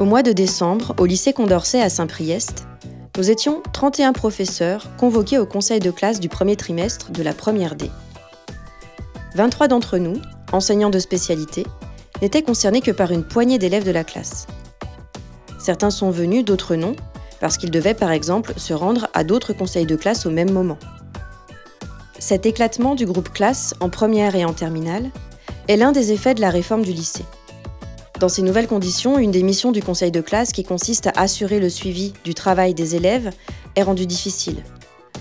Au 0.00 0.04
mois 0.04 0.22
de 0.22 0.30
décembre, 0.30 0.94
au 0.98 1.06
lycée 1.06 1.32
Condorcet 1.32 1.82
à 1.82 1.88
Saint-Priest, 1.88 2.68
nous 3.16 3.32
étions 3.32 3.64
31 3.72 4.12
professeurs 4.12 4.86
convoqués 4.96 5.38
au 5.38 5.46
conseil 5.46 5.80
de 5.80 5.90
classe 5.90 6.20
du 6.20 6.28
premier 6.28 6.54
trimestre 6.54 7.10
de 7.10 7.20
la 7.20 7.32
première 7.32 7.74
D. 7.74 7.90
23 9.34 9.66
d'entre 9.66 9.98
nous, 9.98 10.14
enseignants 10.52 10.90
de 10.90 11.00
spécialité, 11.00 11.66
n'étaient 12.22 12.42
concernés 12.42 12.80
que 12.80 12.92
par 12.92 13.10
une 13.10 13.24
poignée 13.24 13.58
d'élèves 13.58 13.84
de 13.84 13.90
la 13.90 14.04
classe. 14.04 14.46
Certains 15.58 15.90
sont 15.90 16.12
venus, 16.12 16.44
d'autres 16.44 16.76
non, 16.76 16.94
parce 17.40 17.58
qu'ils 17.58 17.72
devaient 17.72 17.92
par 17.92 18.12
exemple 18.12 18.52
se 18.56 18.74
rendre 18.74 19.08
à 19.14 19.24
d'autres 19.24 19.52
conseils 19.52 19.86
de 19.86 19.96
classe 19.96 20.26
au 20.26 20.30
même 20.30 20.52
moment. 20.52 20.78
Cet 22.20 22.46
éclatement 22.46 22.94
du 22.94 23.04
groupe 23.04 23.32
classe 23.32 23.74
en 23.80 23.90
première 23.90 24.36
et 24.36 24.44
en 24.44 24.52
terminale 24.52 25.10
est 25.66 25.76
l'un 25.76 25.90
des 25.90 26.12
effets 26.12 26.34
de 26.34 26.40
la 26.40 26.50
réforme 26.50 26.82
du 26.82 26.92
lycée. 26.92 27.24
Dans 28.20 28.28
ces 28.28 28.42
nouvelles 28.42 28.66
conditions, 28.66 29.16
une 29.18 29.30
des 29.30 29.44
missions 29.44 29.70
du 29.70 29.80
conseil 29.80 30.10
de 30.10 30.20
classe 30.20 30.50
qui 30.50 30.64
consiste 30.64 31.06
à 31.06 31.12
assurer 31.16 31.60
le 31.60 31.68
suivi 31.68 32.12
du 32.24 32.34
travail 32.34 32.74
des 32.74 32.96
élèves 32.96 33.30
est 33.76 33.82
rendue 33.82 34.06
difficile, 34.06 34.64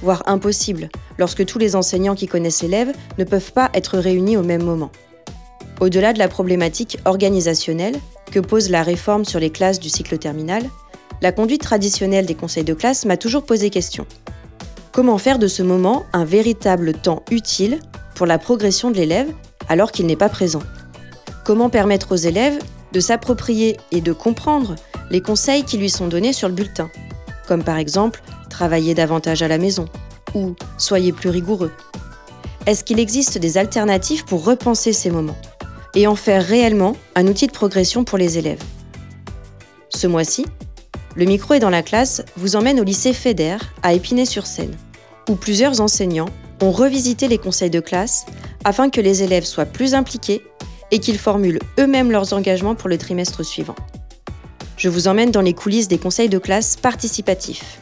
voire 0.02 0.24
impossible, 0.26 0.90
lorsque 1.20 1.46
tous 1.46 1.60
les 1.60 1.76
enseignants 1.76 2.16
qui 2.16 2.28
connaissent 2.28 2.64
l'élève 2.64 2.92
ne 3.20 3.24
peuvent 3.24 3.52
pas 3.52 3.70
être 3.76 4.00
réunis 4.00 4.36
au 4.36 4.42
même 4.42 4.64
moment. 4.64 4.92
Au-delà 5.80 6.12
de 6.12 6.18
la 6.18 6.28
problématique 6.28 6.98
organisationnelle 7.06 7.96
que 8.32 8.40
pose 8.40 8.72
la 8.72 8.82
réforme 8.82 9.26
sur 9.26 9.40
les 9.40 9.52
classes 9.52 9.80
du 9.80 9.90
cycle 9.90 10.18
terminal, 10.18 10.64
la 11.22 11.32
conduite 11.32 11.62
traditionnelle 11.62 12.26
des 12.26 12.34
conseils 12.34 12.64
de 12.64 12.74
classe 12.74 13.06
m'a 13.06 13.18
toujours 13.18 13.46
posé 13.46 13.70
question. 13.70 14.08
Comment 14.92 15.20
faire 15.20 15.38
de 15.38 15.48
ce 15.48 15.62
moment 15.62 16.06
un 16.14 16.26
véritable 16.26 16.94
temps 16.94 17.24
utile 17.30 17.80
pour 18.16 18.26
la 18.26 18.40
progression 18.40 18.90
de 18.90 18.96
l'élève 18.96 19.32
alors 19.70 19.92
qu'il 19.92 20.08
n'est 20.08 20.16
pas 20.16 20.30
présent? 20.30 20.64
Comment 21.46 21.70
permettre 21.70 22.14
aux 22.14 22.16
élèves 22.16 22.58
de 22.98 23.00
s'approprier 23.00 23.78
et 23.92 24.02
de 24.02 24.12
comprendre 24.12 24.74
les 25.12 25.22
conseils 25.22 25.64
qui 25.64 25.78
lui 25.78 25.92
sont 25.92 26.08
donnés 26.08 26.34
sur 26.34 26.48
le 26.48 26.56
bulletin, 26.56 26.90
comme 27.48 27.64
par 27.64 27.78
exemple 27.78 28.24
travailler 28.50 28.96
davantage 28.96 29.44
à 29.44 29.48
la 29.48 29.60
maison 29.60 29.86
ou 30.34 30.56
soyez 30.80 31.12
plus 31.12 31.30
rigoureux. 31.30 31.72
Est-ce 32.66 32.84
qu'il 32.84 33.00
existe 33.00 33.38
des 33.38 33.60
alternatives 33.60 34.26
pour 34.26 34.44
repenser 34.44 34.94
ces 34.94 35.12
moments 35.12 35.38
et 35.94 36.08
en 36.08 36.16
faire 36.16 36.44
réellement 36.44 36.96
un 37.14 37.28
outil 37.28 37.46
de 37.46 37.52
progression 37.52 38.04
pour 38.04 38.18
les 38.18 38.40
élèves? 38.40 38.64
Ce 39.90 40.08
mois-ci, 40.08 40.48
le 41.16 41.26
micro 41.26 41.54
est 41.54 41.60
dans 41.60 41.70
la 41.70 41.84
classe 41.84 42.24
vous 42.36 42.56
emmène 42.56 42.80
au 42.80 42.84
lycée 42.84 43.14
FEDER 43.14 43.58
à 43.84 43.94
Épinay-sur-Seine, 43.94 44.76
où 45.30 45.36
plusieurs 45.36 45.82
enseignants 45.82 46.30
ont 46.64 46.72
revisité 46.72 47.28
les 47.28 47.38
conseils 47.38 47.70
de 47.70 47.80
classe 47.80 48.26
afin 48.64 48.90
que 48.90 49.02
les 49.02 49.22
élèves 49.22 49.46
soient 49.46 49.66
plus 49.66 49.94
impliqués 49.94 50.42
et 50.92 51.00
qu'ils 51.00 51.18
formulent 51.18 51.60
eux-mêmes 51.80 52.12
leurs 52.12 52.34
engagements 52.34 52.76
pour 52.76 52.90
le 52.90 52.98
trimestre 52.98 53.44
suivant. 53.44 53.76
Je 54.78 54.90
vous 54.90 55.08
emmène 55.08 55.32
dans 55.32 55.42
les 55.42 55.54
coulisses 55.54 55.88
des 55.88 55.98
conseils 55.98 56.30
de 56.30 56.38
classe 56.38 56.76
participatifs, 56.76 57.82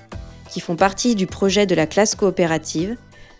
qui 0.52 0.60
font 0.60 0.76
partie 0.76 1.16
du 1.16 1.27
projet 1.27 1.66
de 1.66 1.76
la 1.76 1.88
classe 1.88 2.16
coopérative, 2.16 2.95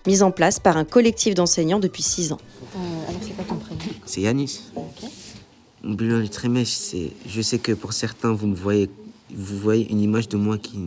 mis 0.06 0.22
en 0.22 0.32
place 0.32 0.60
par 0.60 0.78
un 0.78 0.86
collectif 0.86 1.34
d'enseignants 1.34 1.80
depuis 1.80 2.04
six 2.04 2.32
ans. 2.32 2.38
Euh, 2.76 2.80
alors 3.10 3.22
c'est 3.24 3.36
quoi 3.36 3.46
ton 3.46 3.56
prénom? 3.56 3.80
C'est 4.06 4.22
Yanis. 4.22 4.62
Mon 5.84 5.94
bilan 5.94 6.20
du 6.20 6.30
trimestre, 6.30 6.78
c'est, 6.78 7.12
je 7.28 7.42
sais 7.42 7.60
que 7.60 7.72
pour 7.72 7.94
certains, 7.94 8.34
vous 8.34 8.48
me 8.48 8.56
voyez, 8.56 8.90
vous 9.34 9.58
voyez 9.58 9.90
une 9.92 10.02
image 10.02 10.28
de 10.28 10.38
moi 10.38 10.58
qui, 10.58 10.78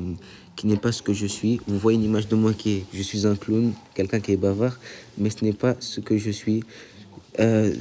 qui 0.56 0.66
n'est 0.66 0.76
pas 0.76 0.92
ce 0.92 1.02
que 1.02 1.12
je 1.12 1.26
suis. 1.26 1.60
Vous 1.66 1.78
voyez 1.78 1.96
une 1.96 2.04
image 2.04 2.28
de 2.28 2.34
moi 2.34 2.52
qui 2.52 2.70
est, 2.70 2.84
je 2.92 3.02
suis 3.02 3.26
un 3.26 3.36
clown, 3.36 3.72
quelqu'un 3.94 4.20
qui 4.20 4.32
est 4.32 4.36
bavard, 4.36 4.76
mais 5.16 5.30
ce 5.30 5.44
n'est 5.44 5.52
pas 5.52 5.74
ce 5.78 6.00
que 6.00 6.18
je 6.18 6.30
suis. 6.30 6.64
Euh, 7.40 7.72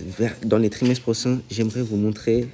dans 0.44 0.59
les 0.59 0.69
trimestres 0.69 1.01
prochains, 1.01 1.40
j'aimerais 1.50 1.81
vous 1.81 1.97
montrer 1.97 2.47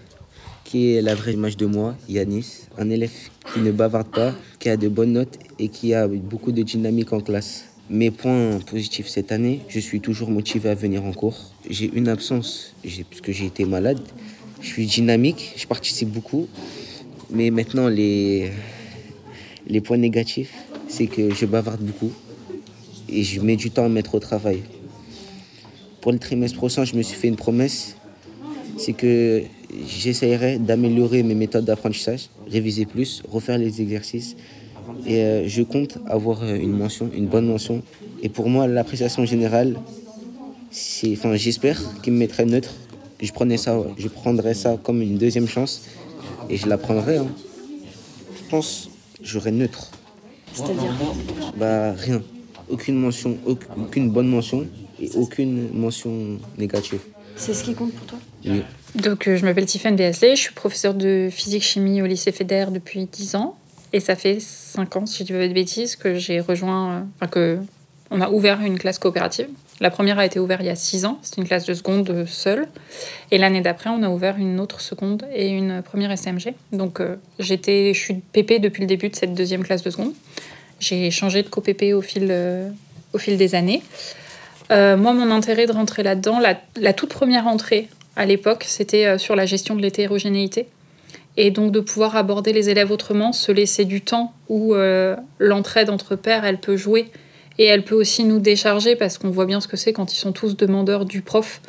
qui 0.64 0.94
est 0.94 1.02
la 1.02 1.16
vraie 1.16 1.34
image 1.34 1.58
de 1.58 1.66
moi, 1.66 1.96
Yanis, 2.08 2.68
un 2.78 2.90
élève 2.90 3.12
qui 3.54 3.60
ne 3.60 3.72
bavarde 3.72 4.08
pas, 4.08 4.34
qui 4.58 4.70
a 4.70 4.78
de 4.78 4.88
bonnes 4.88 5.12
notes 5.12 5.38
et 5.60 5.68
qui 5.68 5.94
a 5.94 6.08
beaucoup 6.08 6.54
de 6.54 6.62
dynamique 6.62 7.12
en 7.12 7.20
classe. 7.20 7.66
Mes 7.90 8.10
points 8.10 8.60
positifs 8.66 9.08
cette 9.08 9.34
année, 9.34 9.60
je 9.68 9.80
suis 9.80 10.00
toujours 10.00 10.30
motivé 10.30 10.70
à 10.70 10.76
venir 10.76 11.04
en 11.04 11.12
cours. 11.12 11.54
J'ai 11.70 11.92
une 11.94 12.08
absence 12.08 12.74
puisque 12.82 13.32
j'ai 13.32 13.46
été 13.46 13.66
malade. 13.66 14.00
Je 14.62 14.68
suis 14.68 14.86
dynamique, 14.86 15.54
je 15.58 15.68
participe 15.68 16.10
beaucoup. 16.10 16.48
Mais 17.30 17.50
maintenant, 17.50 17.90
les, 17.90 18.52
les 19.68 19.82
points 19.82 19.98
négatifs, 19.98 20.54
c'est 20.88 21.08
que 21.08 21.34
je 21.34 21.46
bavarde 21.46 21.82
beaucoup 21.82 22.14
et 23.10 23.24
je 23.24 23.42
mets 23.42 23.58
du 23.58 23.70
temps 23.70 23.86
à 23.86 23.90
mettre 23.90 24.16
au 24.16 24.20
travail 24.20 24.64
pour 26.04 26.12
le 26.12 26.20
trimestre 26.20 26.58
prochain, 26.58 26.84
je 26.84 26.98
me 26.98 27.02
suis 27.02 27.16
fait 27.16 27.30
une 27.30 27.38
promesse, 27.38 27.96
c'est 28.78 28.92
que 28.92 29.42
j'essayerai 29.88 30.58
d'améliorer 30.58 31.24
mes 31.24 31.34
méthodes 31.34 31.64
d'apprentissage, 31.64 32.28
réviser 32.46 32.86
plus, 32.86 33.24
refaire 33.32 33.58
les 33.58 33.82
exercices. 33.82 34.36
Et 35.08 35.22
euh, 35.22 35.48
je 35.48 35.64
compte 35.64 36.00
avoir 36.08 36.44
euh, 36.44 36.56
une 36.56 36.74
mention, 36.74 37.10
une 37.16 37.28
bonne 37.28 37.48
mention. 37.48 37.82
Et 38.22 38.28
pour 38.28 38.50
moi, 38.50 38.68
l'appréciation 38.68 39.24
générale, 39.24 39.80
c'est, 40.72 41.14
enfin, 41.14 41.38
j'espère 41.38 41.80
qu'il 42.02 42.12
me 42.12 42.18
mettrait 42.18 42.46
neutre, 42.46 42.74
je, 43.22 43.32
prenais 43.32 43.56
ça, 43.56 43.82
je 43.98 44.10
prendrais 44.10 44.56
ça 44.56 44.78
comme 44.84 45.02
une 45.02 45.18
deuxième 45.18 45.48
chance 45.48 45.84
et 46.50 46.58
je 46.58 46.68
la 46.68 46.78
prendrai. 46.78 47.16
Hein. 47.16 47.28
Je 48.36 48.50
pense 48.50 48.90
j'aurais 49.22 49.54
neutre. 49.54 49.90
C'est-à-dire 50.52 50.94
Bah 51.56 51.94
rien. 51.94 52.22
Aucune 52.68 52.96
mention, 52.96 53.38
aucune 53.46 54.10
bonne 54.10 54.28
mention 54.28 54.68
aucune 55.16 55.70
mention 55.74 56.40
négative. 56.58 57.00
C'est 57.36 57.54
ce 57.54 57.64
qui 57.64 57.74
compte 57.74 57.94
pour 57.94 58.06
toi 58.06 58.20
Oui. 58.46 58.64
Donc, 58.96 59.28
euh, 59.28 59.38
je 59.38 59.46
m'appelle 59.46 59.66
Tiffany 59.66 59.96
Beasley, 59.96 60.36
je 60.36 60.42
suis 60.42 60.54
professeure 60.54 60.94
de 60.94 61.30
physique-chimie 61.32 62.02
au 62.02 62.06
lycée 62.06 62.32
FEDER 62.32 62.66
depuis 62.72 63.06
10 63.06 63.36
ans. 63.36 63.58
Et 63.92 64.00
ça 64.00 64.16
fait 64.16 64.40
5 64.40 64.96
ans, 64.98 65.06
si 65.06 65.20
je 65.20 65.24
dis 65.26 65.34
pas 65.34 65.48
de 65.48 65.54
bêtises, 65.54 65.96
que 65.96 66.16
j'ai 66.16 66.40
rejoint. 66.40 66.92
Euh, 66.92 67.02
enfin, 67.16 67.28
que 67.28 67.60
on 68.12 68.22
a 68.22 68.30
ouvert 68.30 68.62
une 68.62 68.78
classe 68.78 69.00
coopérative. 69.00 69.48
La 69.80 69.90
première 69.90 70.20
a 70.20 70.26
été 70.26 70.40
ouverte 70.40 70.62
il 70.62 70.68
y 70.68 70.70
a 70.70 70.76
6 70.76 71.06
ans, 71.06 71.18
c'était 71.24 71.42
une 71.42 71.48
classe 71.48 71.66
de 71.66 71.74
seconde 71.74 72.26
seule. 72.28 72.68
Et 73.32 73.40
l'année 73.40 73.62
d'après, 73.62 73.90
on 73.90 74.04
a 74.04 74.10
ouvert 74.10 74.38
une 74.38 74.60
autre 74.60 74.82
seconde 74.82 75.26
et 75.34 75.50
une 75.50 75.82
première 75.82 76.12
SMG. 76.16 76.54
Donc, 76.72 77.00
euh, 77.00 77.16
j'étais, 77.40 77.94
je 77.96 78.00
suis 78.00 78.14
PP 78.16 78.60
depuis 78.62 78.82
le 78.82 78.88
début 78.88 79.10
de 79.10 79.16
cette 79.16 79.34
deuxième 79.34 79.64
classe 79.64 79.82
de 79.82 79.90
seconde. 79.90 80.14
J'ai 80.80 81.10
changé 81.10 81.42
de 81.42 81.50
co-PP 81.50 81.94
au 81.96 82.02
fil, 82.02 82.32
au 83.14 83.18
fil 83.18 83.38
des 83.38 83.56
années. 83.56 83.82
Euh, 84.72 84.98
moi, 84.98 85.14
mon 85.14 85.32
intérêt 85.32 85.66
de 85.66 85.72
rentrer 85.72 86.04
là-dedans, 86.04 86.40
la, 86.40 86.94
toute 86.94 87.10
première 87.10 87.48
entrée 87.48 87.90
à 88.16 88.26
l'époque, 88.26 88.66
c'était 88.68 89.06
euh, 89.06 89.18
sur 89.18 89.36
la 89.36 89.46
gestion 89.46 89.76
de 89.76 89.82
l'hétérogénéité. 89.82 90.68
Et 91.36 91.50
donc 91.50 91.72
de 91.72 91.80
pouvoir 91.80 92.16
aborder 92.16 92.54
les 92.54 92.70
élèves 92.70 92.92
autrement, 92.92 93.34
se 93.34 93.52
laisser 93.52 93.86
du 93.86 94.02
temps 94.02 94.34
où 94.50 94.76
euh, 94.76 95.16
l'entraide 95.40 95.90
entre 95.90 96.16
pairs, 96.16 96.46
elle 96.46 96.60
peut 96.60 96.78
jouer. 96.78 97.10
Et 97.58 97.66
elle 97.66 97.84
peut 97.84 97.96
aussi 97.96 98.24
nous 98.24 98.40
décharger 98.40 98.96
parce 98.96 99.18
qu'on 99.18 99.30
voit 99.30 99.46
bien 99.46 99.60
ce 99.60 99.68
que 99.68 99.78
c'est 99.78 99.94
quand 99.94 100.14
ils 100.14 100.18
sont 100.18 100.32
tous 100.32 100.56
demandeurs 100.56 101.06
du 101.06 101.22
prof. 101.22 101.62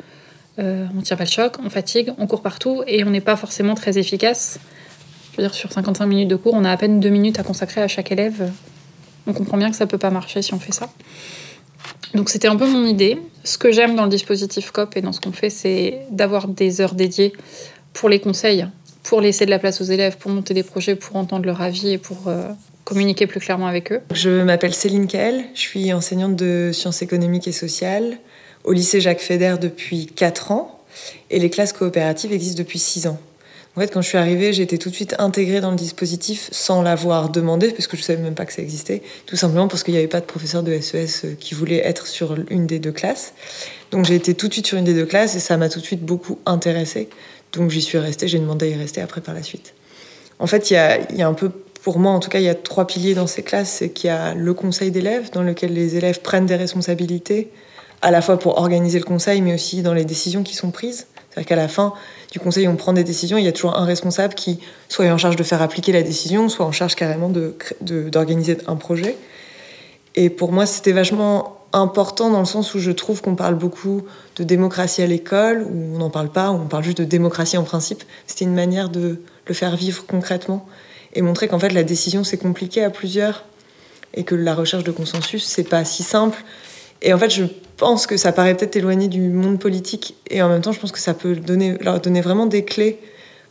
on 0.57 1.01
tire 1.03 1.17
pas 1.17 1.25
le 1.25 1.29
choc, 1.29 1.53
on 1.63 1.69
fatigue, 1.69 2.11
on 2.17 2.25
court 2.25 2.41
partout 2.41 2.83
et 2.87 3.03
on 3.03 3.09
n'est 3.09 3.21
pas 3.21 3.35
forcément 3.35 3.75
très 3.75 3.97
efficace. 3.97 4.59
Je 5.31 5.37
veux 5.37 5.43
dire, 5.43 5.53
sur 5.53 5.71
55 5.71 6.05
minutes 6.05 6.27
de 6.27 6.35
cours, 6.35 6.53
on 6.53 6.63
a 6.63 6.71
à 6.71 6.77
peine 6.77 6.99
deux 6.99 7.09
minutes 7.09 7.39
à 7.39 7.43
consacrer 7.43 7.81
à 7.81 7.87
chaque 7.87 8.11
élève. 8.11 8.51
On 9.27 9.33
comprend 9.33 9.57
bien 9.57 9.69
que 9.69 9.75
ça 9.75 9.85
peut 9.85 9.97
pas 9.97 10.11
marcher 10.11 10.41
si 10.41 10.53
on 10.53 10.59
fait 10.59 10.73
ça. 10.73 10.89
Donc 12.13 12.29
c'était 12.29 12.47
un 12.47 12.55
peu 12.55 12.67
mon 12.67 12.85
idée. 12.85 13.17
Ce 13.43 13.57
que 13.57 13.71
j'aime 13.71 13.95
dans 13.95 14.03
le 14.03 14.09
dispositif 14.09 14.71
COP 14.71 14.97
et 14.97 15.01
dans 15.01 15.11
ce 15.11 15.21
qu'on 15.21 15.31
fait, 15.31 15.49
c'est 15.49 15.99
d'avoir 16.11 16.47
des 16.47 16.81
heures 16.81 16.95
dédiées 16.95 17.33
pour 17.93 18.09
les 18.09 18.19
conseils, 18.19 18.65
pour 19.03 19.21
laisser 19.21 19.45
de 19.45 19.49
la 19.49 19.59
place 19.59 19.81
aux 19.81 19.85
élèves, 19.85 20.17
pour 20.17 20.31
monter 20.31 20.53
des 20.53 20.63
projets, 20.63 20.95
pour 20.95 21.15
entendre 21.15 21.45
leur 21.45 21.61
avis 21.61 21.91
et 21.91 21.97
pour 21.97 22.27
euh, 22.27 22.47
communiquer 22.83 23.27
plus 23.27 23.39
clairement 23.39 23.67
avec 23.67 23.91
eux. 23.91 24.01
Je 24.13 24.43
m'appelle 24.43 24.73
Céline 24.73 25.07
Kael, 25.07 25.43
je 25.53 25.59
suis 25.59 25.93
enseignante 25.93 26.35
de 26.35 26.71
sciences 26.73 27.01
économiques 27.01 27.47
et 27.47 27.51
sociales 27.51 28.17
au 28.63 28.71
lycée 28.71 28.99
Jacques 28.99 29.21
Feder 29.21 29.55
depuis 29.61 30.07
4 30.07 30.51
ans 30.51 30.79
et 31.29 31.39
les 31.39 31.49
classes 31.49 31.73
coopératives 31.73 32.33
existent 32.33 32.57
depuis 32.57 32.79
6 32.79 33.07
ans. 33.07 33.19
En 33.75 33.81
fait, 33.81 33.91
quand 33.91 34.01
je 34.01 34.07
suis 34.07 34.17
arrivée, 34.17 34.53
j'ai 34.53 34.63
été 34.63 34.77
tout 34.77 34.89
de 34.89 34.95
suite 34.95 35.15
intégrée 35.19 35.59
dans 35.59 35.71
le 35.71 35.75
dispositif 35.75 36.47
sans 36.53 36.81
l'avoir 36.81 37.29
demandé, 37.29 37.71
parce 37.71 37.87
que 37.87 37.97
je 37.97 38.03
ne 38.03 38.05
savais 38.05 38.21
même 38.21 38.33
pas 38.33 38.45
que 38.45 38.53
ça 38.53 38.61
existait, 38.61 39.01
tout 39.25 39.35
simplement 39.35 39.67
parce 39.67 39.83
qu'il 39.83 39.93
n'y 39.93 39.97
avait 39.97 40.07
pas 40.07 40.21
de 40.21 40.25
professeur 40.25 40.63
de 40.63 40.79
SES 40.79 40.95
e 40.95 41.25
euh, 41.25 41.35
qui 41.37 41.55
voulait 41.55 41.85
être 41.85 42.07
sur 42.07 42.37
une 42.49 42.67
des 42.67 42.79
deux 42.79 42.93
classes. 42.93 43.33
Donc 43.91 44.05
j'ai 44.05 44.15
été 44.15 44.33
tout 44.33 44.47
de 44.47 44.53
suite 44.53 44.67
sur 44.67 44.77
une 44.77 44.85
des 44.85 44.93
deux 44.93 45.05
classes 45.05 45.35
et 45.35 45.39
ça 45.39 45.57
m'a 45.57 45.67
tout 45.67 45.81
de 45.81 45.85
suite 45.85 46.05
beaucoup 46.05 46.39
intéressée 46.45 47.09
Donc 47.51 47.69
j'y 47.69 47.81
suis 47.81 47.97
restée, 47.97 48.29
j'ai 48.29 48.39
demandé 48.39 48.67
à 48.67 48.69
y 48.69 48.75
rester 48.75 49.01
après 49.01 49.19
par 49.19 49.35
la 49.35 49.43
suite. 49.43 49.73
En 50.39 50.47
fait, 50.47 50.71
il 50.71 50.75
y 50.75 50.77
a, 50.77 51.11
y 51.11 51.21
a 51.21 51.27
un 51.27 51.33
peu, 51.33 51.51
pour 51.81 51.99
moi 51.99 52.13
en 52.13 52.21
tout 52.21 52.29
cas, 52.29 52.39
il 52.39 52.45
y 52.45 52.49
a 52.49 52.55
trois 52.55 52.87
piliers 52.87 53.13
dans 53.13 53.27
ces 53.27 53.43
classes. 53.43 53.69
C'est 53.69 53.89
qu'il 53.89 54.07
y 54.07 54.11
a 54.11 54.33
le 54.35 54.53
conseil 54.53 54.91
d'élèves, 54.91 55.31
dans 55.31 55.43
lequel 55.43 55.73
les 55.73 55.97
élèves 55.97 56.21
prennent 56.21 56.45
des 56.45 56.55
responsabilités, 56.55 57.51
à 58.01 58.09
la 58.11 58.21
fois 58.21 58.39
pour 58.39 58.57
organiser 58.57 58.99
le 58.99 59.05
conseil, 59.05 59.41
mais 59.41 59.53
aussi 59.53 59.81
dans 59.81 59.93
les 59.93 60.05
décisions 60.05 60.43
qui 60.43 60.55
sont 60.55 60.71
prises. 60.71 61.07
C'est-à-dire 61.35 61.49
qu'à 61.49 61.55
la 61.57 61.67
fin 61.67 61.93
du 62.31 62.39
conseil, 62.39 62.65
on 62.69 62.77
prend 62.77 62.93
des 62.93 63.03
décisions, 63.03 63.37
il 63.37 63.43
y 63.43 63.47
a 63.49 63.51
toujours 63.51 63.77
un 63.77 63.83
responsable 63.83 64.35
qui 64.35 64.59
soit 64.87 65.05
est 65.05 65.11
en 65.11 65.17
charge 65.17 65.35
de 65.35 65.43
faire 65.43 65.61
appliquer 65.61 65.91
la 65.91 66.01
décision, 66.01 66.47
soit 66.47 66.65
en 66.65 66.71
charge 66.71 66.95
carrément 66.95 67.29
d'organiser 67.81 68.55
de, 68.55 68.61
un 68.67 68.77
projet. 68.77 69.17
Et 70.15 70.29
pour 70.29 70.53
moi, 70.53 70.65
c'était 70.65 70.93
vachement 70.93 71.57
important 71.73 72.29
dans 72.29 72.39
le 72.39 72.45
sens 72.45 72.73
où 72.73 72.79
je 72.79 72.91
trouve 72.91 73.21
qu'on 73.21 73.35
parle 73.35 73.55
beaucoup 73.55 74.03
de 74.37 74.45
démocratie 74.45 75.01
à 75.01 75.07
l'école, 75.07 75.67
où 75.69 75.95
on 75.95 75.97
n'en 75.97 76.09
parle 76.09 76.29
pas, 76.29 76.51
où 76.51 76.55
on 76.55 76.67
parle 76.67 76.85
juste 76.85 76.99
de 76.99 77.03
démocratie 77.03 77.57
en 77.57 77.63
principe. 77.63 78.05
C'était 78.27 78.45
une 78.45 78.55
manière 78.55 78.87
de 78.87 79.21
le 79.45 79.53
faire 79.53 79.75
vivre 79.75 80.05
concrètement 80.07 80.65
et 81.13 81.21
montrer 81.21 81.49
qu'en 81.49 81.59
fait 81.59 81.69
la 81.69 81.83
décision 81.83 82.23
c'est 82.23 82.37
compliqué 82.37 82.83
à 82.83 82.89
plusieurs 82.89 83.45
et 84.13 84.23
que 84.23 84.35
la 84.35 84.55
recherche 84.55 84.83
de 84.85 84.91
consensus 84.91 85.43
c'est 85.43 85.67
pas 85.67 85.83
si 85.83 86.03
simple. 86.03 86.43
Et 87.01 87.13
en 87.13 87.17
fait, 87.17 87.29
je 87.29 87.43
pense 87.77 88.07
que 88.07 88.17
ça 88.17 88.31
paraît 88.31 88.55
peut-être 88.55 88.75
éloigné 88.75 89.07
du 89.07 89.21
monde 89.21 89.59
politique 89.59 90.15
et 90.29 90.41
en 90.41 90.49
même 90.49 90.61
temps, 90.61 90.71
je 90.71 90.79
pense 90.79 90.91
que 90.91 90.99
ça 90.99 91.13
peut 91.13 91.35
donner, 91.35 91.77
leur 91.81 91.99
donner 91.99 92.21
vraiment 92.21 92.45
des 92.45 92.63
clés 92.63 92.99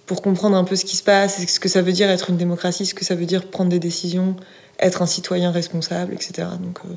pour 0.06 0.22
comprendre 0.22 0.56
un 0.56 0.64
peu 0.64 0.76
ce 0.76 0.84
qui 0.84 0.96
se 0.96 1.02
passe, 1.02 1.46
ce 1.46 1.60
que 1.60 1.68
ça 1.68 1.82
veut 1.82 1.92
dire 1.92 2.10
être 2.10 2.30
une 2.30 2.36
démocratie, 2.36 2.86
ce 2.86 2.94
que 2.94 3.04
ça 3.04 3.14
veut 3.14 3.26
dire 3.26 3.46
prendre 3.46 3.70
des 3.70 3.78
décisions, 3.78 4.36
être 4.78 5.02
un 5.02 5.06
citoyen 5.06 5.50
responsable, 5.50 6.12
etc. 6.12 6.48
Donc, 6.60 6.78
euh, 6.84 6.94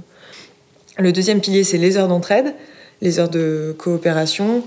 le 1.00 1.12
deuxième 1.12 1.42
pilier, 1.42 1.64
c'est 1.64 1.78
les 1.78 1.98
heures 1.98 2.08
d'entraide, 2.08 2.54
les 3.02 3.20
heures 3.20 3.30
de 3.30 3.76
coopération, 3.78 4.64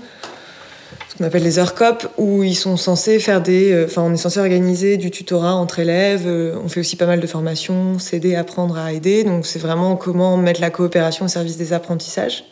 ce 1.09 1.17
qu'on 1.17 1.25
appelle 1.25 1.43
les 1.43 1.59
heures 1.59 1.75
COP, 1.75 2.07
où 2.17 2.43
ils 2.43 2.55
sont 2.55 2.77
censés 2.77 3.19
faire 3.19 3.41
des. 3.41 3.71
Euh, 3.71 3.85
enfin, 3.85 4.01
on 4.01 4.13
est 4.13 4.17
censé 4.17 4.39
organiser 4.39 4.97
du 4.97 5.11
tutorat 5.11 5.55
entre 5.55 5.79
élèves. 5.79 6.23
Euh, 6.25 6.55
on 6.63 6.69
fait 6.69 6.79
aussi 6.79 6.95
pas 6.95 7.05
mal 7.05 7.19
de 7.19 7.27
formations, 7.27 7.99
s'aider, 7.99 8.35
apprendre 8.35 8.77
à 8.77 8.93
aider. 8.93 9.23
Donc, 9.23 9.45
c'est 9.45 9.59
vraiment 9.59 9.97
comment 9.97 10.37
mettre 10.37 10.61
la 10.61 10.69
coopération 10.69 11.25
au 11.25 11.27
service 11.27 11.57
des 11.57 11.73
apprentissages. 11.73 12.45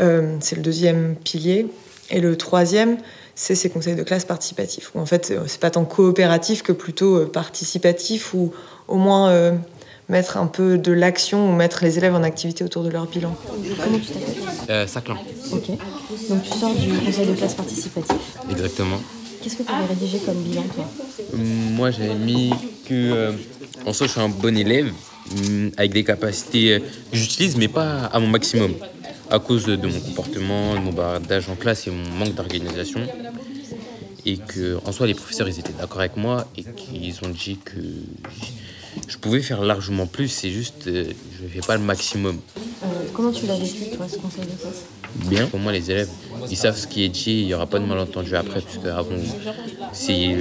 Euh, 0.00 0.36
c'est 0.40 0.56
le 0.56 0.62
deuxième 0.62 1.16
pilier. 1.16 1.66
Et 2.10 2.20
le 2.20 2.36
troisième, 2.36 2.98
c'est 3.34 3.54
ces 3.54 3.70
conseils 3.70 3.94
de 3.94 4.02
classe 4.02 4.24
participatifs, 4.24 4.90
où 4.94 5.00
en 5.00 5.06
fait, 5.06 5.32
c'est 5.46 5.60
pas 5.60 5.70
tant 5.70 5.84
coopératif 5.84 6.62
que 6.62 6.72
plutôt 6.72 7.24
participatif, 7.26 8.34
ou 8.34 8.52
au 8.86 8.96
moins 8.96 9.54
mettre 10.08 10.36
un 10.36 10.46
peu 10.46 10.78
de 10.78 10.92
l'action 10.92 11.50
ou 11.50 11.52
mettre 11.54 11.82
les 11.84 11.98
élèves 11.98 12.14
en 12.14 12.22
activité 12.22 12.64
autour 12.64 12.82
de 12.82 12.90
leur 12.90 13.06
bilan. 13.06 13.34
Comment 13.82 13.98
tu 13.98 14.06
t'appelles? 14.12 14.34
Euh, 14.70 14.86
Saclan. 14.86 15.16
Ok. 15.52 15.68
Donc 16.28 16.42
tu 16.42 16.58
sors 16.58 16.74
du 16.74 16.92
conseil 16.98 17.26
de 17.26 17.34
classe 17.34 17.54
participatif. 17.54 18.16
Exactement. 18.50 19.00
Qu'est-ce 19.42 19.56
que 19.56 19.62
tu 19.62 19.72
avais 19.72 19.86
rédigé 19.86 20.18
comme 20.18 20.36
bilan, 20.36 20.62
toi? 20.74 20.88
Moi, 21.34 21.90
j'avais 21.90 22.14
mis 22.14 22.50
que, 22.86 22.92
euh, 22.92 23.32
en 23.86 23.92
soi, 23.92 24.06
je 24.06 24.12
suis 24.12 24.20
un 24.20 24.28
bon 24.28 24.56
élève, 24.56 24.92
mm, 25.30 25.68
avec 25.76 25.92
des 25.92 26.04
capacités 26.04 26.80
que 27.10 27.16
j'utilise, 27.16 27.56
mais 27.56 27.68
pas 27.68 28.04
à 28.04 28.20
mon 28.20 28.28
maximum, 28.28 28.74
à 29.32 29.38
cause 29.38 29.64
de 29.64 29.86
mon 29.86 30.00
comportement, 30.00 30.74
de 30.74 30.80
mon 30.80 30.92
bardage 30.92 31.48
en 31.48 31.56
classe 31.56 31.86
et 31.86 31.90
mon 31.90 32.08
manque 32.10 32.34
d'organisation. 32.34 33.00
Et 34.24 34.36
que, 34.36 34.78
en 34.84 34.92
soi, 34.92 35.06
les 35.06 35.14
professeurs, 35.14 35.48
ils 35.48 35.58
étaient 35.58 35.72
d'accord 35.72 36.00
avec 36.00 36.16
moi 36.16 36.46
et 36.56 36.62
qu'ils 36.62 37.16
ont 37.24 37.30
dit 37.30 37.58
que 37.64 37.80
je 39.08 39.16
pouvais 39.16 39.40
faire 39.40 39.62
largement 39.62 40.06
plus, 40.06 40.28
c'est 40.28 40.50
juste, 40.50 40.86
euh, 40.86 41.06
je 41.38 41.44
ne 41.44 41.48
fais 41.48 41.66
pas 41.66 41.76
le 41.76 41.82
maximum. 41.82 42.38
Euh, 42.84 42.86
comment 43.14 43.32
tu 43.32 43.46
l'as 43.46 43.58
vécu, 43.58 43.96
toi, 43.96 44.06
ce 44.06 44.18
conseil 44.18 44.44
de 44.44 44.60
classe? 44.60 44.84
Bien. 45.14 45.46
Pour 45.46 45.60
moi, 45.60 45.72
les 45.72 45.90
élèves, 45.90 46.10
ils 46.50 46.56
savent 46.56 46.76
ce 46.76 46.86
qui 46.86 47.02
est 47.02 47.08
dit, 47.08 47.40
il 47.40 47.46
n'y 47.46 47.54
aura 47.54 47.66
pas 47.66 47.78
de 47.78 47.86
malentendu 47.86 48.36
après, 48.36 48.60
puisque 48.60 48.86
avant, 48.86 49.16
si, 49.92 50.36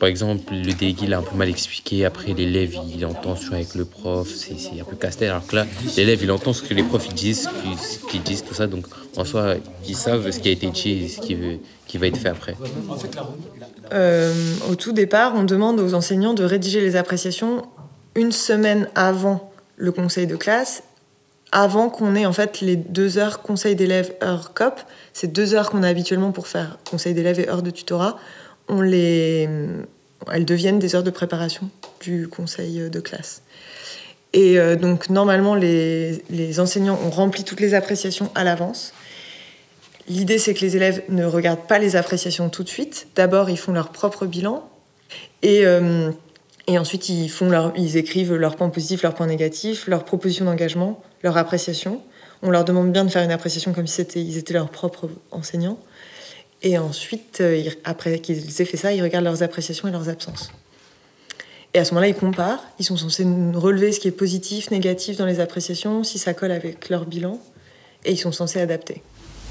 par 0.00 0.08
exemple, 0.08 0.54
le 0.54 0.72
délégué 0.72 1.06
l'a 1.06 1.18
un 1.18 1.22
peu 1.22 1.36
mal 1.36 1.50
expliqué, 1.50 2.06
après 2.06 2.32
l'élève, 2.32 2.74
il 2.96 3.04
entend 3.04 3.36
sur 3.36 3.52
avec 3.52 3.74
le 3.74 3.84
prof, 3.84 4.26
c'est 4.28 4.80
un 4.80 4.84
peu 4.84 4.96
casse-tête, 4.96 5.28
alors 5.28 5.46
que 5.46 5.54
là, 5.54 5.66
l'élève, 5.94 6.20
il 6.22 6.32
entend 6.32 6.54
ce 6.54 6.62
que 6.62 6.72
les 6.72 6.82
profs 6.82 7.06
ils 7.08 7.14
disent, 7.14 7.48
ce 7.78 7.98
qu'ils 8.10 8.22
disent, 8.22 8.42
tout 8.42 8.54
ça, 8.54 8.66
donc 8.66 8.86
en 9.18 9.26
soi, 9.26 9.56
ils 9.86 9.94
savent 9.94 10.30
ce 10.30 10.40
qui 10.40 10.48
a 10.48 10.52
été 10.52 10.70
dit 10.70 10.90
et 11.04 11.08
ce 11.08 11.20
qui, 11.20 11.36
qui 11.86 11.98
va 11.98 12.06
être 12.06 12.16
fait 12.16 12.30
après. 12.30 12.56
Euh, 13.92 14.32
au 14.70 14.74
tout 14.74 14.92
départ, 14.92 15.34
on 15.36 15.44
demande 15.44 15.78
aux 15.78 15.92
enseignants 15.92 16.32
de 16.32 16.44
rédiger 16.44 16.80
les 16.80 16.96
appréciations 16.96 17.66
une 18.14 18.32
semaine 18.32 18.88
avant 18.94 19.52
le 19.76 19.92
conseil 19.92 20.26
de 20.26 20.36
classe, 20.36 20.82
avant 21.52 21.90
qu'on 21.90 22.14
ait 22.14 22.26
en 22.26 22.32
fait 22.32 22.62
les 22.62 22.76
deux 22.76 23.18
heures 23.18 23.42
conseil 23.42 23.76
d'élèves, 23.76 24.14
heure 24.22 24.54
COP. 24.54 24.80
Ces 25.12 25.26
deux 25.26 25.54
heures 25.54 25.70
qu'on 25.70 25.82
a 25.82 25.88
habituellement 25.88 26.32
pour 26.32 26.46
faire 26.46 26.78
conseil 26.88 27.12
d'élèves 27.12 27.40
et 27.40 27.48
heure 27.48 27.62
de 27.62 27.70
tutorat, 27.70 28.16
elles 28.68 30.44
deviennent 30.44 30.78
des 30.78 30.94
heures 30.94 31.02
de 31.02 31.10
préparation 31.10 31.70
du 32.00 32.28
conseil 32.28 32.90
de 32.90 33.00
classe. 33.00 33.42
Et 34.32 34.58
euh, 34.58 34.76
donc 34.76 35.10
normalement, 35.10 35.54
les, 35.54 36.60
enseignants 36.60 36.98
ont 37.04 37.10
rempli 37.10 37.44
toutes 37.44 37.60
les 37.60 37.74
appréciations 37.74 38.30
à 38.34 38.44
l'avance. 38.44 38.92
L'idée, 40.08 40.38
c'est 40.38 40.54
que 40.54 40.60
les 40.60 40.76
élèves 40.76 41.02
ne 41.08 41.24
regardent 41.24 41.66
pas 41.66 41.78
les 41.78 41.96
appréciations 41.96 42.48
tout 42.48 42.62
de 42.62 42.68
suite. 42.68 43.08
D'abord, 43.16 43.50
ils 43.50 43.58
font 43.58 43.72
leur 43.72 43.90
propre 43.90 44.26
bilan. 44.26 44.68
Et, 45.42 45.64
euh, 45.64 46.10
ensuite, 46.68 47.08
ils, 47.08 47.30
leur, 47.48 47.72
écrivent 47.76 48.34
leurs 48.34 48.56
points 48.56 48.70
positifs, 48.70 49.02
leurs 49.02 49.14
points 49.14 49.26
négatifs, 49.26 49.86
leurs 49.88 50.04
propositions 50.04 50.44
d'engagement, 50.44 51.02
leur 51.22 51.36
appréciation. 51.36 52.00
On 52.42 52.50
leur 52.50 52.64
demande 52.64 52.92
bien 52.92 53.04
de 53.04 53.10
faire 53.10 53.22
une 53.22 53.32
appréciation 53.32 53.72
comme 53.72 53.86
si 53.86 54.02
ils 54.02 54.38
étaient 54.38 54.54
leurs 54.54 54.70
propres 54.70 55.10
enseignants. 55.30 55.78
Et 56.62 56.78
ensuite, 56.78 57.40
euh, 57.40 57.62
après 57.84 58.18
qu'ils 58.18 58.60
aient 58.60 58.64
fait 58.64 58.76
ça, 58.76 58.92
ils 58.92 59.02
regardent 59.02 59.24
leurs 59.24 59.42
appréciations 59.42 59.88
et 59.88 59.90
leurs 59.90 60.08
absences. 60.08 60.50
Et 61.72 61.78
à 61.78 61.84
ce 61.84 61.92
moment-là, 61.92 62.08
ils 62.08 62.14
comparent. 62.14 62.62
Ils 62.78 62.84
sont 62.84 62.96
censés 62.96 63.26
relever 63.54 63.92
ce 63.92 64.00
qui 64.00 64.08
est 64.08 64.12
positif, 64.12 64.70
négatif 64.70 65.16
dans 65.16 65.26
les 65.26 65.40
appréciations, 65.40 66.04
si 66.04 66.18
ça 66.18 66.34
colle 66.34 66.50
avec 66.50 66.88
leur 66.88 67.06
bilan. 67.06 67.38
Et 68.04 68.12
ils 68.12 68.18
sont 68.18 68.32
censés 68.32 68.60
adapter. 68.60 69.02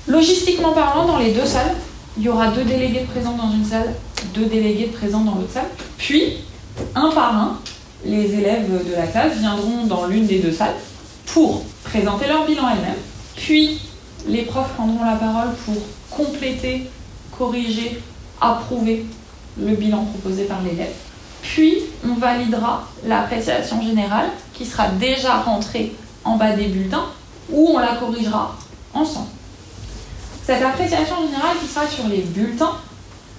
Logistiquement 0.08 0.74
parlant, 0.74 1.06
dans 1.06 1.18
les 1.18 1.32
deux 1.32 1.46
salles, 1.46 1.76
il 2.18 2.24
y 2.24 2.30
aura 2.30 2.52
deux 2.52 2.64
délégués 2.64 3.06
présents 3.12 3.38
dans 3.38 3.52
une 3.52 3.64
salle, 3.64 3.94
deux 4.34 4.46
délégués 4.46 4.88
présents 4.88 5.24
dans 5.24 5.36
l'autre 5.36 5.54
salle. 5.54 5.70
Puis, 5.98 6.38
un 6.96 7.10
par 7.12 7.36
un, 7.36 7.60
les 8.06 8.34
élèves 8.34 8.70
de 8.88 8.94
la 8.94 9.08
classe 9.08 9.38
viendront 9.38 9.86
dans 9.86 10.06
l'une 10.08 10.26
des 10.26 10.40
deux 10.40 10.52
salles 10.52 10.76
pour 11.28 11.64
présenter 11.84 12.28
leur 12.28 12.46
bilan 12.46 12.70
elles-mêmes. 12.70 13.00
Puis, 13.36 13.80
les 14.28 14.42
profs 14.44 14.74
prendront 14.74 15.04
la 15.04 15.16
parole 15.16 15.50
pour 15.66 15.76
compléter, 16.10 16.90
corriger, 17.40 18.00
approuver 18.40 19.06
le 19.58 19.76
bilan 19.76 20.04
proposé 20.06 20.44
par 20.44 20.62
l'élève. 20.62 20.94
Puis, 21.42 21.80
on 22.06 22.16
validera 22.16 22.84
l'appréciation 23.06 23.82
générale 23.82 24.30
qui 24.54 24.66
sera 24.66 24.90
déjà 24.90 25.38
rentrée 25.38 25.94
en 26.24 26.36
bas 26.36 26.52
des 26.52 26.68
bulletins 26.68 27.06
ou 27.50 27.70
on 27.76 27.80
la 27.80 27.96
corrigera 27.96 28.56
ensemble. 28.94 29.30
Cette 30.46 30.62
appréciation 30.62 31.16
générale 31.26 31.56
qui 31.62 31.68
sera 31.68 31.88
sur 31.88 32.08
les 32.08 32.22
bulletins, 32.22 32.74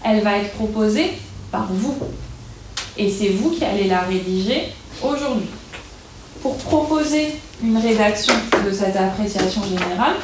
elle 0.03 0.23
va 0.23 0.39
être 0.39 0.53
proposée 0.55 1.13
par 1.53 1.67
vous. 1.71 1.97
Et 2.97 3.11
c'est 3.11 3.29
vous 3.29 3.51
qui 3.51 3.65
allez 3.65 3.87
la 3.87 4.01
rédiger 4.01 4.73
aujourd'hui. 5.03 5.49
Pour 6.43 6.57
proposer 6.57 7.37
une 7.63 7.77
rédaction 7.77 8.35
de 8.65 8.73
cette 8.73 8.97
appréciation 8.97 9.63
générale, 9.65 10.15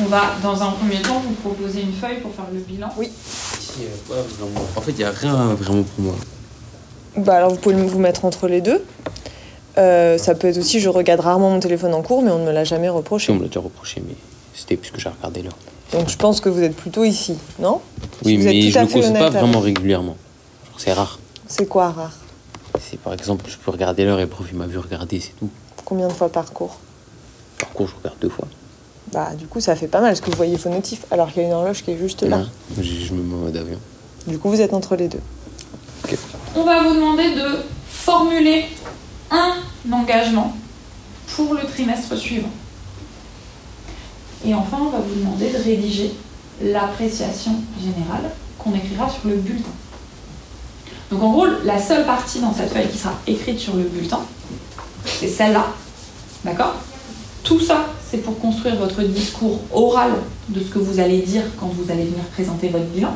on 0.00 0.06
va 0.06 0.22
dans 0.42 0.62
un 0.62 0.70
premier 0.72 1.00
temps 1.02 1.20
vous 1.20 1.34
proposer 1.34 1.82
une 1.82 1.92
feuille 1.92 2.20
pour 2.20 2.34
faire 2.34 2.46
le 2.52 2.60
bilan. 2.60 2.88
Oui. 2.96 3.10
En 4.76 4.80
fait, 4.80 4.92
il 4.92 4.98
n'y 4.98 5.04
a 5.04 5.10
rien 5.10 5.54
vraiment 5.54 5.82
pour 5.82 6.04
moi. 6.04 6.14
Bah 7.16 7.36
alors 7.36 7.50
vous 7.50 7.56
pouvez 7.56 7.74
vous 7.74 7.98
mettre 7.98 8.24
entre 8.24 8.48
les 8.48 8.60
deux. 8.60 8.84
Euh, 9.76 10.18
ça 10.18 10.34
peut 10.34 10.48
être 10.48 10.58
aussi, 10.58 10.80
je 10.80 10.88
regarde 10.88 11.20
rarement 11.20 11.50
mon 11.50 11.60
téléphone 11.60 11.94
en 11.94 12.02
cours, 12.02 12.22
mais 12.22 12.30
on 12.30 12.40
ne 12.40 12.46
me 12.46 12.52
l'a 12.52 12.64
jamais 12.64 12.88
reproché. 12.88 13.32
On 13.32 13.36
me 13.36 13.42
l'a 13.42 13.48
déjà 13.48 13.60
reproché, 13.60 14.02
mais 14.06 14.14
c'était 14.54 14.76
puisque 14.76 14.98
j'ai 14.98 15.08
regardé 15.08 15.42
l'heure. 15.42 15.56
Donc 15.92 16.08
je 16.08 16.16
pense 16.16 16.40
que 16.40 16.48
vous 16.48 16.62
êtes 16.62 16.76
plutôt 16.76 17.04
ici, 17.04 17.38
non? 17.58 17.80
Oui, 18.24 18.38
mais 18.38 18.70
je 18.70 18.78
ne 18.78 18.84
le 18.84 18.90
pose 18.90 19.12
pas 19.12 19.30
vraiment 19.30 19.60
régulièrement. 19.60 20.16
C'est 20.76 20.92
rare. 20.92 21.18
C'est 21.46 21.66
quoi 21.66 21.90
rare? 21.90 22.16
C'est 22.80 22.98
par 22.98 23.14
exemple, 23.14 23.44
je 23.48 23.56
peux 23.56 23.70
regarder 23.70 24.04
l'heure 24.04 24.18
et 24.18 24.22
le 24.22 24.28
prof 24.28 24.46
il 24.50 24.58
m'a 24.58 24.66
vu 24.66 24.78
regarder, 24.78 25.20
c'est 25.20 25.36
tout. 25.38 25.48
Combien 25.84 26.08
de 26.08 26.12
fois 26.12 26.28
par 26.28 26.52
cours? 26.52 26.78
Par 27.58 27.70
cours, 27.70 27.88
je 27.88 27.94
regarde 27.96 28.18
deux 28.20 28.28
fois. 28.28 28.46
Bah, 29.12 29.30
du 29.38 29.46
coup, 29.46 29.60
ça 29.60 29.74
fait 29.76 29.86
pas 29.86 30.00
mal, 30.00 30.10
parce 30.10 30.20
que 30.20 30.30
vous 30.30 30.36
voyez 30.36 30.58
phonotif, 30.58 31.04
alors 31.10 31.32
qu'il 31.32 31.42
y 31.42 31.44
a 31.44 31.48
une 31.48 31.54
horloge 31.54 31.82
qui 31.82 31.92
est 31.92 31.98
juste 31.98 32.22
là. 32.22 32.38
Non, 32.38 32.48
je 32.80 33.14
me 33.14 33.22
mets 33.22 33.34
en 33.34 33.38
mode 33.38 33.56
avion. 33.56 33.78
Du 34.26 34.38
coup, 34.38 34.50
vous 34.50 34.60
êtes 34.60 34.74
entre 34.74 34.96
les 34.96 35.08
deux. 35.08 35.20
On 36.54 36.64
va 36.64 36.82
vous 36.82 36.94
demander 36.94 37.34
de 37.34 37.58
formuler 37.88 38.66
un 39.30 39.54
engagement 39.92 40.54
pour 41.34 41.54
le 41.54 41.62
trimestre 41.64 42.16
suivant. 42.16 42.50
Et 44.44 44.54
enfin, 44.54 44.78
on 44.80 44.90
va 44.90 44.98
vous 44.98 45.14
demander 45.14 45.50
de 45.50 45.56
rédiger 45.58 46.12
l'appréciation 46.62 47.52
générale 47.80 48.30
qu'on 48.58 48.74
écrira 48.74 49.08
sur 49.08 49.28
le 49.28 49.36
bulletin. 49.36 49.70
Donc 51.10 51.22
en 51.22 51.32
gros, 51.32 51.46
la 51.64 51.80
seule 51.80 52.04
partie 52.04 52.40
dans 52.40 52.52
cette 52.52 52.72
feuille 52.72 52.88
qui 52.88 52.98
sera 52.98 53.14
écrite 53.26 53.58
sur 53.58 53.74
le 53.74 53.84
bulletin, 53.84 54.20
c'est 55.04 55.28
celle-là. 55.28 55.66
D'accord? 56.44 56.74
Tout 57.48 57.60
ça, 57.60 57.86
c'est 58.10 58.18
pour 58.18 58.38
construire 58.38 58.76
votre 58.76 59.02
discours 59.04 59.58
oral 59.72 60.10
de 60.50 60.60
ce 60.60 60.66
que 60.66 60.78
vous 60.78 61.00
allez 61.00 61.20
dire 61.20 61.44
quand 61.58 61.68
vous 61.68 61.90
allez 61.90 62.04
venir 62.04 62.22
présenter 62.34 62.68
votre 62.68 62.84
bilan. 62.84 63.14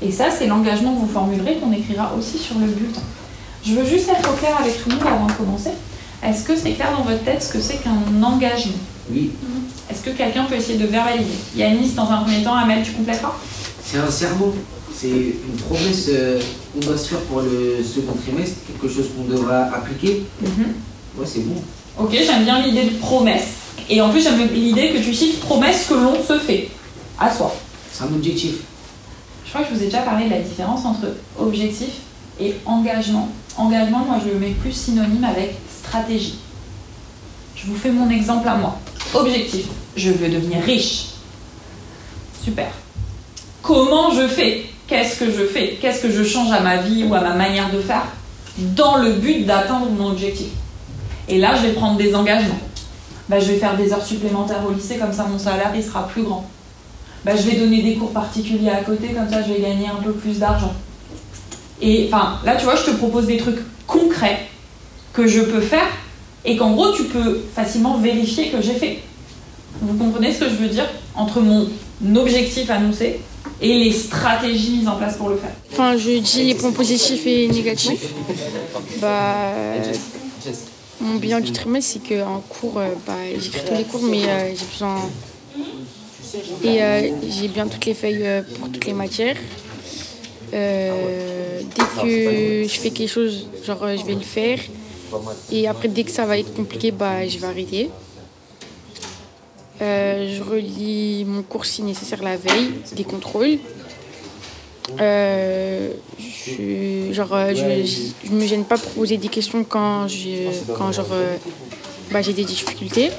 Et 0.00 0.12
ça, 0.12 0.26
c'est 0.30 0.46
l'engagement 0.46 0.94
que 0.94 1.00
vous 1.00 1.12
formulerez 1.12 1.56
qu'on 1.56 1.72
écrira 1.72 2.14
aussi 2.16 2.38
sur 2.38 2.56
le 2.60 2.66
bulletin. 2.66 3.00
Je 3.66 3.74
veux 3.74 3.84
juste 3.84 4.08
être 4.08 4.32
au 4.32 4.36
clair 4.36 4.56
avec 4.60 4.80
tout 4.80 4.90
le 4.90 4.94
monde 4.94 5.06
avant 5.08 5.26
de 5.26 5.32
commencer. 5.32 5.70
Est-ce 6.22 6.44
que 6.44 6.54
c'est 6.54 6.74
clair 6.74 6.92
dans 6.96 7.02
votre 7.02 7.24
tête 7.24 7.42
ce 7.42 7.52
que 7.52 7.60
c'est 7.60 7.78
qu'un 7.78 8.22
engagement? 8.22 8.78
Oui. 9.10 9.32
Est-ce 9.90 10.02
que 10.02 10.10
quelqu'un 10.10 10.44
peut 10.44 10.54
essayer 10.54 10.78
de 10.78 10.86
verbaliser? 10.86 11.34
Yanis, 11.56 11.94
dans 11.96 12.08
un 12.12 12.18
premier 12.18 12.44
temps, 12.44 12.54
Amel, 12.54 12.84
tu 12.84 12.92
compléteras 12.92 13.36
C'est 13.84 13.98
un 13.98 14.10
serment. 14.10 14.52
C'est 14.94 15.08
une 15.08 15.56
promesse 15.68 16.06
euh, 16.10 16.40
qu'on 16.72 16.86
doit 16.86 16.96
se 16.96 17.08
faire 17.08 17.20
pour 17.22 17.40
le 17.40 17.82
second 17.82 18.12
trimestre, 18.24 18.58
quelque 18.68 18.88
chose 18.94 19.06
qu'on 19.16 19.24
devra 19.24 19.62
appliquer. 19.64 20.22
Ouais, 21.18 21.26
c'est 21.26 21.40
bon. 21.40 21.60
Ok, 21.98 22.10
j'aime 22.12 22.44
bien 22.44 22.60
l'idée 22.60 22.84
de 22.84 22.96
promesse. 22.98 23.48
Et 23.88 24.00
en 24.00 24.10
plus, 24.10 24.22
j'aime 24.22 24.48
l'idée 24.52 24.90
que 24.90 24.98
tu 24.98 25.14
cites 25.14 25.40
promesse 25.40 25.86
que 25.86 25.94
l'on 25.94 26.22
se 26.22 26.38
fait 26.38 26.70
à 27.18 27.30
soi. 27.30 27.54
C'est 27.92 28.04
un 28.04 28.12
objectif. 28.14 28.54
Je 29.44 29.50
crois 29.50 29.62
que 29.62 29.68
je 29.70 29.74
vous 29.74 29.82
ai 29.82 29.86
déjà 29.86 30.00
parlé 30.00 30.24
de 30.24 30.30
la 30.30 30.40
différence 30.40 30.84
entre 30.86 31.08
objectif 31.38 31.90
et 32.40 32.54
engagement. 32.64 33.28
Engagement, 33.56 33.98
moi, 33.98 34.16
je 34.24 34.30
le 34.30 34.38
mets 34.38 34.52
plus 34.52 34.72
synonyme 34.72 35.24
avec 35.24 35.56
stratégie. 35.82 36.38
Je 37.54 37.66
vous 37.66 37.76
fais 37.76 37.90
mon 37.90 38.08
exemple 38.08 38.48
à 38.48 38.54
moi. 38.54 38.78
Objectif, 39.12 39.66
je 39.94 40.10
veux 40.10 40.28
devenir 40.28 40.62
riche. 40.62 41.08
Super. 42.42 42.72
Comment 43.60 44.10
je 44.12 44.26
fais? 44.26 44.64
Qu'est-ce 44.86 45.18
que 45.18 45.26
je 45.26 45.44
fais? 45.44 45.78
Qu'est-ce 45.80 46.00
que 46.00 46.10
je 46.10 46.24
change 46.24 46.50
à 46.50 46.60
ma 46.60 46.78
vie 46.78 47.04
ou 47.04 47.14
à 47.14 47.20
ma 47.20 47.34
manière 47.34 47.70
de 47.70 47.80
faire? 47.80 48.06
Dans 48.56 48.96
le 48.96 49.12
but 49.12 49.44
d'atteindre 49.44 49.90
mon 49.90 50.10
objectif 50.10 50.48
Et 51.32 51.38
là, 51.38 51.56
je 51.56 51.66
vais 51.66 51.72
prendre 51.72 51.96
des 51.96 52.14
engagements. 52.14 52.60
Bah, 53.26 53.40
je 53.40 53.46
vais 53.46 53.56
faire 53.56 53.74
des 53.74 53.90
heures 53.90 54.04
supplémentaires 54.04 54.62
au 54.68 54.72
lycée, 54.72 54.98
comme 54.98 55.14
ça 55.14 55.24
mon 55.24 55.38
salaire 55.38 55.72
il 55.74 55.82
sera 55.82 56.06
plus 56.06 56.22
grand. 56.22 56.44
Bah, 57.24 57.32
je 57.34 57.48
vais 57.48 57.56
donner 57.56 57.80
des 57.80 57.94
cours 57.94 58.10
particuliers 58.10 58.68
à 58.68 58.82
côté, 58.82 59.08
comme 59.08 59.30
ça 59.30 59.42
je 59.42 59.54
vais 59.54 59.60
gagner 59.60 59.86
un 59.86 60.02
peu 60.02 60.12
plus 60.12 60.38
d'argent. 60.38 60.74
Et 61.80 62.10
enfin, 62.12 62.38
là, 62.44 62.56
tu 62.56 62.64
vois, 62.64 62.76
je 62.76 62.84
te 62.84 62.90
propose 62.90 63.24
des 63.26 63.38
trucs 63.38 63.60
concrets 63.86 64.40
que 65.14 65.26
je 65.26 65.40
peux 65.40 65.62
faire 65.62 65.86
et 66.44 66.58
qu'en 66.58 66.72
gros, 66.72 66.92
tu 66.92 67.04
peux 67.04 67.40
facilement 67.54 67.96
vérifier 67.96 68.50
que 68.50 68.60
j'ai 68.60 68.74
fait. 68.74 68.98
Vous 69.80 69.96
comprenez 69.96 70.34
ce 70.34 70.40
que 70.40 70.50
je 70.50 70.56
veux 70.56 70.68
dire 70.68 70.86
entre 71.14 71.40
mon 71.40 71.66
objectif 72.14 72.68
annoncé 72.68 73.20
et 73.62 73.84
les 73.84 73.92
stratégies 73.92 74.72
mises 74.72 74.88
en 74.88 74.96
place 74.96 75.16
pour 75.16 75.30
le 75.30 75.36
faire? 75.36 75.52
Enfin, 75.72 75.96
je 75.96 76.18
dis 76.18 76.44
les 76.44 76.54
points 76.56 76.72
positifs 76.72 77.26
et 77.26 77.48
négatifs. 77.48 78.04
Bah, 79.00 79.52
mon 81.02 81.16
bilan 81.16 81.40
du 81.40 81.52
trimestre, 81.52 81.92
c'est 81.92 82.14
qu'en 82.14 82.40
cours, 82.40 82.78
euh, 82.78 82.88
bah, 83.06 83.14
j'écris 83.38 83.64
tous 83.66 83.74
les 83.74 83.84
cours, 83.84 84.02
mais 84.02 84.24
euh, 84.24 84.54
j'ai 84.54 84.66
besoin. 84.66 85.10
Et 86.64 86.82
euh, 86.82 87.10
j'ai 87.28 87.48
bien 87.48 87.66
toutes 87.66 87.84
les 87.84 87.94
feuilles 87.94 88.42
pour 88.58 88.70
toutes 88.70 88.86
les 88.86 88.94
matières. 88.94 89.36
Dès 90.50 90.90
que 92.02 92.64
je 92.68 92.80
fais 92.80 92.90
quelque 92.90 93.10
chose, 93.10 93.46
genre 93.66 93.86
je 93.96 94.04
vais 94.04 94.14
le 94.14 94.20
faire. 94.20 94.58
Et 95.50 95.68
après, 95.68 95.88
dès 95.88 96.04
que 96.04 96.10
ça 96.10 96.24
va 96.24 96.38
être 96.38 96.54
compliqué, 96.54 96.90
bah, 96.90 97.26
je 97.26 97.38
vais 97.38 97.46
arrêter. 97.46 97.90
Je 99.80 100.42
relis 100.42 101.24
mon 101.26 101.42
cours 101.42 101.66
si 101.66 101.82
nécessaire 101.82 102.22
la 102.22 102.36
veille, 102.36 102.70
des 102.94 103.04
contrôles. 103.04 103.58
Euh, 105.00 105.92
je, 106.18 107.12
genre, 107.12 107.32
euh, 107.34 107.54
je, 107.54 108.32
me 108.32 108.46
gêne 108.46 108.64
pas 108.64 108.76
pour 108.78 108.90
poser 108.92 109.16
des 109.16 109.28
questions 109.28 109.64
quand 109.64 110.06
j'ai 110.08 110.48
quand 110.76 110.92
genre, 110.92 111.06
euh, 111.12 111.36
bah, 112.10 112.22
j'ai 112.22 112.32
des 112.32 112.44
difficultés. 112.44 113.10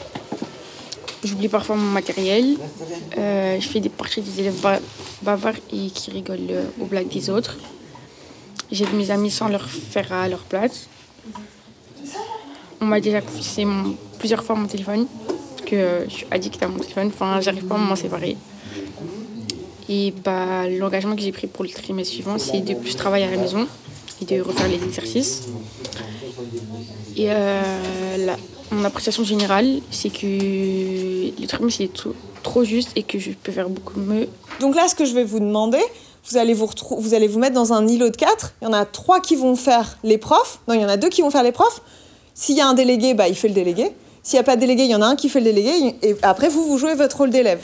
J'oublie 1.24 1.48
parfois 1.48 1.75
mon 1.75 1.92
matériel. 1.92 2.58
Je 3.15 3.68
fais 3.68 3.80
des 3.80 3.89
parties 3.89 4.22
des 4.22 4.42
élèves 4.42 4.60
ba- 4.62 4.80
bavards 5.22 5.53
et 5.72 5.89
qui 5.89 6.12
rigolent 6.12 6.65
aux 6.82 6.86
blagues 6.86 7.08
des 7.08 7.30
autres. 7.30 7.58
J'aide 8.72 8.94
mes 8.94 9.10
amis 9.12 9.32
sans 9.32 9.48
leur 9.48 9.68
faire 9.70 10.12
à 10.12 10.27
leur 10.27 10.39
place. 10.39 10.88
On 12.82 12.86
m'a 12.86 13.00
déjà 13.00 13.22
confisqué 13.22 13.65
plusieurs 14.20 14.44
fois 14.44 14.56
mon 14.56 14.68
téléphone 14.68 15.06
parce 15.27 15.70
que 15.70 16.06
je 16.10 16.13
suis 16.13 16.27
addict 16.30 16.62
à 16.62 16.68
mon 16.68 16.80
téléphone. 16.80 17.08
Enfin, 17.08 17.39
j'arrive 17.39 17.65
pas 17.65 17.75
à 17.75 17.77
m'en 17.77 17.96
séparer. 17.96 18.36
Et 19.95 20.12
bah, 20.23 20.67
l'engagement 20.67 21.15
que 21.15 21.21
j'ai 21.21 21.31
pris 21.31 21.45
pour 21.45 21.63
le 21.63 21.69
trimestre 21.69 22.13
suivant, 22.13 22.39
c'est 22.39 22.62
de 22.62 22.73
plus 22.73 22.95
travailler 22.95 23.25
à 23.25 23.29
la 23.29 23.38
maison 23.38 23.67
et 24.21 24.25
de 24.25 24.41
refaire 24.41 24.67
les 24.67 24.83
exercices. 24.83 25.43
Et 27.15 27.27
euh, 27.29 27.62
mon 28.71 28.83
appréciation 28.85 29.23
générale, 29.23 29.81
c'est 29.91 30.09
que 30.09 30.25
le 31.39 31.45
trimestre 31.45 31.81
est 31.81 31.91
trop, 32.41 32.63
juste 32.63 32.89
et 32.95 33.03
que 33.03 33.19
je 33.19 33.31
peux 33.43 33.51
faire 33.51 33.69
beaucoup 33.69 34.00
mieux. 34.00 34.27
Donc 34.59 34.75
là, 34.75 34.88
ce 34.88 34.95
que 34.95 35.05
je 35.05 35.13
vais 35.13 35.23
vous 35.23 35.39
demander, 35.39 35.83
vous 36.27 36.38
allez 36.38 36.55
vous, 36.55 36.67
vous 36.97 37.13
allez 37.13 37.27
vous 37.27 37.38
mettre 37.38 37.53
dans 37.53 37.71
un 37.71 37.88
îlot 37.88 38.09
de 38.09 38.17
quatre. 38.17 38.55
Il 38.62 38.65
y 38.65 38.67
en 38.67 38.73
a 38.73 38.85
trois 38.85 39.19
qui 39.19 39.35
vont 39.35 39.55
faire 39.55 40.00
les 40.03 40.17
profs. 40.17 40.59
Non, 40.67 40.73
il 40.73 40.81
y 40.81 40.85
en 40.85 40.89
a 40.89 40.97
deux 40.97 41.09
qui 41.09 41.21
vont 41.21 41.29
faire 41.29 41.43
les 41.43 41.51
profs. 41.51 41.81
S'il 42.33 42.57
y 42.57 42.62
a 42.62 42.67
un 42.67 42.73
délégué, 42.73 43.13
bah, 43.13 43.27
il 43.27 43.35
fait 43.35 43.47
le 43.47 43.53
délégué. 43.53 43.91
S'il 44.23 44.38
n'y 44.38 44.39
a 44.39 44.43
pas 44.43 44.55
de 44.55 44.62
délégué, 44.62 44.85
il 44.85 44.89
y 44.89 44.95
en 44.95 45.03
a 45.03 45.05
un 45.05 45.15
qui 45.15 45.29
fait 45.29 45.39
le 45.39 45.45
délégué. 45.45 45.95
Et 46.01 46.15
après, 46.23 46.50
vous, 46.50 46.65
vous 46.65 46.79
jouez 46.79 46.95
votre 46.95 47.17
rôle 47.17 47.29
d'élève. 47.29 47.59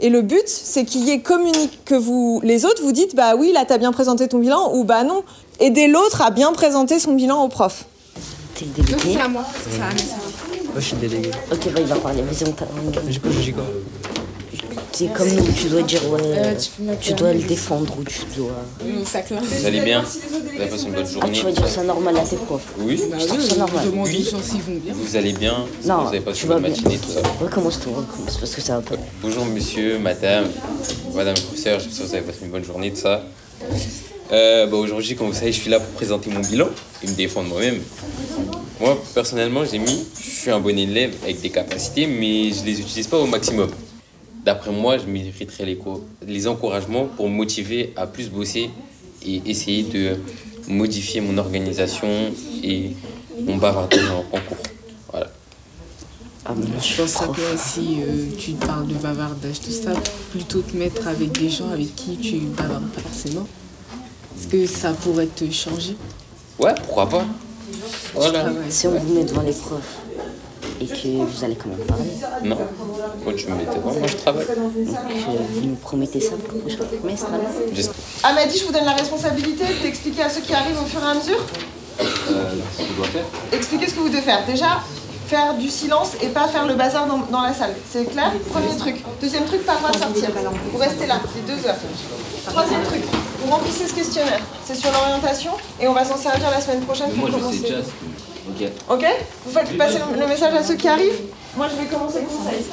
Et 0.00 0.08
le 0.10 0.22
but, 0.22 0.42
c'est 0.46 0.84
qu'il 0.84 1.04
y 1.04 1.10
ait 1.10 1.20
communique, 1.20 1.80
que 1.84 1.94
vous, 1.94 2.40
les 2.42 2.64
autres 2.64 2.82
vous 2.82 2.92
dites, 2.92 3.14
bah 3.14 3.34
oui, 3.36 3.52
là, 3.52 3.64
t'as 3.66 3.78
bien 3.78 3.92
présenté 3.92 4.26
ton 4.28 4.38
bilan, 4.38 4.72
ou 4.74 4.84
bah 4.84 5.04
non. 5.04 5.22
Aidez 5.60 5.86
l'autre 5.86 6.20
à 6.22 6.30
bien 6.30 6.52
présenter 6.52 6.98
son 6.98 7.12
bilan 7.14 7.42
au 7.44 7.48
prof. 7.48 7.84
T'es 8.54 8.64
le 8.76 8.82
délégué 8.82 9.20
à 9.20 9.28
moi, 9.28 9.44
c'est 9.64 9.78
ça. 9.78 9.84
Moi, 9.84 10.74
je 10.76 10.80
suis 10.80 10.96
délégué. 10.96 11.30
Ok, 11.52 11.68
bah 11.72 11.80
il 11.80 11.86
va 11.86 11.96
parler. 11.96 12.22
Vas-y, 12.22 12.48
on 12.48 12.52
t'a- 12.52 13.00
Du 13.00 13.20
coup, 13.20 13.28
je 13.30 13.40
dis 13.40 13.52
quoi 13.52 13.64
C'est 14.96 15.12
comme 15.12 15.28
nous, 15.28 15.44
tu 15.52 15.66
dois 15.66 15.82
dire 15.82 16.08
ouais. 16.08 16.20
Euh, 16.22 16.54
tu 17.00 17.14
dois 17.14 17.32
le 17.32 17.40
défendre 17.42 17.92
ou 17.98 18.04
tu 18.04 18.20
dois. 18.36 18.52
Ça 19.04 19.22
claque. 19.22 19.42
Vous 19.42 19.66
allez 19.66 19.80
bien 19.80 20.02
Vous 20.04 20.60
avez 20.60 20.70
passé 20.70 20.84
une 20.84 20.92
bonne 20.92 21.04
Ah, 21.04 21.12
journée 21.12 21.32
tu 21.38 21.44
vas 21.44 21.50
dire 21.50 21.66
ça 21.68 21.82
normal 21.82 22.16
à 22.16 22.20
tes 22.20 22.36
profs. 22.36 22.72
Oui 22.78 23.00
Je 23.18 23.26
trouve 23.26 23.40
ça 23.40 23.56
normal. 23.56 23.84
Oui. 23.92 24.30
Vous 24.92 25.16
allez 25.16 25.32
bien 25.32 25.66
Non, 25.84 26.02
Vous 26.02 26.08
avez 26.10 26.20
passé 26.20 26.42
une 26.44 26.48
bonne 26.50 26.62
matinée, 26.62 26.98
tout 26.98 27.10
ça 27.10 27.20
Recommence 27.40 27.80
tout, 27.80 27.90
recommence 27.90 28.36
parce 28.38 28.54
que 28.54 28.60
ça 28.60 28.76
va 28.76 28.82
pas. 28.82 28.94
Bonjour 29.20 29.44
monsieur, 29.46 29.98
madame, 29.98 30.44
madame 31.12 31.34
professeur, 31.34 31.80
j'espère 31.80 32.04
que 32.04 32.08
vous 32.10 32.14
avez 32.14 32.26
passé 32.26 32.38
une 32.44 32.50
bonne 32.52 32.64
journée, 32.64 32.92
tout 32.92 33.00
ça. 33.00 33.24
Euh, 34.32 34.66
bah, 34.68 34.76
Aujourd'hui, 34.76 35.16
comme 35.16 35.26
vous 35.26 35.34
savez, 35.34 35.50
je 35.52 35.60
suis 35.60 35.70
là 35.70 35.80
pour 35.80 35.90
présenter 35.94 36.30
mon 36.30 36.38
bilan 36.40 36.68
et 37.02 37.08
me 37.08 37.14
défendre 37.14 37.48
moi-même. 37.48 37.80
Moi, 38.80 38.96
personnellement, 39.12 39.64
j'ai 39.64 39.78
mis, 39.78 40.06
je 40.20 40.30
suis 40.30 40.50
un 40.52 40.60
bon 40.60 40.78
élève 40.78 41.14
avec 41.24 41.40
des 41.40 41.50
capacités, 41.50 42.06
mais 42.06 42.52
je 42.52 42.64
les 42.64 42.80
utilise 42.80 43.08
pas 43.08 43.18
au 43.18 43.26
maximum. 43.26 43.70
D'après 44.44 44.70
moi, 44.72 44.98
je 44.98 45.06
mériterais 45.06 45.64
les, 45.64 45.76
co- 45.76 46.04
les 46.26 46.46
encouragements 46.46 47.06
pour 47.06 47.28
me 47.30 47.34
motiver 47.34 47.92
à 47.96 48.06
plus 48.06 48.28
bosser 48.28 48.70
et 49.26 49.40
essayer 49.46 49.84
de 49.84 50.16
modifier 50.68 51.20
mon 51.22 51.38
organisation 51.38 52.08
et 52.62 52.90
mon 53.46 53.56
bavardage 53.56 54.08
en, 54.10 54.18
en 54.36 54.40
cours. 54.40 54.56
Voilà. 55.10 55.30
Je 56.46 56.96
pense 57.00 57.14
que 57.14 57.54
aussi, 57.54 57.96
euh, 58.06 58.26
tu 58.38 58.52
parles 58.52 58.86
de 58.86 58.94
bavardage, 58.94 59.60
tout 59.60 59.70
ça, 59.70 59.92
plutôt 60.30 60.60
te 60.60 60.76
mettre 60.76 61.08
avec 61.08 61.32
des 61.32 61.48
gens 61.48 61.70
avec 61.70 61.94
qui 61.96 62.16
tu 62.18 62.36
bavardes 62.40 62.88
pas 62.90 63.00
forcément. 63.00 63.46
Est-ce 64.36 64.48
que 64.48 64.66
ça 64.66 64.92
pourrait 64.92 65.26
te 65.28 65.50
changer? 65.50 65.96
Ouais, 66.58 66.74
pourquoi 66.84 67.08
pas 67.08 67.24
Voilà. 68.14 68.52
Si 68.68 68.86
on 68.88 68.98
vous 68.98 69.14
met 69.14 69.24
devant 69.24 69.40
les 69.42 69.52
profs 69.52 69.98
et 70.84 70.86
que 70.86 71.08
vous 71.24 71.44
allez 71.44 71.56
quand 71.56 71.68
même 71.68 71.78
parler. 71.86 72.10
Non. 72.42 72.56
Moi, 73.24 73.32
tu 73.34 73.46
me 73.48 73.58
devant, 73.60 73.92
moi 73.98 74.06
je 74.06 74.16
travaille. 74.16 74.46
Donc 74.46 74.56
euh, 74.96 75.30
vous 75.52 75.60
nous 75.68 75.74
promettez 75.76 76.20
ça 76.20 76.32
pour 76.36 76.54
le 76.54 76.60
prochain 76.60 76.84
trimestre 76.84 77.26
J'espère. 77.72 77.94
Amadi, 78.24 78.58
je 78.58 78.64
vous 78.66 78.72
donne 78.72 78.84
la 78.84 78.92
responsabilité 78.92 79.64
d'expliquer 79.82 80.22
à 80.22 80.28
ceux 80.30 80.40
qui 80.40 80.54
arrivent 80.54 80.80
au 80.80 80.86
fur 80.86 81.00
et 81.00 81.10
à 81.10 81.14
mesure. 81.14 81.40
ce 81.98 82.04
qu'on 82.82 82.94
doit 82.96 83.06
faire. 83.06 83.24
Expliquez 83.52 83.88
ce 83.88 83.94
que 83.94 84.00
vous 84.00 84.08
devez 84.08 84.22
faire. 84.22 84.44
Déjà, 84.46 84.80
faire 85.26 85.54
du 85.54 85.68
silence 85.68 86.12
et 86.22 86.28
pas 86.28 86.48
faire 86.48 86.66
le 86.66 86.74
bazar 86.74 87.06
dans, 87.06 87.18
dans 87.30 87.42
la 87.42 87.54
salle. 87.54 87.74
C'est 87.90 88.04
clair? 88.10 88.32
Premier 88.50 88.76
truc. 88.76 88.96
Deuxième 89.20 89.44
truc, 89.44 89.64
pas 89.64 89.76
droit 89.76 89.90
de 89.90 89.96
sortir. 89.98 90.28
Vous 90.72 90.78
restez 90.78 91.06
là, 91.06 91.20
les 91.34 91.54
deux 91.54 91.66
heures. 91.66 91.76
Troisième 92.46 92.82
truc, 92.82 93.02
vous 93.42 93.50
remplissez 93.50 93.86
ce 93.86 93.94
questionnaire. 93.94 94.40
C'est 94.66 94.74
sur 94.74 94.92
l'orientation 94.92 95.52
et 95.80 95.88
on 95.88 95.94
va 95.94 96.04
s'en 96.04 96.16
servir 96.16 96.50
la 96.50 96.60
semaine 96.60 96.80
prochaine 96.82 97.10
pour 97.12 97.30
commencer. 97.30 97.74
Ok. 98.54 98.68
Ok 98.90 99.04
Vous 99.46 99.52
faites 99.52 99.76
passer 99.76 99.98
le, 99.98 100.20
le 100.20 100.26
message 100.26 100.54
à 100.54 100.62
ceux 100.62 100.76
qui 100.76 100.88
arrivent 100.88 101.20
Moi, 101.56 101.66
je 101.70 101.82
vais 101.82 101.88
commencer 101.88 102.20
le 102.20 102.26
conseil. 102.26 102.64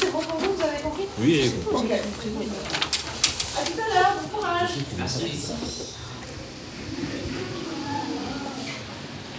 C'est 0.00 0.12
bon 0.12 0.20
pour 0.20 0.38
vous 0.38 0.54
Vous 0.56 0.62
avez 0.62 0.78
compris 0.82 1.04
Oui, 1.18 1.40
j'ai 1.44 1.50
compris. 1.50 1.86
Ok. 1.86 2.00
À 3.56 3.62
tout 3.64 3.78
à 3.80 3.94
l'heure, 3.94 4.14
bon 4.22 4.38
courage. 4.38 4.70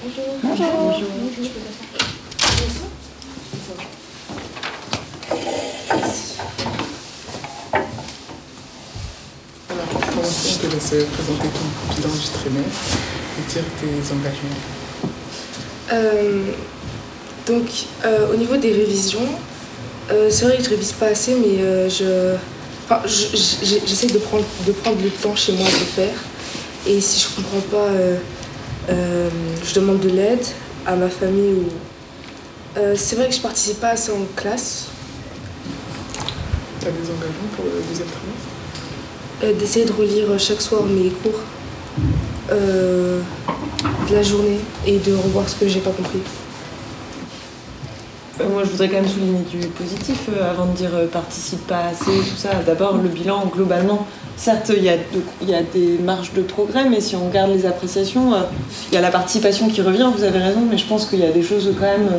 Bonjour. 0.03 0.25
Bonjour. 0.43 1.07
Je 9.27 10.57
te 10.59 10.67
laisse 10.67 11.07
présenter 11.11 11.49
ton 11.49 11.95
bilan 11.95 12.13
du 12.13 12.29
trimestre 12.29 12.97
et 13.39 13.51
dire 13.51 13.63
tes 13.79 14.13
engagements. 14.13 14.84
Euh, 15.91 16.41
donc, 17.47 17.67
euh, 18.03 18.33
au 18.33 18.35
niveau 18.35 18.57
des 18.57 18.71
révisions, 18.71 19.27
euh, 20.11 20.29
c'est 20.29 20.45
vrai 20.45 20.57
que 20.57 20.63
je 20.63 20.69
révise 20.69 20.93
pas 20.93 21.07
assez, 21.07 21.35
mais 21.35 21.89
je, 21.89 22.35
Enfin, 22.87 23.01
j'essaie 23.07 24.05
de 24.05 24.19
prendre, 24.19 24.45
de 24.67 24.71
prendre 24.71 25.01
le 25.01 25.09
temps 25.09 25.35
chez 25.35 25.53
moi 25.53 25.65
de 25.67 25.71
le 25.71 25.85
faire. 25.85 26.13
Et 26.85 27.01
si 27.01 27.19
je 27.19 27.35
comprends 27.35 27.79
pas, 27.79 27.87
je 28.87 29.73
demande 29.73 30.01
de 30.01 30.09
l'aide 30.09 30.45
à 30.85 30.95
ma 30.95 31.09
famille. 31.09 31.53
Ou... 31.53 31.65
Euh, 32.77 32.93
c'est 32.95 33.15
vrai 33.15 33.29
que 33.29 33.33
je 33.33 33.41
participe 33.41 33.79
pas 33.79 33.89
assez 33.89 34.11
en 34.11 34.25
classe. 34.35 34.89
Tu 36.79 36.87
as 36.87 36.91
des 36.91 37.09
engagements 37.09 37.49
pour 37.55 37.65
le 37.65 37.81
deuxième 37.89 38.07
trimestre? 38.07 39.59
D'essayer 39.59 39.85
de 39.85 39.91
relire 39.91 40.39
chaque 40.39 40.61
soir 40.61 40.83
mes 40.83 41.09
cours 41.09 41.39
de 42.49 43.21
la 44.11 44.21
journée 44.21 44.59
et 44.85 44.99
de 44.99 45.13
revoir 45.13 45.47
ce 45.49 45.55
que 45.55 45.67
j'ai 45.67 45.79
pas 45.79 45.91
compris. 45.91 46.19
Moi, 48.37 48.63
je 48.65 48.69
voudrais 48.71 48.89
quand 48.89 48.95
même 48.95 49.07
souligner 49.07 49.39
du 49.49 49.67
positif 49.67 50.29
avant 50.41 50.65
de 50.65 50.75
dire 50.75 50.91
participe 51.11 51.65
pas 51.67 51.85
assez, 51.91 52.11
tout 52.11 52.35
ça. 52.35 52.49
D'abord, 52.65 52.97
le 52.97 53.07
bilan, 53.07 53.45
globalement, 53.53 54.05
certes, 54.35 54.73
il 54.75 54.83
y, 54.83 54.89
a 54.89 54.95
y 55.41 55.53
a 55.53 55.63
des 55.63 55.97
marges 56.03 56.33
de 56.33 56.41
progrès, 56.41 56.89
mais 56.89 56.99
si 56.99 57.15
on 57.15 57.27
regarde 57.27 57.51
les 57.51 57.65
appréciations, 57.65 58.33
il 58.91 58.95
y 58.95 58.97
a 58.97 59.01
la 59.01 59.11
participation 59.11 59.69
qui 59.69 59.81
revient, 59.81 60.09
vous 60.15 60.23
avez 60.23 60.39
raison, 60.39 60.61
mais 60.69 60.77
je 60.77 60.85
pense 60.85 61.05
qu'il 61.05 61.19
y 61.19 61.25
a 61.25 61.31
des 61.31 61.43
choses 61.43 61.71
quand 61.79 61.85
même 61.85 62.09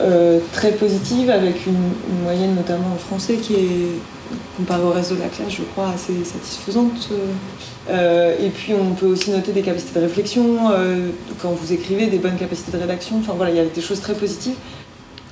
euh, 0.00 0.40
très 0.52 0.72
positives, 0.72 1.30
avec 1.30 1.66
une, 1.66 1.92
moyenne 2.24 2.56
notamment 2.56 2.92
en 2.94 2.98
français 2.98 3.34
qui 3.34 3.54
est, 3.54 3.88
comparée 4.56 4.82
au 4.82 4.90
reste 4.90 5.12
de 5.12 5.18
la 5.18 5.28
classe, 5.28 5.50
je 5.50 5.62
crois, 5.62 5.88
assez 5.88 6.24
satisfaisante. 6.24 7.10
Euh, 7.90 8.36
et 8.40 8.50
puis 8.50 8.72
on 8.74 8.94
peut 8.94 9.06
aussi 9.06 9.30
noter 9.30 9.52
des 9.52 9.62
capacités 9.62 9.98
de 9.98 10.04
réflexion, 10.04 10.70
euh, 10.70 11.10
quand 11.40 11.50
vous 11.50 11.72
écrivez, 11.72 12.06
des 12.06 12.18
bonnes 12.18 12.36
capacités 12.36 12.72
de 12.72 12.78
rédaction, 12.78 13.18
enfin 13.18 13.34
voilà, 13.36 13.50
il 13.50 13.56
y 13.56 13.60
a 13.60 13.64
des 13.64 13.80
choses 13.80 14.00
très 14.00 14.14
positives. 14.14 14.56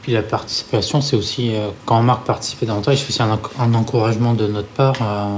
Puis 0.02 0.12
la 0.12 0.22
participation, 0.22 1.00
c'est 1.00 1.16
aussi, 1.16 1.54
euh, 1.54 1.68
quand 1.87 1.99
on 1.99 2.02
marque 2.02 2.26
participer 2.26 2.66
davantage, 2.66 2.99
c'est 2.99 3.08
aussi 3.08 3.22
un, 3.22 3.38
un, 3.58 3.75
encouragement 3.75 4.34
de 4.34 4.49
notre 4.49 4.68
part 4.68 5.00
à, 5.00 5.28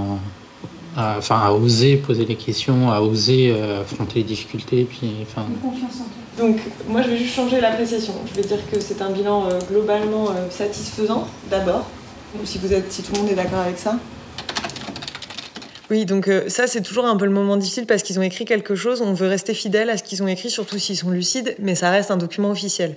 à, 0.96 1.18
enfin, 1.18 1.40
à 1.44 1.52
oser 1.52 1.96
poser 1.96 2.24
les 2.24 2.36
questions, 2.36 2.90
à 2.90 3.00
oser 3.00 3.54
euh, 3.54 3.82
affronter 3.82 4.20
les 4.20 4.24
difficultés. 4.24 4.84
Puis, 4.84 5.12
enfin... 5.22 5.44
Donc 6.38 6.56
moi 6.88 7.02
je 7.02 7.10
vais 7.10 7.16
juste 7.16 7.34
changer 7.34 7.60
l'appréciation. 7.60 8.14
Je 8.26 8.40
vais 8.40 8.46
dire 8.46 8.58
que 8.70 8.80
c'est 8.80 9.00
un 9.00 9.10
bilan 9.10 9.44
euh, 9.44 9.58
globalement 9.70 10.30
euh, 10.30 10.50
satisfaisant 10.50 11.26
d'abord. 11.50 11.86
Si, 12.44 12.58
si 12.90 13.02
tout 13.02 13.12
le 13.12 13.18
monde 13.20 13.30
est 13.30 13.34
d'accord 13.34 13.60
avec 13.60 13.78
ça. 13.78 13.98
Oui, 15.90 16.06
donc 16.06 16.28
euh, 16.28 16.48
ça 16.48 16.66
c'est 16.66 16.80
toujours 16.80 17.04
un 17.04 17.16
peu 17.16 17.26
le 17.26 17.30
moment 17.30 17.56
difficile 17.56 17.86
parce 17.86 18.02
qu'ils 18.02 18.18
ont 18.18 18.22
écrit 18.22 18.44
quelque 18.46 18.74
chose, 18.74 19.02
on 19.02 19.12
veut 19.12 19.28
rester 19.28 19.52
fidèle 19.54 19.90
à 19.90 19.98
ce 19.98 20.02
qu'ils 20.02 20.22
ont 20.22 20.26
écrit, 20.26 20.50
surtout 20.50 20.78
s'ils 20.78 20.96
sont 20.96 21.10
lucides, 21.10 21.54
mais 21.58 21.74
ça 21.74 21.90
reste 21.90 22.10
un 22.10 22.16
document 22.16 22.50
officiel. 22.50 22.96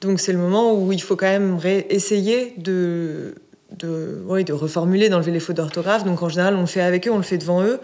Donc 0.00 0.20
c'est 0.20 0.32
le 0.32 0.38
moment 0.38 0.74
où 0.74 0.92
il 0.92 1.00
faut 1.00 1.16
quand 1.16 1.26
même 1.26 1.58
essayer 1.88 2.54
de, 2.58 3.34
de, 3.72 4.52
reformuler, 4.52 5.08
d'enlever 5.08 5.32
les 5.32 5.40
fautes 5.40 5.56
d'orthographe. 5.56 6.04
Donc 6.04 6.22
en 6.22 6.28
général, 6.28 6.54
on 6.54 6.60
le 6.60 6.66
fait 6.66 6.82
avec 6.82 7.08
eux, 7.08 7.10
on 7.10 7.16
le 7.16 7.22
fait 7.22 7.38
devant 7.38 7.62
eux. 7.62 7.80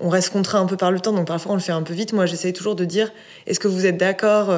On 0.00 0.08
reste 0.08 0.30
contraint 0.30 0.60
un 0.60 0.66
peu 0.66 0.76
par 0.76 0.90
le 0.90 0.98
temps, 0.98 1.12
donc 1.12 1.28
parfois 1.28 1.52
on 1.52 1.54
le 1.54 1.60
fait 1.60 1.72
un 1.72 1.82
peu 1.82 1.94
vite. 1.94 2.12
Moi, 2.12 2.26
j'essaye 2.26 2.52
toujours 2.52 2.74
de 2.74 2.84
dire 2.84 3.12
est-ce 3.46 3.60
que 3.60 3.68
vous 3.68 3.86
êtes 3.86 3.96
d'accord 3.96 4.50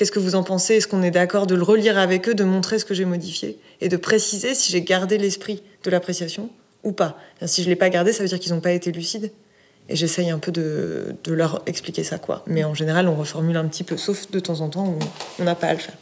Qu'est-ce 0.00 0.12
que 0.12 0.18
vous 0.18 0.34
en 0.34 0.42
pensez? 0.42 0.76
Est-ce 0.76 0.88
qu'on 0.88 1.02
est 1.02 1.10
d'accord 1.10 1.46
de 1.46 1.54
le 1.54 1.62
relire 1.62 1.98
avec 1.98 2.26
eux, 2.26 2.32
de 2.32 2.42
montrer 2.42 2.78
ce 2.78 2.86
que 2.86 2.94
j'ai 2.94 3.04
modifié 3.04 3.58
et 3.82 3.90
de 3.90 3.98
préciser 3.98 4.54
si 4.54 4.72
j'ai 4.72 4.80
gardé 4.80 5.18
l'esprit 5.18 5.62
de 5.84 5.90
l'appréciation 5.90 6.48
ou 6.84 6.92
pas? 6.92 7.18
Si 7.44 7.60
je 7.60 7.66
ne 7.66 7.72
l'ai 7.72 7.76
pas 7.76 7.90
gardé, 7.90 8.14
ça 8.14 8.22
veut 8.22 8.28
dire 8.30 8.40
qu'ils 8.40 8.54
n'ont 8.54 8.62
pas 8.62 8.72
été 8.72 8.92
lucides. 8.92 9.30
Et 9.90 9.96
j'essaye 9.96 10.30
un 10.30 10.38
peu 10.38 10.52
de, 10.52 11.14
de, 11.22 11.34
leur 11.34 11.60
expliquer 11.66 12.02
ça, 12.02 12.16
quoi. 12.16 12.42
Mais 12.46 12.64
en 12.64 12.72
général, 12.72 13.08
on 13.08 13.14
reformule 13.14 13.58
un 13.58 13.66
petit 13.66 13.84
peu, 13.84 13.98
sauf 13.98 14.30
de 14.30 14.40
temps 14.40 14.62
en 14.62 14.70
temps 14.70 14.86
où 14.86 14.98
on 15.38 15.44
n'a 15.44 15.54
pas 15.54 15.66
à 15.66 15.74
le 15.74 15.80
faire. 15.80 15.96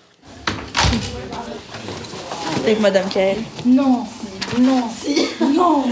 Avec 2.63 2.79
Madame 2.79 3.09
Kael 3.09 3.39
Non, 3.67 4.05
non, 4.61 4.85
si, 4.97 5.27
non. 5.41 5.83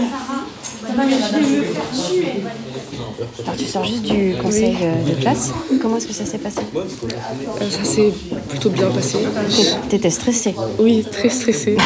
Alors, 3.43 3.55
tu 3.57 3.65
sors 3.65 3.83
juste 3.83 4.03
du 4.03 4.35
conseil 4.41 4.75
oui. 4.81 5.11
de 5.11 5.19
classe. 5.19 5.51
Comment 5.81 5.97
est-ce 5.97 6.07
que 6.07 6.13
ça 6.13 6.25
s'est 6.25 6.37
passé 6.37 6.61
euh, 6.75 7.69
Ça 7.69 7.83
s'est 7.83 8.13
plutôt 8.49 8.69
bien 8.69 8.89
passé. 8.89 9.19
T'étais 9.89 10.09
stressée 10.09 10.55
Oui, 10.79 11.05
très 11.11 11.29
stressée. 11.29 11.77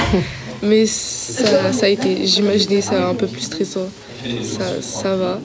Mais 0.63 0.85
ça, 0.85 1.73
ça 1.73 1.85
a 1.87 1.89
été, 1.89 2.25
j'imaginais 2.25 2.81
ça 2.81 3.07
un 3.07 3.15
peu 3.15 3.27
plus 3.27 3.41
stressant. 3.41 3.87
Ça, 4.43 4.81
ça 4.81 5.15
va, 5.15 5.39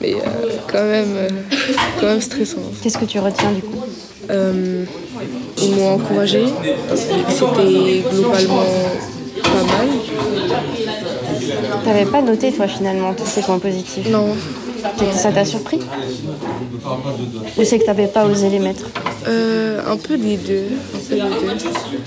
mais 0.00 0.14
euh, 0.14 0.18
quand, 0.66 0.82
même, 0.82 1.14
euh, 1.14 1.28
quand 2.00 2.06
même 2.06 2.22
stressant. 2.22 2.62
Qu'est-ce 2.82 2.96
que 2.96 3.04
tu 3.04 3.18
retiens 3.18 3.52
du 3.52 3.60
coup 3.60 3.82
euh, 4.30 4.84
Ils 5.62 5.76
m'ont 5.76 5.94
encouragé. 5.94 6.44
C'était 7.28 8.02
globalement 8.10 8.62
pas 9.42 9.62
mal. 9.62 9.88
T'avais 11.84 12.06
pas 12.06 12.22
noté 12.22 12.50
toi 12.50 12.66
finalement 12.66 13.12
tous 13.12 13.26
ces 13.26 13.42
points 13.42 13.58
positifs 13.58 14.08
Non. 14.08 14.28
Ça 15.12 15.32
t'a 15.32 15.44
surpris 15.44 15.80
Ou 17.58 17.64
c'est 17.64 17.78
que 17.78 17.84
t'avais 17.86 18.06
pas 18.06 18.26
osé 18.26 18.50
les 18.50 18.58
mettre 18.58 18.84
euh, 19.26 19.80
Un 19.86 19.96
peu 19.96 20.16
des 20.16 20.36
deux. 20.36 20.66
deux. 21.10 21.18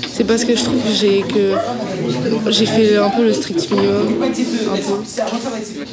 C'est 0.08 0.24
parce 0.24 0.46
que 0.46 0.56
je 0.56 0.64
trouve 0.64 0.82
que 0.82 0.92
j'ai 0.94 1.22
que 1.22 1.54
j'ai 2.50 2.66
fait 2.66 2.98
un 2.98 3.10
peu 3.10 3.24
le 3.24 3.34
strict 3.34 3.70
minimum. 3.72 4.08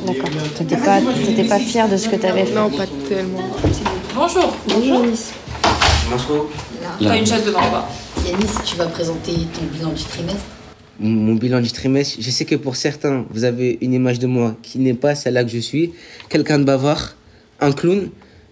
D'accord. 0.06 0.30
T'étais 0.58 0.76
pas, 0.76 1.00
t'étais 1.00 1.44
pas 1.44 1.58
fière 1.58 1.88
de 1.88 1.96
ce 1.96 2.08
que 2.08 2.16
t'avais 2.16 2.44
fait 2.44 2.54
Non, 2.54 2.70
pas 2.70 2.84
tellement. 3.08 3.40
Bonjour. 4.14 4.54
Bonjour 4.68 5.04
Miss. 5.04 5.30
Bonjour. 6.10 6.48
T'as 7.00 7.16
une 7.16 7.26
chaise 7.26 7.44
devant 7.46 7.60
toi. 7.60 7.88
Yanis, 8.26 8.46
tu 8.64 8.76
vas 8.76 8.86
présenter 8.86 9.32
ton 9.54 9.64
bilan 9.72 9.90
du 9.90 10.02
trimestre 10.04 10.40
mon 11.00 11.34
bilan 11.34 11.60
du 11.60 11.72
trimestre, 11.72 12.18
je 12.20 12.30
sais 12.30 12.44
que 12.44 12.54
pour 12.54 12.76
certains, 12.76 13.26
vous 13.30 13.44
avez 13.44 13.78
une 13.80 13.92
image 13.92 14.18
de 14.18 14.26
moi 14.26 14.56
qui 14.62 14.78
n'est 14.78 14.94
pas 14.94 15.14
celle-là 15.14 15.44
que 15.44 15.50
je 15.50 15.58
suis, 15.58 15.92
quelqu'un 16.28 16.58
de 16.58 16.64
bavard, 16.64 17.16
un 17.60 17.72
clown, 17.72 18.10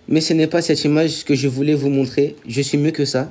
mais 0.08 0.20
ce 0.20 0.32
n'est 0.32 0.46
pas 0.46 0.62
cette 0.62 0.82
image 0.84 1.24
que 1.24 1.34
je 1.34 1.48
voulais 1.48 1.74
vous 1.74 1.88
montrer. 1.88 2.36
Je 2.46 2.60
suis 2.60 2.78
mieux 2.78 2.90
que 2.90 3.04
ça. 3.04 3.28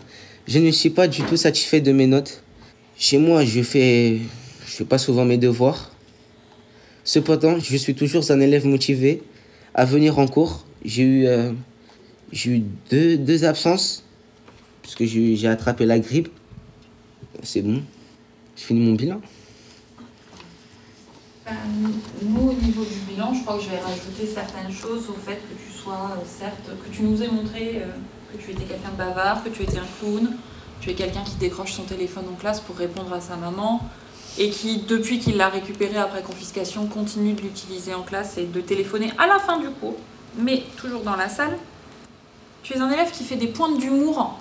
Je 0.47 0.59
ne 0.59 0.71
suis 0.71 0.89
pas 0.89 1.07
du 1.07 1.21
tout 1.23 1.37
satisfait 1.37 1.81
de 1.81 1.91
mes 1.91 2.07
notes. 2.07 2.43
Chez 2.97 3.17
moi, 3.17 3.43
je 3.43 3.61
fais, 3.61 4.19
je 4.65 4.71
fais 4.71 4.85
pas 4.85 4.97
souvent 4.97 5.25
mes 5.25 5.37
devoirs. 5.37 5.91
Cependant, 7.03 7.59
je 7.59 7.75
suis 7.77 7.95
toujours 7.95 8.29
un 8.31 8.39
élève 8.39 8.65
motivé 8.65 9.21
à 9.73 9.85
venir 9.85 10.19
en 10.19 10.27
cours. 10.27 10.65
J'ai 10.85 11.03
eu, 11.03 11.25
euh, 11.25 11.51
j'ai 12.31 12.51
eu 12.51 12.63
deux, 12.89 13.17
deux 13.17 13.43
absences, 13.43 14.03
puisque 14.81 15.05
j'ai 15.05 15.47
attrapé 15.47 15.85
la 15.85 15.99
grippe. 15.99 16.29
C'est 17.43 17.61
bon. 17.61 17.81
Je 18.61 18.67
finis 18.67 18.81
mon 18.81 18.93
bilan. 18.93 19.19
Euh, 21.47 21.51
nous, 22.21 22.49
au 22.49 22.53
niveau 22.53 22.83
du 22.83 23.11
bilan, 23.11 23.33
je 23.33 23.41
crois 23.41 23.57
que 23.57 23.63
je 23.63 23.69
vais 23.69 23.79
rajouter 23.79 24.27
certaines 24.31 24.71
choses 24.71 25.09
au 25.09 25.13
fait 25.13 25.37
que 25.37 25.55
tu 25.65 25.75
sois, 25.75 26.11
euh, 26.11 26.23
certes, 26.27 26.69
que 26.85 26.95
tu 26.95 27.01
nous 27.01 27.23
aies 27.23 27.27
montré 27.27 27.81
euh, 27.81 27.87
que 28.31 28.37
tu 28.39 28.51
étais 28.51 28.65
quelqu'un 28.65 28.91
de 28.91 28.97
bavard, 28.97 29.43
que 29.43 29.49
tu 29.49 29.63
étais 29.63 29.79
un 29.79 29.87
clown, 29.99 30.37
tu 30.79 30.91
es 30.91 30.93
quelqu'un 30.93 31.23
qui 31.23 31.37
décroche 31.37 31.73
son 31.73 31.85
téléphone 31.85 32.25
en 32.31 32.35
classe 32.35 32.59
pour 32.59 32.75
répondre 32.75 33.11
à 33.11 33.19
sa 33.19 33.35
maman 33.35 33.81
et 34.37 34.51
qui, 34.51 34.83
depuis 34.83 35.17
qu'il 35.17 35.37
l'a 35.37 35.49
récupéré 35.49 35.97
après 35.97 36.21
confiscation, 36.21 36.85
continue 36.85 37.33
de 37.33 37.41
l'utiliser 37.41 37.95
en 37.95 38.03
classe 38.03 38.37
et 38.37 38.45
de 38.45 38.61
téléphoner 38.61 39.11
à 39.17 39.25
la 39.25 39.39
fin 39.39 39.59
du 39.59 39.69
cours, 39.69 39.97
mais 40.37 40.61
toujours 40.77 41.01
dans 41.01 41.15
la 41.15 41.29
salle. 41.29 41.57
Tu 42.61 42.73
es 42.73 42.77
un 42.77 42.91
élève 42.91 43.09
qui 43.09 43.23
fait 43.23 43.37
des 43.37 43.47
pointes 43.47 43.79
d'humour 43.79 44.39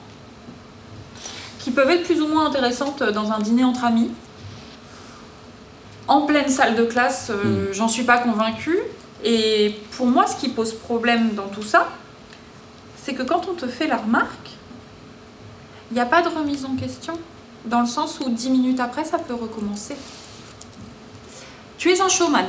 qui 1.60 1.70
peuvent 1.70 1.90
être 1.90 2.04
plus 2.04 2.20
ou 2.20 2.26
moins 2.26 2.46
intéressantes 2.46 3.02
dans 3.02 3.32
un 3.32 3.38
dîner 3.38 3.64
entre 3.64 3.84
amis. 3.84 4.10
En 6.08 6.22
pleine 6.22 6.48
salle 6.48 6.74
de 6.74 6.84
classe, 6.84 7.30
euh, 7.30 7.70
mmh. 7.70 7.74
j'en 7.74 7.88
suis 7.88 8.02
pas 8.02 8.18
convaincue. 8.18 8.78
Et 9.22 9.76
pour 9.96 10.06
moi, 10.06 10.26
ce 10.26 10.36
qui 10.36 10.48
pose 10.48 10.72
problème 10.72 11.34
dans 11.34 11.48
tout 11.48 11.62
ça, 11.62 11.88
c'est 12.96 13.14
que 13.14 13.22
quand 13.22 13.48
on 13.48 13.54
te 13.54 13.66
fait 13.66 13.86
la 13.86 13.98
remarque, 13.98 14.50
il 15.90 15.94
n'y 15.94 16.00
a 16.00 16.06
pas 16.06 16.22
de 16.22 16.28
remise 16.28 16.64
en 16.64 16.74
question. 16.76 17.14
Dans 17.66 17.80
le 17.80 17.86
sens 17.86 18.18
où 18.20 18.30
dix 18.30 18.50
minutes 18.50 18.80
après, 18.80 19.04
ça 19.04 19.18
peut 19.18 19.34
recommencer. 19.34 19.96
Tu 21.76 21.90
es 21.90 22.00
un 22.00 22.08
showman. 22.08 22.46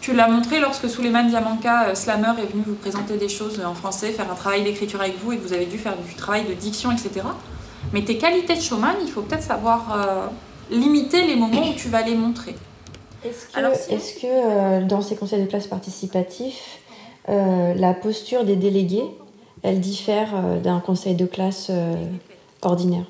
Tu 0.00 0.14
l'as 0.14 0.28
montré 0.28 0.60
lorsque 0.60 0.88
Suleiman 0.88 1.24
Diamanka, 1.24 1.88
euh, 1.88 1.94
slammer, 1.94 2.32
est 2.42 2.46
venu 2.46 2.62
vous 2.66 2.74
présenter 2.74 3.18
des 3.18 3.28
choses 3.28 3.60
en 3.62 3.74
français, 3.74 4.12
faire 4.12 4.30
un 4.30 4.34
travail 4.34 4.62
d'écriture 4.62 5.02
avec 5.02 5.22
vous 5.22 5.32
et 5.32 5.36
que 5.36 5.46
vous 5.46 5.52
avez 5.52 5.66
dû 5.66 5.76
faire 5.76 5.96
du 5.96 6.14
travail 6.14 6.46
de 6.46 6.54
diction, 6.54 6.90
etc. 6.90 7.20
Mais 7.92 8.02
tes 8.02 8.18
qualités 8.18 8.54
de 8.54 8.60
showman, 8.60 8.94
il 9.02 9.08
faut 9.08 9.22
peut-être 9.22 9.42
savoir 9.42 9.94
euh, 9.94 10.26
limiter 10.70 11.26
les 11.26 11.36
moments 11.36 11.68
où 11.68 11.74
tu 11.74 11.88
vas 11.88 12.02
les 12.02 12.14
montrer. 12.14 12.54
Est-ce 13.24 13.52
que, 13.52 13.58
Alors, 13.58 13.74
si... 13.74 13.92
est 13.92 14.20
que 14.20 14.26
euh, 14.26 14.84
dans 14.84 15.02
ces 15.02 15.16
conseils 15.16 15.42
de 15.42 15.46
classe 15.46 15.66
participatifs, 15.66 16.78
euh, 17.28 17.74
la 17.74 17.92
posture 17.92 18.44
des 18.44 18.56
délégués, 18.56 19.04
elle 19.62 19.80
diffère 19.80 20.28
euh, 20.34 20.60
d'un 20.60 20.80
conseil 20.80 21.14
de 21.14 21.26
classe 21.26 21.70
ordinaire? 22.62 23.04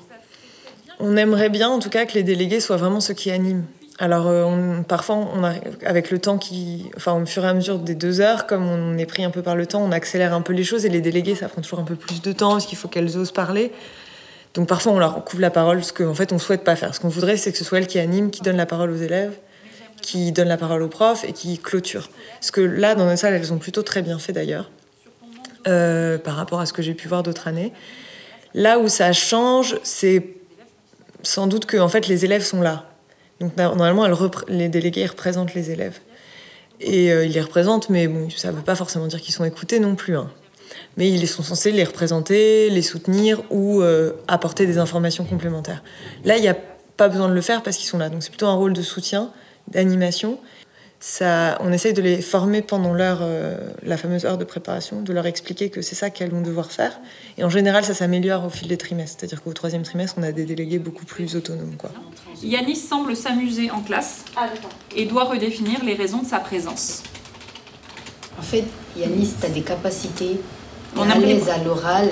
On 0.99 1.15
aimerait 1.17 1.49
bien 1.49 1.69
en 1.69 1.79
tout 1.79 1.89
cas 1.89 2.05
que 2.05 2.13
les 2.13 2.23
délégués 2.23 2.59
soient 2.59 2.77
vraiment 2.77 2.99
ceux 2.99 3.13
qui 3.13 3.31
animent. 3.31 3.65
Alors 3.99 4.25
on, 4.25 4.83
parfois, 4.83 5.15
on 5.15 5.43
a, 5.43 5.53
avec 5.85 6.09
le 6.09 6.17
temps 6.17 6.39
qui, 6.39 6.89
enfin 6.97 7.21
au 7.21 7.25
fur 7.25 7.45
et 7.45 7.47
à 7.47 7.53
mesure 7.53 7.77
des 7.77 7.93
deux 7.93 8.19
heures, 8.19 8.47
comme 8.47 8.67
on 8.67 8.97
est 8.97 9.05
pris 9.05 9.23
un 9.23 9.29
peu 9.29 9.43
par 9.43 9.55
le 9.55 9.67
temps, 9.67 9.83
on 9.83 9.91
accélère 9.91 10.33
un 10.33 10.41
peu 10.41 10.53
les 10.53 10.63
choses 10.63 10.85
et 10.85 10.89
les 10.89 11.01
délégués, 11.01 11.35
ça 11.35 11.47
prend 11.47 11.61
toujours 11.61 11.79
un 11.79 11.83
peu 11.83 11.95
plus 11.95 12.21
de 12.21 12.31
temps 12.31 12.51
parce 12.51 12.65
qu'il 12.65 12.77
faut 12.77 12.87
qu'elles 12.87 13.17
osent 13.17 13.31
parler. 13.31 13.71
Donc 14.53 14.67
parfois 14.67 14.91
on 14.91 14.99
leur 14.99 15.23
couvre 15.23 15.41
la 15.41 15.49
parole, 15.49 15.83
ce 15.83 15.93
qu'en 15.93 16.13
fait 16.13 16.33
on 16.33 16.39
souhaite 16.39 16.63
pas 16.63 16.75
faire. 16.75 16.93
Ce 16.93 16.99
qu'on 16.99 17.09
voudrait, 17.09 17.37
c'est 17.37 17.51
que 17.51 17.57
ce 17.57 17.63
soit 17.63 17.77
elle 17.77 17.87
qui 17.87 17.99
anime, 17.99 18.31
qui 18.31 18.41
donne 18.41 18.57
la 18.57 18.65
parole 18.65 18.91
aux 18.91 18.97
élèves, 18.97 19.37
qui 20.01 20.31
donne 20.31 20.47
la 20.47 20.57
parole 20.57 20.81
aux 20.81 20.89
profs 20.89 21.23
et 21.23 21.31
qui 21.31 21.57
clôture. 21.57 22.09
Parce 22.39 22.51
que 22.51 22.61
là, 22.61 22.95
dans 22.95 23.05
nos 23.05 23.15
salles, 23.15 23.33
elles 23.33 23.53
ont 23.53 23.59
plutôt 23.59 23.83
très 23.83 24.01
bien 24.01 24.19
fait 24.19 24.33
d'ailleurs, 24.33 24.69
euh, 25.67 26.17
par 26.17 26.35
rapport 26.35 26.59
à 26.59 26.65
ce 26.65 26.73
que 26.73 26.81
j'ai 26.81 26.93
pu 26.93 27.07
voir 27.07 27.23
d'autres 27.23 27.47
années. 27.47 27.71
Là 28.53 28.79
où 28.79 28.89
ça 28.89 29.13
change, 29.13 29.77
c'est 29.83 30.35
sans 31.23 31.47
doute 31.47 31.65
que 31.65 31.77
en 31.77 31.87
fait, 31.87 32.07
les 32.07 32.25
élèves 32.25 32.43
sont 32.43 32.61
là. 32.61 32.89
Donc 33.39 33.55
normalement, 33.57 34.07
les 34.49 34.69
délégués 34.69 35.05
représentent 35.05 35.53
les 35.53 35.71
élèves. 35.71 35.99
Et 36.79 37.11
euh, 37.11 37.25
ils 37.25 37.31
les 37.31 37.41
représentent, 37.41 37.89
mais 37.89 38.07
bon, 38.07 38.29
ça 38.29 38.51
ne 38.51 38.57
veut 38.57 38.63
pas 38.63 38.75
forcément 38.75 39.07
dire 39.07 39.21
qu'ils 39.21 39.33
sont 39.33 39.45
écoutés 39.45 39.79
non 39.79 39.95
plus. 39.95 40.17
Hein. 40.17 40.29
Mais 40.97 41.09
ils 41.09 41.27
sont 41.27 41.43
censés 41.43 41.71
les 41.71 41.83
représenter, 41.83 42.69
les 42.69 42.81
soutenir 42.81 43.41
ou 43.49 43.81
euh, 43.81 44.13
apporter 44.27 44.65
des 44.65 44.77
informations 44.77 45.25
complémentaires. 45.25 45.83
Là, 46.25 46.37
il 46.37 46.41
n'y 46.41 46.49
a 46.49 46.57
pas 46.97 47.09
besoin 47.09 47.29
de 47.29 47.33
le 47.33 47.41
faire 47.41 47.63
parce 47.63 47.77
qu'ils 47.77 47.87
sont 47.87 47.97
là. 47.97 48.09
Donc 48.09 48.23
c'est 48.23 48.29
plutôt 48.29 48.47
un 48.47 48.55
rôle 48.55 48.73
de 48.73 48.81
soutien, 48.81 49.31
d'animation 49.67 50.39
ça, 51.03 51.57
on 51.61 51.73
essaye 51.73 51.93
de 51.93 52.01
les 52.01 52.21
former 52.21 52.61
pendant 52.61 52.93
l'heure, 52.93 53.19
euh, 53.21 53.57
la 53.81 53.97
fameuse 53.97 54.23
heure 54.23 54.37
de 54.37 54.43
préparation, 54.43 55.01
de 55.01 55.11
leur 55.11 55.25
expliquer 55.25 55.71
que 55.71 55.81
c'est 55.81 55.95
ça 55.95 56.11
qu'elles 56.11 56.29
vont 56.29 56.41
devoir 56.41 56.71
faire. 56.71 56.99
Et 57.39 57.43
en 57.43 57.49
général, 57.49 57.83
ça 57.83 57.95
s'améliore 57.95 58.45
au 58.45 58.49
fil 58.51 58.67
des 58.67 58.77
trimestres. 58.77 59.17
C'est-à-dire 59.19 59.41
qu'au 59.41 59.51
troisième 59.51 59.81
trimestre, 59.81 60.17
on 60.19 60.23
a 60.23 60.31
des 60.31 60.45
délégués 60.45 60.77
beaucoup 60.77 61.05
plus 61.05 61.35
autonomes. 61.35 61.75
Quoi. 61.75 61.89
Yanis 62.43 62.75
semble 62.75 63.15
s'amuser 63.15 63.71
en 63.71 63.81
classe 63.81 64.25
et 64.95 65.05
doit 65.05 65.23
redéfinir 65.23 65.83
les 65.83 65.95
raisons 65.95 66.21
de 66.21 66.27
sa 66.27 66.37
présence. 66.37 67.01
En 68.37 68.43
fait, 68.43 68.65
Yanis, 68.95 69.33
tu 69.39 69.45
as 69.47 69.49
des 69.49 69.61
capacités, 69.61 70.39
tu 70.95 71.01
à 71.01 71.17
l'aise 71.17 71.49
à 71.49 71.57
l'oral, 71.63 72.09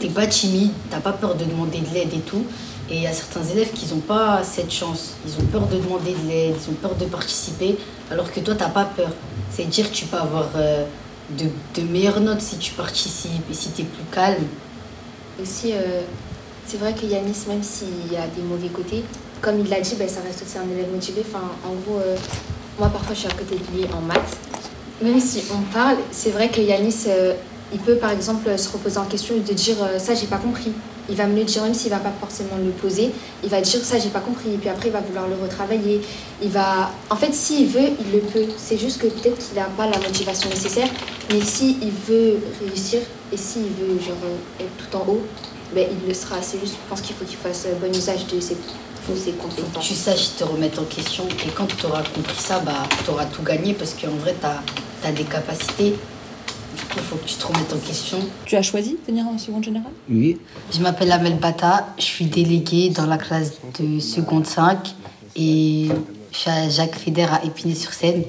tu 0.00 0.08
pas 0.08 0.26
timide, 0.26 0.72
tu 0.90 1.00
pas 1.00 1.12
peur 1.12 1.34
de 1.34 1.44
demander 1.44 1.78
de 1.78 1.94
l'aide 1.94 2.12
et 2.14 2.20
tout. 2.20 2.44
Et 2.88 2.96
il 2.96 3.02
y 3.02 3.06
a 3.06 3.12
certains 3.12 3.42
élèves 3.44 3.72
qui 3.72 3.92
n'ont 3.92 4.00
pas 4.00 4.42
cette 4.44 4.70
chance. 4.70 5.14
Ils 5.26 5.42
ont 5.42 5.46
peur 5.46 5.66
de 5.66 5.76
demander 5.76 6.12
de 6.12 6.28
l'aide, 6.28 6.54
ils 6.56 6.70
ont 6.70 6.74
peur 6.74 6.94
de 6.94 7.04
participer, 7.06 7.76
alors 8.10 8.30
que 8.30 8.38
toi, 8.40 8.54
tu 8.54 8.60
n'as 8.60 8.68
pas 8.68 8.84
peur. 8.84 9.10
C'est-à-dire 9.50 9.90
que 9.90 9.94
tu 9.94 10.04
peux 10.04 10.16
avoir 10.16 10.48
euh, 10.56 10.84
de, 11.30 11.82
meilleures 11.82 12.20
notes 12.20 12.40
si 12.40 12.58
tu 12.58 12.72
participes 12.72 13.50
et 13.50 13.54
si 13.54 13.70
tu 13.72 13.82
es 13.82 13.84
plus 13.84 14.04
calme. 14.12 14.44
Aussi, 15.42 15.72
euh, 15.72 16.02
c'est 16.64 16.76
vrai 16.76 16.94
que 16.94 17.04
Yanis, 17.06 17.44
même 17.48 17.62
s'il 17.62 18.12
y 18.12 18.16
a 18.16 18.26
des 18.28 18.42
mauvais 18.42 18.68
côtés, 18.68 19.02
comme 19.40 19.58
il 19.60 19.68
l'a 19.68 19.80
dit, 19.80 19.96
ben, 19.98 20.08
ça 20.08 20.20
reste 20.20 20.44
aussi 20.44 20.56
un 20.56 20.70
élève 20.72 20.92
motivé. 20.92 21.24
Enfin, 21.28 21.44
en 21.64 21.74
gros, 21.74 21.98
euh, 21.98 22.16
moi, 22.78 22.88
parfois, 22.88 23.14
je 23.14 23.20
suis 23.20 23.28
à 23.28 23.32
côté 23.32 23.56
de 23.56 23.76
lui 23.76 23.84
en 23.92 24.00
maths. 24.00 24.36
Même 25.02 25.20
si 25.20 25.42
on 25.52 25.60
parle, 25.74 25.96
c'est 26.12 26.30
vrai 26.30 26.48
que 26.48 26.60
Yanis, 26.60 27.06
il 27.72 27.78
peut, 27.80 27.96
par 27.96 28.10
exemple, 28.10 28.56
se 28.58 28.68
reposer 28.70 28.98
en 28.98 29.04
question 29.04 29.34
et 29.34 29.40
te 29.40 29.52
dire 29.52 29.76
ça, 29.98 30.14
j'ai 30.14 30.26
pas 30.26 30.38
compris 30.38 30.72
il 31.08 31.16
va 31.16 31.26
me 31.26 31.36
le 31.36 31.44
dire 31.44 31.62
même 31.62 31.74
s'il 31.74 31.90
va 31.90 31.98
pas 31.98 32.12
forcément 32.20 32.56
le 32.62 32.70
poser. 32.70 33.12
Il 33.42 33.48
va 33.48 33.60
dire 33.60 33.80
ça, 33.84 33.98
j'ai 33.98 34.08
pas 34.08 34.20
compris. 34.20 34.54
Et 34.54 34.56
puis 34.56 34.68
après, 34.68 34.88
il 34.88 34.92
va 34.92 35.00
vouloir 35.00 35.28
le 35.28 35.36
retravailler. 35.40 36.00
Il 36.42 36.50
va. 36.50 36.90
En 37.10 37.16
fait, 37.16 37.32
s'il 37.32 37.68
veut, 37.68 37.90
il 38.00 38.12
le 38.12 38.20
peut. 38.20 38.46
C'est 38.56 38.78
juste 38.78 39.00
que 39.00 39.06
peut-être 39.06 39.38
qu'il 39.38 39.56
n'a 39.56 39.64
pas 39.64 39.86
la 39.86 39.98
motivation 39.98 40.48
nécessaire. 40.48 40.88
Mais 41.30 41.40
s'il 41.40 41.76
veut 42.08 42.38
réussir 42.60 43.00
et 43.32 43.36
s'il 43.36 43.62
veut 43.62 44.00
genre, 44.00 44.16
être 44.60 44.90
tout 44.90 44.96
en 44.96 45.00
haut, 45.08 45.22
ben, 45.74 45.86
il 45.90 46.08
le 46.08 46.14
sera. 46.14 46.36
C'est 46.42 46.58
juste, 46.60 46.74
je 46.74 46.88
pense 46.88 47.00
qu'il 47.00 47.14
faut 47.14 47.24
qu'il 47.24 47.38
fasse 47.38 47.66
bon 47.80 47.90
usage 47.90 48.26
de 48.26 48.40
ses 48.40 48.56
compétences. 49.32 49.86
Tu 49.86 49.94
saches 49.94 50.36
te 50.36 50.44
remettre 50.44 50.80
en 50.80 50.84
question. 50.84 51.24
Et 51.46 51.50
quand 51.50 51.66
tu 51.66 51.86
auras 51.86 52.02
compris 52.02 52.38
ça, 52.38 52.58
bah, 52.60 52.82
tu 53.04 53.10
auras 53.10 53.26
tout 53.26 53.42
gagné 53.42 53.74
parce 53.74 53.94
qu'en 53.94 54.16
vrai, 54.16 54.34
tu 54.40 54.46
as, 54.46 55.08
as 55.08 55.12
des 55.12 55.24
capacités 55.24 55.94
il 56.96 57.02
faut 57.02 57.16
que 57.16 57.26
tu 57.26 57.34
te 57.34 57.46
remettes 57.46 57.72
en 57.72 57.78
question. 57.78 58.18
Tu 58.44 58.56
as 58.56 58.62
choisi 58.62 58.92
de 58.92 59.06
venir 59.06 59.26
en 59.26 59.38
seconde 59.38 59.64
générale? 59.64 59.92
Oui. 60.10 60.38
Je 60.72 60.80
m'appelle 60.80 61.12
Amel 61.12 61.36
Bata, 61.36 61.88
je 61.98 62.04
suis 62.04 62.24
déléguée 62.24 62.90
dans 62.90 63.06
la 63.06 63.18
classe 63.18 63.52
de 63.78 64.00
seconde 64.00 64.46
5 64.46 64.94
et 65.36 65.88
je 66.32 66.38
suis 66.38 66.50
à 66.50 66.68
Jacques 66.68 66.96
Feder 66.96 67.26
à 67.30 67.44
Épinay-sur-Seine. 67.44 68.24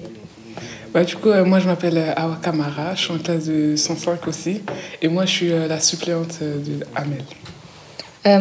Bah, 0.94 1.04
du 1.04 1.16
coup, 1.16 1.30
euh, 1.30 1.46
moi 1.46 1.60
je 1.60 1.68
m'appelle 1.68 1.98
euh, 1.98 2.14
Awa 2.16 2.38
Kamara, 2.42 2.96
je 2.96 3.04
suis 3.04 3.14
en 3.14 3.18
classe 3.18 3.46
de 3.46 3.76
105 3.76 4.28
aussi 4.28 4.62
et 5.02 5.08
moi 5.08 5.26
je 5.26 5.32
suis 5.32 5.52
euh, 5.52 5.68
la 5.68 5.80
suppléante 5.80 6.40
de 6.42 6.86
Amel. 6.96 7.24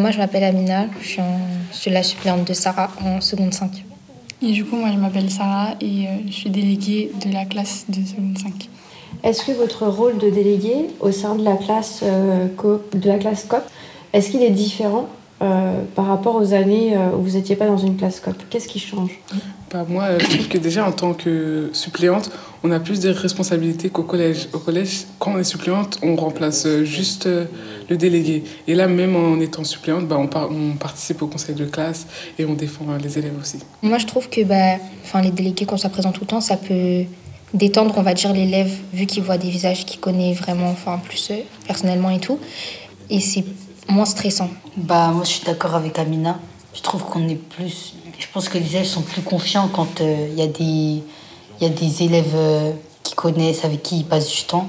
moi 0.00 0.10
je 0.10 0.18
m'appelle 0.18 0.44
Amina, 0.44 0.86
je 1.00 1.06
suis, 1.06 1.22
je 1.72 1.76
suis, 1.76 1.90
la 1.90 2.02
suppléante 2.02 2.46
de 2.46 2.54
Sarah 2.54 2.90
en 3.04 3.20
seconde 3.20 3.52
5. 3.54 3.84
Et 4.42 4.52
du 4.52 4.64
coup, 4.64 4.76
moi 4.76 4.90
je 4.92 4.98
m'appelle 4.98 5.30
Sarah 5.30 5.74
et 5.80 6.06
je 6.26 6.32
suis 6.32 6.50
déléguée 6.50 7.10
de 7.24 7.32
la 7.32 7.44
classe 7.44 7.84
de 7.88 8.04
seconde 8.04 8.38
5. 8.38 8.68
Est-ce 9.22 9.44
que 9.44 9.52
votre 9.52 9.86
rôle 9.86 10.18
de 10.18 10.30
délégué 10.30 10.88
au 11.00 11.12
sein 11.12 11.34
de 11.34 11.44
la 11.44 11.56
classe, 11.56 12.00
euh, 12.02 12.46
de 12.92 13.08
la 13.08 13.18
classe 13.18 13.44
COP, 13.44 13.62
est-ce 14.12 14.30
qu'il 14.30 14.42
est 14.42 14.50
différent 14.50 15.08
euh, 15.42 15.82
par 15.94 16.06
rapport 16.06 16.36
aux 16.36 16.54
années 16.54 16.96
euh, 16.96 17.10
où 17.16 17.22
vous 17.22 17.36
n'étiez 17.36 17.56
pas 17.56 17.66
dans 17.66 17.76
une 17.76 17.96
classe 17.96 18.20
COP 18.20 18.36
Qu'est-ce 18.48 18.68
qui 18.68 18.78
change? 18.78 19.10
Bah, 19.72 19.84
Moi, 19.88 20.18
je 20.18 20.26
trouve 20.26 20.48
que 20.48 20.58
déjà 20.58 20.86
en 20.86 20.92
tant 20.92 21.12
que 21.12 21.70
suppléante, 21.72 22.30
on 22.62 22.70
a 22.70 22.80
plus 22.80 23.00
de 23.00 23.10
responsabilités 23.10 23.90
qu'au 23.90 24.02
collège. 24.02 24.48
Au 24.52 24.58
collège, 24.58 25.06
quand 25.18 25.34
on 25.34 25.38
est 25.38 25.44
suppléante, 25.44 25.98
on 26.02 26.16
remplace 26.16 26.66
juste 26.84 27.28
le 27.88 27.96
délégué. 27.96 28.44
Et 28.66 28.74
là, 28.74 28.86
même 28.86 29.14
en 29.14 29.38
étant 29.40 29.64
suppléante, 29.64 30.08
bah, 30.08 30.18
on, 30.18 30.30
on, 30.52 30.76
participe 30.76 31.20
au 31.22 31.26
conseil 31.26 31.54
de 31.54 31.64
classe 31.64 32.06
et 32.38 32.44
on 32.44 32.54
défend 32.54 32.84
les 33.02 33.18
élèves 33.18 33.38
aussi. 33.40 33.58
Moi, 33.82 33.98
je 33.98 34.06
trouve 34.06 34.28
que 34.28 34.42
bah, 34.42 34.76
les 35.22 35.30
délégués, 35.30 35.66
quand 35.66 35.76
ça 35.76 35.88
présente 35.88 36.14
tout 36.14 36.22
le 36.22 36.28
temps, 36.28 36.40
ça 36.40 36.56
peut 36.56 37.04
détendre, 37.56 37.94
on 37.96 38.02
va 38.02 38.14
dire, 38.14 38.32
l'élève, 38.32 38.72
vu 38.92 39.06
qu'il 39.06 39.22
voit 39.22 39.38
des 39.38 39.50
visages 39.50 39.84
qu'il 39.84 40.00
connaît 40.00 40.32
vraiment, 40.32 40.70
enfin, 40.70 40.98
plus 41.02 41.30
euh, 41.30 41.40
personnellement 41.66 42.10
et 42.10 42.20
tout. 42.20 42.38
Et 43.10 43.20
c'est 43.20 43.44
moins 43.88 44.04
stressant. 44.04 44.50
Bah, 44.76 45.08
moi, 45.08 45.24
je 45.24 45.30
suis 45.30 45.44
d'accord 45.44 45.74
avec 45.74 45.98
Amina. 45.98 46.38
Je 46.74 46.82
trouve 46.82 47.04
qu'on 47.04 47.28
est 47.28 47.36
plus. 47.36 47.94
Je 48.18 48.26
pense 48.32 48.48
que 48.48 48.58
les 48.58 48.76
élèves 48.76 48.86
sont 48.86 49.02
plus 49.02 49.22
confiants 49.22 49.68
quand 49.68 50.00
euh, 50.00 50.28
il 50.30 50.38
y, 50.38 50.42
a 50.42 50.46
des... 50.46 51.02
y 51.60 51.66
a 51.66 51.68
des 51.68 52.02
élèves 52.02 52.34
euh, 52.34 52.72
qui 53.02 53.14
connaissent, 53.14 53.64
avec 53.64 53.82
qui 53.82 53.98
ils 53.98 54.04
passent 54.04 54.30
du 54.30 54.42
temps 54.44 54.68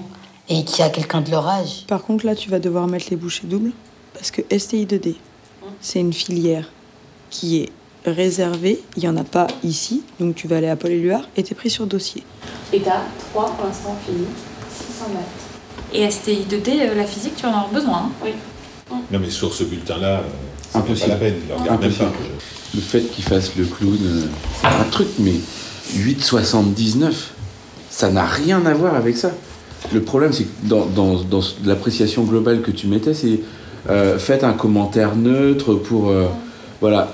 et 0.50 0.63
qui 0.63 0.82
a 0.82 0.89
quelqu'un 0.89 1.21
de 1.21 1.32
leur 1.32 1.47
âge. 1.47 1.86
Par 1.88 2.04
contre, 2.04 2.26
là, 2.26 2.36
tu 2.36 2.50
vas 2.50 2.60
devoir 2.60 2.88
mettre 2.88 3.08
les 3.10 3.17
bouchées 3.17 3.47
doubles 3.47 3.71
parce 4.13 4.32
que 4.32 4.41
STI2D, 4.41 5.15
c'est 5.82 6.00
une 6.00 6.13
filière 6.13 6.71
qui 7.30 7.58
est 7.58 7.69
réservée. 8.10 8.82
Il 8.96 9.04
n'y 9.04 9.10
en 9.10 9.17
a 9.17 9.24
pas 9.24 9.48
ici, 9.63 10.04
donc 10.20 10.36
tu 10.36 10.48
vas 10.48 10.58
aller 10.58 10.70
à 10.70 10.76
Paul 10.76 10.91
Éluard 10.91 11.28
et 11.36 11.43
tu 11.43 11.54
es 11.54 11.56
pris 11.56 11.70
sur 11.70 11.86
dossier. 11.88 12.24
Et 12.74 12.80
tu 12.82 12.88
as 12.89 13.02
3 13.32 13.46
pour 13.52 13.65
l'instant 13.65 13.96
fini, 14.06 14.26
600 14.70 15.06
maths. 15.13 15.93
Et 15.93 16.10
STI 16.10 16.46
2D, 16.50 16.70
euh, 16.82 16.96
la 16.96 17.06
physique, 17.06 17.36
tu 17.38 17.46
en 17.46 17.54
as 17.54 17.67
besoin 17.72 17.98
hein 17.98 18.12
Oui. 18.24 18.32
Non, 19.12 19.20
mais 19.20 19.30
sur 19.30 19.54
ce 19.54 19.63
bulletin-là, 19.63 20.22
euh, 20.76 20.80
c'est 20.96 21.02
pas 21.02 21.08
la 21.08 21.15
peine. 21.15 21.36
Le 22.76 22.82
fait 22.82 23.02
qu'il 23.02 23.24
fasse 23.24 23.56
le 23.56 23.65
clown, 23.65 23.98
euh, 24.04 24.22
c'est 24.62 24.67
un 24.67 24.84
truc, 24.91 25.08
mais 25.20 25.36
8,79, 25.96 27.13
ça 27.89 28.10
n'a 28.10 28.26
rien 28.26 28.65
à 28.65 28.74
voir 28.74 28.96
avec 28.96 29.17
ça. 29.17 29.32
Le 29.93 30.02
problème, 30.02 30.34
c'est 30.34 30.43
que 30.43 30.67
dans, 30.67 30.86
dans, 30.86 31.22
dans 31.24 31.41
l'appréciation 31.65 32.24
globale 32.24 32.62
que 32.62 32.72
tu 32.72 32.88
mettais, 32.88 33.13
c'est 33.13 33.39
euh, 33.89 34.20
faites 34.20 34.43
un 34.43 34.54
commentaire 34.54 35.15
neutre 35.15 35.76
pour. 35.76 36.12
voilà. 36.82 37.13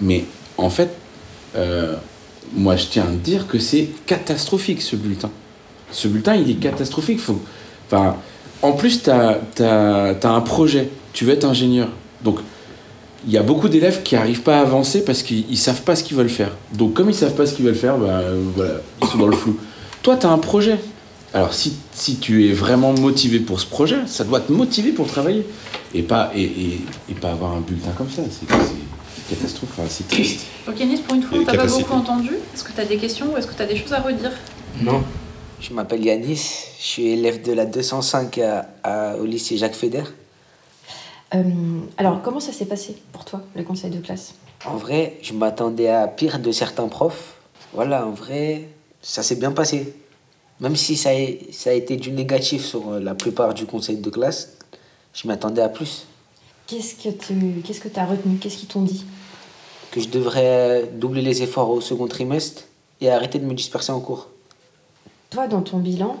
Mais 0.00 0.24
en 0.58 0.70
fait, 0.70 0.90
moi 2.54 2.76
je 2.76 2.86
tiens 2.86 3.04
à 3.04 3.12
dire 3.12 3.46
que 3.46 3.58
c'est 3.58 3.88
catastrophique 4.06 4.82
ce 4.82 4.96
bulletin. 4.96 5.30
Ce 5.94 6.08
bulletin, 6.08 6.34
il 6.34 6.50
est 6.50 6.54
catastrophique. 6.54 7.20
En 8.62 8.72
plus, 8.72 9.02
tu 9.02 9.10
as, 9.10 9.38
un 10.24 10.40
projet, 10.40 10.90
tu 11.12 11.24
veux 11.24 11.32
être 11.32 11.44
ingénieur. 11.44 11.88
Donc, 12.22 12.38
il 13.26 13.32
y 13.32 13.38
a 13.38 13.42
beaucoup 13.42 13.68
d'élèves 13.68 14.02
qui 14.02 14.16
n'arrivent 14.16 14.42
pas 14.42 14.58
à 14.58 14.60
avancer 14.62 15.04
parce 15.04 15.22
qu'ils 15.22 15.48
ne 15.48 15.56
savent 15.56 15.82
pas 15.82 15.96
ce 15.96 16.04
qu'ils 16.04 16.16
veulent 16.16 16.28
faire. 16.28 16.50
Donc, 16.72 16.94
comme 16.94 17.06
ils 17.06 17.12
ne 17.12 17.18
savent 17.18 17.34
pas 17.34 17.46
ce 17.46 17.54
qu'ils 17.54 17.64
veulent 17.64 17.74
faire, 17.74 17.96
bah, 17.96 18.22
voilà, 18.54 18.74
ils 19.02 19.08
sont 19.08 19.18
dans 19.18 19.26
le 19.26 19.36
flou. 19.36 19.58
Toi, 20.02 20.16
tu 20.16 20.26
as 20.26 20.30
un 20.30 20.38
projet. 20.38 20.78
Alors, 21.32 21.52
si, 21.52 21.76
tu 22.20 22.48
es 22.48 22.52
vraiment 22.52 22.92
motivé 22.92 23.38
pour 23.40 23.60
ce 23.60 23.66
projet, 23.66 23.98
ça 24.06 24.24
doit 24.24 24.40
te 24.40 24.52
motiver 24.52 24.92
pour 24.92 25.06
travailler. 25.06 25.46
Et 25.94 26.02
pas 26.02 26.32
avoir 27.22 27.52
un 27.52 27.60
bulletin 27.60 27.90
comme 27.96 28.10
ça. 28.10 28.22
C'est 28.30 28.46
catastrophe, 29.34 29.80
c'est 29.88 30.08
triste. 30.08 30.46
Ok, 30.68 30.80
Nice, 30.80 31.00
pour 31.00 31.14
une 31.14 31.22
fois, 31.22 31.38
on 31.38 31.44
t'a 31.44 31.54
pas 31.54 31.66
beaucoup 31.66 31.92
entendu. 31.92 32.30
Est-ce 32.54 32.64
que 32.64 32.72
tu 32.72 32.80
as 32.80 32.84
des 32.84 32.96
questions 32.96 33.32
ou 33.32 33.36
est-ce 33.36 33.46
que 33.46 33.54
tu 33.54 33.62
as 33.62 33.66
des 33.66 33.76
choses 33.76 33.92
à 33.92 34.00
redire? 34.00 34.32
Non. 34.80 35.02
Je 35.60 35.72
m'appelle 35.72 36.04
Yanis, 36.04 36.66
je 36.78 36.84
suis 36.84 37.08
élève 37.08 37.42
de 37.42 37.52
la 37.52 37.64
205 37.64 38.40
à, 38.82 39.16
au 39.16 39.24
lycée 39.24 39.56
Jacques 39.56 39.74
Feder. 39.74 40.02
Euh, 41.34 41.42
alors, 41.96 42.22
comment 42.22 42.40
ça 42.40 42.52
s'est 42.52 42.66
passé 42.66 42.96
pour 43.12 43.24
toi, 43.24 43.42
le 43.54 43.62
conseil 43.62 43.90
de 43.90 44.00
classe? 44.00 44.34
En 44.66 44.76
vrai, 44.76 45.18
je 45.22 45.32
m'attendais 45.32 45.88
à 45.88 46.06
pire 46.06 46.38
de 46.38 46.52
certains 46.52 46.88
profs. 46.88 47.34
Voilà, 47.72 48.06
en 48.06 48.10
vrai, 48.10 48.68
ça 49.02 49.22
s'est 49.22 49.36
bien 49.36 49.52
passé. 49.52 49.94
Même 50.60 50.76
si 50.76 50.96
ça 50.96 51.10
a, 51.10 51.26
ça 51.50 51.70
a 51.70 51.72
été 51.72 51.96
du 51.96 52.10
négatif 52.12 52.64
sur 52.64 52.98
la 53.00 53.14
plupart 53.14 53.54
du 53.54 53.66
conseil 53.66 53.96
de 53.96 54.10
classe, 54.10 54.56
je 55.12 55.26
m'attendais 55.26 55.62
à 55.62 55.68
plus. 55.68 56.06
Qu'est-ce 56.66 56.94
que 56.94 57.10
tu 57.10 57.60
qu'est-ce 57.62 57.80
que 57.80 57.88
as 57.98 58.06
retenu? 58.06 58.38
Qu'est-ce 58.38 58.56
qu'ils 58.56 58.68
t'ont 58.68 58.82
dit? 58.82 59.04
Que 59.94 60.00
je 60.00 60.08
devrais 60.08 60.90
doubler 60.92 61.22
les 61.22 61.44
efforts 61.44 61.70
au 61.70 61.80
second 61.80 62.08
trimestre 62.08 62.64
et 63.00 63.10
arrêter 63.12 63.38
de 63.38 63.44
me 63.44 63.54
disperser 63.54 63.92
en 63.92 64.00
cours. 64.00 64.26
Toi, 65.30 65.46
dans 65.46 65.62
ton 65.62 65.78
bilan, 65.78 66.16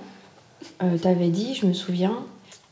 euh, 0.80 0.96
tu 0.96 1.08
avais 1.08 1.26
dit, 1.26 1.56
je 1.56 1.66
me 1.66 1.72
souviens, 1.72 2.18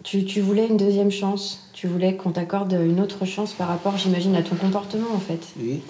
tu, 0.04 0.24
tu, 0.24 0.40
voulais 0.40 0.68
une 0.68 0.76
deuxième 0.76 1.10
chance. 1.10 1.68
Tu 1.72 1.88
voulais 1.88 2.14
qu'on 2.14 2.30
t'accorde 2.30 2.72
une 2.72 3.00
autre 3.00 3.24
chance 3.24 3.52
par 3.52 3.66
rapport, 3.66 3.96
j'imagine, 3.96 4.36
à 4.36 4.44
ton 4.44 4.54
comportement 4.54 5.08
en 5.12 5.18
fait. 5.18 5.40
Oui. 5.58 5.80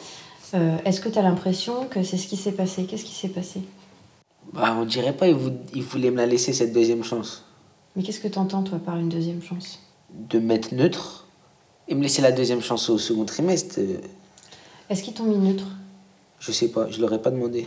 Euh, 0.54 0.78
est-ce 0.86 1.02
que 1.02 1.10
tu 1.10 1.18
as 1.18 1.22
l'impression 1.22 1.84
que 1.90 2.02
c'est 2.02 2.16
ce 2.16 2.26
qui 2.26 2.38
s'est 2.38 2.52
passé? 2.52 2.84
Qu'est-ce 2.84 3.04
qui 3.04 3.14
s'est 3.14 3.28
passé? 3.28 3.60
Bah, 4.54 4.74
on 4.80 4.86
dirait 4.86 5.14
pas, 5.14 5.28
il, 5.28 5.34
vou- 5.34 5.52
il 5.74 5.82
voulait 5.82 6.10
me 6.10 6.16
la 6.16 6.26
laisser 6.26 6.54
cette 6.54 6.72
deuxième 6.72 7.04
chance. 7.04 7.44
Mais 7.96 8.02
qu'est-ce 8.02 8.20
que 8.20 8.28
tu 8.28 8.38
entends, 8.38 8.62
toi, 8.62 8.78
par 8.78 8.96
une 8.96 9.10
deuxième 9.10 9.42
chance? 9.42 9.78
De 10.08 10.38
me 10.38 10.46
mettre 10.46 10.74
neutre 10.74 11.26
et 11.86 11.94
me 11.94 12.02
laisser 12.02 12.22
la 12.22 12.32
deuxième 12.32 12.62
chance 12.62 12.88
au 12.88 12.96
second 12.96 13.26
trimestre. 13.26 13.78
Est-ce 14.92 15.02
qu'ils 15.02 15.14
t'ont 15.14 15.24
mis 15.24 15.38
neutre? 15.38 15.68
Je 16.38 16.52
sais 16.52 16.68
pas, 16.68 16.90
je 16.90 17.00
l'aurais 17.00 17.22
pas 17.22 17.30
demandé. 17.30 17.66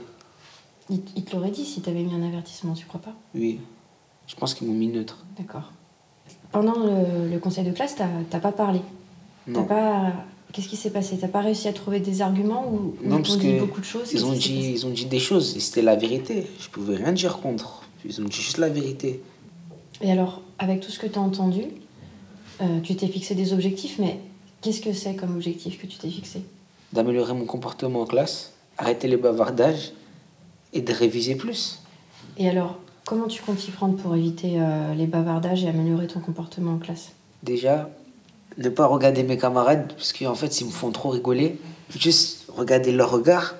Ils, 0.91 1.01
ils 1.15 1.23
te 1.23 1.35
l'auraient 1.35 1.49
dit 1.49 1.65
si 1.65 1.81
t'avais 1.81 2.03
mis 2.03 2.13
un 2.13 2.21
avertissement, 2.21 2.73
tu 2.73 2.85
crois 2.85 3.01
pas? 3.01 3.15
Oui, 3.33 3.59
je 4.27 4.35
pense 4.35 4.53
qu'ils 4.53 4.67
m'ont 4.67 4.75
mis 4.75 4.87
neutre. 4.87 5.25
D'accord. 5.35 5.71
Pendant 6.51 6.77
le, 6.77 7.27
le 7.27 7.39
conseil 7.39 7.63
de 7.65 7.71
classe, 7.71 7.95
t'as 7.95 8.39
pas 8.39 8.51
parlé? 8.51 8.79
T'as 9.51 9.63
pas... 9.63 10.13
Qu'est-ce 10.53 10.67
qui 10.67 10.75
s'est 10.77 10.91
passé? 10.91 11.17
T'as 11.17 11.27
pas 11.27 11.41
réussi 11.41 11.67
à 11.67 11.73
trouver 11.73 11.99
des 11.99 12.21
arguments 12.21 12.71
ou, 12.71 12.95
Non, 13.03 13.17
ils 13.17 13.21
parce 13.23 13.33
t'ont 13.33 13.39
dit 13.39 13.53
que 13.55 13.59
beaucoup 13.59 13.79
de 13.81 13.85
choses? 13.85 14.11
ils 14.13 14.23
ont, 14.23 14.31
dit, 14.31 14.71
ils 14.73 14.85
ont 14.85 14.91
dit 14.91 15.05
des 15.05 15.19
choses 15.19 15.57
et 15.57 15.59
c'était 15.59 15.81
la 15.81 15.95
vérité. 15.95 16.45
Je 16.59 16.69
pouvais 16.69 16.95
rien 16.95 17.11
dire 17.11 17.39
contre. 17.39 17.81
Ils 18.05 18.21
ont 18.21 18.25
dit 18.25 18.37
juste 18.37 18.59
la 18.59 18.69
vérité. 18.69 19.21
Et 20.01 20.11
alors, 20.11 20.41
avec 20.59 20.79
tout 20.81 20.91
ce 20.91 20.99
que 20.99 21.07
tu 21.07 21.17
as 21.17 21.21
entendu, 21.21 21.63
euh, 22.61 22.79
tu 22.81 22.95
t'es 22.95 23.07
fixé 23.07 23.33
des 23.33 23.51
objectifs, 23.51 23.97
mais 23.97 24.19
qu'est-ce 24.61 24.79
que 24.81 24.93
c'est 24.93 25.15
comme 25.15 25.35
objectif 25.35 25.81
que 25.81 25.87
tu 25.87 25.97
t'es 25.97 26.09
fixé? 26.09 26.41
D'améliorer 26.95 27.33
mon 27.33 27.45
comportement 27.45 28.03
en 28.03 28.05
classe, 28.05 28.53
arrêter 28.77 29.09
les 29.09 29.17
bavardages 29.17 29.91
et 30.71 30.79
de 30.79 30.93
réviser 30.93 31.35
plus. 31.35 31.81
Et 32.37 32.47
alors, 32.47 32.77
comment 33.03 33.27
tu 33.27 33.41
comptes 33.41 33.67
y 33.67 33.71
prendre 33.71 33.97
pour 33.97 34.15
éviter 34.15 34.53
euh, 34.55 34.93
les 34.93 35.05
bavardages 35.05 35.65
et 35.65 35.67
améliorer 35.67 36.07
ton 36.07 36.21
comportement 36.21 36.75
en 36.75 36.77
classe? 36.77 37.11
Déjà, 37.43 37.89
ne 38.57 38.69
pas 38.69 38.85
regarder 38.85 39.23
mes 39.23 39.37
camarades, 39.37 39.91
parce 39.93 40.13
qu'en 40.13 40.35
fait, 40.35 40.61
ils 40.61 40.67
me 40.67 40.71
font 40.71 40.91
trop 40.91 41.09
rigoler. 41.09 41.59
Juste 41.97 42.45
regarder 42.47 42.93
leur 42.93 43.11
regard, 43.11 43.55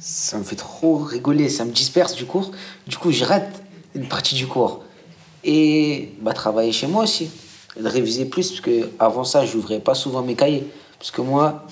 ça 0.00 0.36
me 0.38 0.42
fait 0.42 0.56
trop 0.56 0.96
rigoler, 0.96 1.48
ça 1.48 1.64
me 1.64 1.70
disperse 1.70 2.16
du 2.16 2.26
cours. 2.26 2.50
Du 2.88 2.96
coup, 2.96 3.12
je 3.12 3.24
rate 3.24 3.62
une 3.94 4.08
partie 4.08 4.34
du 4.34 4.48
cours. 4.48 4.82
Et 5.44 6.10
bah, 6.20 6.32
travailler 6.32 6.72
chez 6.72 6.88
moi 6.88 7.04
aussi, 7.04 7.30
de 7.80 7.86
réviser 7.86 8.24
plus, 8.24 8.48
parce 8.50 8.60
que 8.60 8.90
avant 8.98 9.22
ça, 9.22 9.46
je 9.46 9.56
n'ouvrais 9.56 9.78
pas 9.78 9.94
souvent 9.94 10.22
mes 10.22 10.34
cahiers. 10.34 10.66
Parce 10.98 11.12
que 11.12 11.20
moi, 11.20 11.64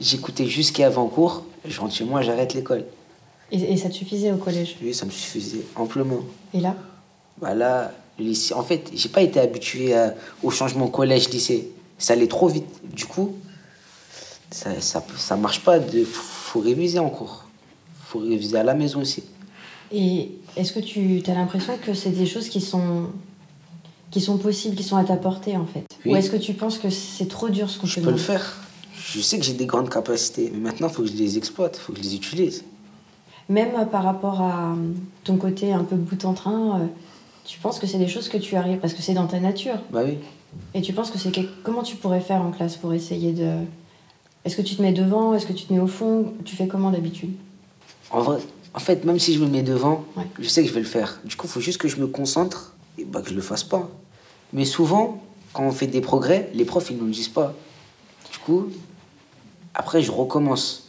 j'écoutais 0.00 0.46
juste 0.46 0.68
ce 0.70 0.72
qu'il 0.74 0.82
y 0.82 0.86
avait 0.86 0.96
en 0.98 1.06
cours, 1.08 1.44
je 1.66 1.80
rentre 1.80 1.94
chez 1.94 2.04
moi, 2.04 2.22
j'arrête 2.22 2.54
l'école. 2.54 2.84
et, 3.50 3.72
et 3.72 3.76
ça 3.76 3.88
te 3.88 3.94
suffisait 3.94 4.32
au 4.32 4.36
collège? 4.36 4.76
Oui, 4.82 4.92
ça 4.94 5.06
me 5.06 5.10
suffisait 5.10 5.62
amplement. 5.76 6.20
Et 6.52 6.60
là? 6.60 6.76
Bah 7.40 7.54
là, 7.54 7.92
le 8.18 8.24
lycée, 8.26 8.54
en 8.54 8.62
fait, 8.62 8.90
j'ai 8.94 9.08
pas 9.08 9.22
été 9.22 9.40
habitué 9.40 9.94
à- 9.94 10.14
au 10.42 10.50
changement 10.50 10.88
collège-lycée. 10.88 11.70
Ça 11.98 12.12
allait 12.12 12.28
trop 12.28 12.48
vite. 12.48 12.66
Du 12.92 13.06
coup, 13.06 13.34
ça, 14.50 14.80
ça, 14.80 15.04
ça 15.16 15.36
marche 15.36 15.60
pas. 15.60 15.78
De, 15.78 16.04
faut 16.04 16.60
réviser 16.60 16.98
en 16.98 17.08
cours. 17.10 17.44
faut 18.06 18.18
réviser 18.20 18.56
à 18.58 18.62
la 18.62 18.74
maison 18.74 19.00
aussi. 19.00 19.22
Et 19.92 20.30
est-ce 20.56 20.72
que 20.72 20.80
tu 20.80 21.22
as 21.26 21.34
l'impression 21.34 21.76
que 21.78 21.94
c'est 21.94 22.10
des 22.10 22.26
choses 22.26 22.48
qui 22.48 22.60
sont, 22.60 23.06
qui 24.10 24.20
sont 24.20 24.38
possibles, 24.38 24.76
qui 24.76 24.82
sont 24.84 24.96
à 24.96 25.04
ta 25.04 25.16
portée 25.16 25.56
en 25.56 25.66
fait? 25.66 25.84
Oui. 26.04 26.12
Ou 26.12 26.16
est-ce 26.16 26.30
que 26.30 26.36
tu 26.36 26.54
penses 26.54 26.78
que 26.78 26.90
c'est 26.90 27.28
trop 27.28 27.48
dur 27.48 27.68
ce 27.70 27.78
qu'on 27.78 27.86
Je 27.86 28.00
peux 28.00 28.10
le 28.10 28.16
faire. 28.16 28.60
Je 29.14 29.20
sais 29.20 29.38
que 29.38 29.44
j'ai 29.44 29.52
des 29.52 29.66
grandes 29.66 29.90
capacités, 29.90 30.50
mais 30.52 30.58
maintenant, 30.58 30.88
il 30.88 30.92
faut 30.92 31.02
que 31.02 31.08
je 31.08 31.14
les 31.14 31.38
exploite, 31.38 31.76
il 31.76 31.80
faut 31.80 31.92
que 31.92 31.98
je 31.98 32.02
les 32.02 32.16
utilise. 32.16 32.64
Même 33.48 33.70
euh, 33.78 33.84
par 33.84 34.02
rapport 34.02 34.40
à 34.40 34.72
euh, 34.72 34.92
ton 35.22 35.36
côté 35.36 35.72
un 35.72 35.84
peu 35.84 35.94
bout 35.94 36.24
en 36.24 36.32
train, 36.32 36.80
euh, 36.80 36.86
tu 37.44 37.60
penses 37.60 37.78
que 37.78 37.86
c'est 37.86 37.98
des 37.98 38.08
choses 38.08 38.28
que 38.28 38.38
tu 38.38 38.56
arrives 38.56 38.78
parce 38.78 38.92
que 38.92 39.02
c'est 39.02 39.14
dans 39.14 39.28
ta 39.28 39.38
nature. 39.38 39.76
Bah 39.92 40.00
oui. 40.04 40.18
Et 40.74 40.82
tu 40.82 40.92
penses 40.92 41.12
que 41.12 41.18
c'est 41.18 41.30
comment 41.62 41.84
tu 41.84 41.94
pourrais 41.94 42.20
faire 42.20 42.42
en 42.42 42.50
classe 42.50 42.76
pour 42.76 42.92
essayer 42.92 43.32
de 43.32 43.52
Est-ce 44.44 44.56
que 44.56 44.62
tu 44.62 44.74
te 44.74 44.82
mets 44.82 44.92
devant 44.92 45.32
Est-ce 45.34 45.46
que 45.46 45.52
tu 45.52 45.64
te 45.64 45.72
mets 45.72 45.80
au 45.80 45.86
fond 45.86 46.32
Tu 46.44 46.56
fais 46.56 46.66
comment 46.66 46.90
d'habitude? 46.90 47.34
En 48.10 48.20
vrai, 48.20 48.38
en 48.74 48.80
fait, 48.80 49.04
même 49.04 49.20
si 49.20 49.32
je 49.34 49.38
me 49.38 49.46
mets 49.46 49.62
devant, 49.62 50.04
je 50.40 50.48
sais 50.48 50.62
que 50.62 50.68
je 50.68 50.74
vais 50.74 50.80
le 50.80 50.86
faire. 50.86 51.20
Du 51.24 51.36
coup, 51.36 51.46
il 51.46 51.50
faut 51.50 51.60
juste 51.60 51.78
que 51.78 51.86
je 51.86 51.98
me 51.98 52.08
concentre 52.08 52.74
et 52.98 53.04
bah, 53.04 53.22
que 53.22 53.30
je 53.30 53.34
le 53.34 53.42
fasse 53.42 53.62
pas. 53.62 53.88
Mais 54.52 54.64
souvent, 54.64 55.22
quand 55.52 55.62
on 55.64 55.72
fait 55.72 55.86
des 55.86 56.00
progrès, 56.00 56.50
les 56.52 56.64
profs, 56.64 56.90
ils 56.90 56.96
ne 56.96 57.02
nous 57.02 57.06
le 57.06 57.12
disent 57.12 57.28
pas. 57.28 57.54
Du 58.32 58.38
coup, 58.38 58.70
après, 59.74 60.02
je 60.02 60.10
recommence. 60.10 60.88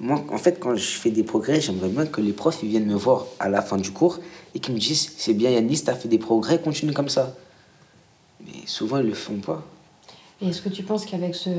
Moi, 0.00 0.24
en 0.32 0.38
fait, 0.38 0.58
quand 0.58 0.74
je 0.74 0.84
fais 0.98 1.10
des 1.10 1.22
progrès, 1.22 1.60
j'aimerais 1.60 1.88
bien 1.88 2.06
que 2.06 2.20
les 2.20 2.32
profs 2.32 2.60
ils 2.62 2.68
viennent 2.68 2.86
me 2.86 2.94
voir 2.96 3.26
à 3.38 3.48
la 3.48 3.62
fin 3.62 3.76
du 3.76 3.92
cours 3.92 4.18
et 4.54 4.58
qu'ils 4.58 4.74
me 4.74 4.78
disent 4.80 5.12
C'est 5.16 5.34
bien, 5.34 5.50
Yanis, 5.50 5.82
t'as 5.84 5.94
fait 5.94 6.08
des 6.08 6.18
progrès, 6.18 6.60
continue 6.60 6.92
comme 6.92 7.08
ça. 7.08 7.36
Mais 8.44 8.66
souvent, 8.66 8.98
ils 8.98 9.06
le 9.06 9.14
font 9.14 9.36
pas. 9.38 9.62
Et 10.40 10.48
est-ce 10.48 10.60
que 10.60 10.68
tu 10.70 10.82
penses 10.82 11.04
qu'avec 11.06 11.36
ce, 11.36 11.50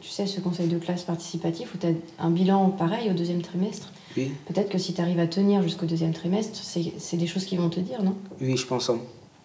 tu 0.00 0.08
sais, 0.08 0.26
ce 0.26 0.40
conseil 0.40 0.68
de 0.68 0.78
classe 0.78 1.02
participatif 1.02 1.74
où 1.74 1.78
tu 1.78 1.88
as 1.88 1.90
un 2.24 2.30
bilan 2.30 2.70
pareil 2.70 3.10
au 3.10 3.12
deuxième 3.12 3.42
trimestre, 3.42 3.92
Oui, 4.16 4.32
peut-être 4.46 4.70
que 4.70 4.78
si 4.78 4.94
tu 4.94 5.00
arrives 5.02 5.20
à 5.20 5.26
tenir 5.26 5.62
jusqu'au 5.62 5.84
deuxième 5.84 6.14
trimestre, 6.14 6.58
c'est 6.62 6.94
c'est 6.98 7.18
des 7.18 7.26
choses 7.26 7.44
qu'ils 7.44 7.58
vont 7.60 7.68
te 7.68 7.80
dire, 7.80 8.02
non? 8.02 8.14
Oui, 8.40 8.56
je 8.56 8.66
pense. 8.66 8.88
hein. 8.88 8.98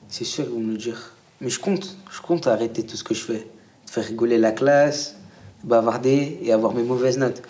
C'est 0.07 0.23
sûr, 0.23 0.45
ils 0.45 0.53
vont 0.53 0.61
me 0.61 0.71
le 0.71 0.77
dire. 0.77 1.11
Mais 1.41 1.49
je 1.49 1.59
compte. 1.59 1.97
Je 2.09 2.21
compte 2.21 2.47
arrêter 2.47 2.85
tout 2.85 2.95
ce 2.95 3.03
que 3.03 3.13
je 3.13 3.19
fais. 3.21 3.45
Faire 3.85 4.05
rigoler 4.05 4.37
la 4.37 4.53
classe, 4.53 5.17
bavarder 5.65 6.39
et 6.43 6.51
avoir 6.53 6.73
mes 6.73 6.83
mauvaises 6.83 7.17
notes. 7.17 7.41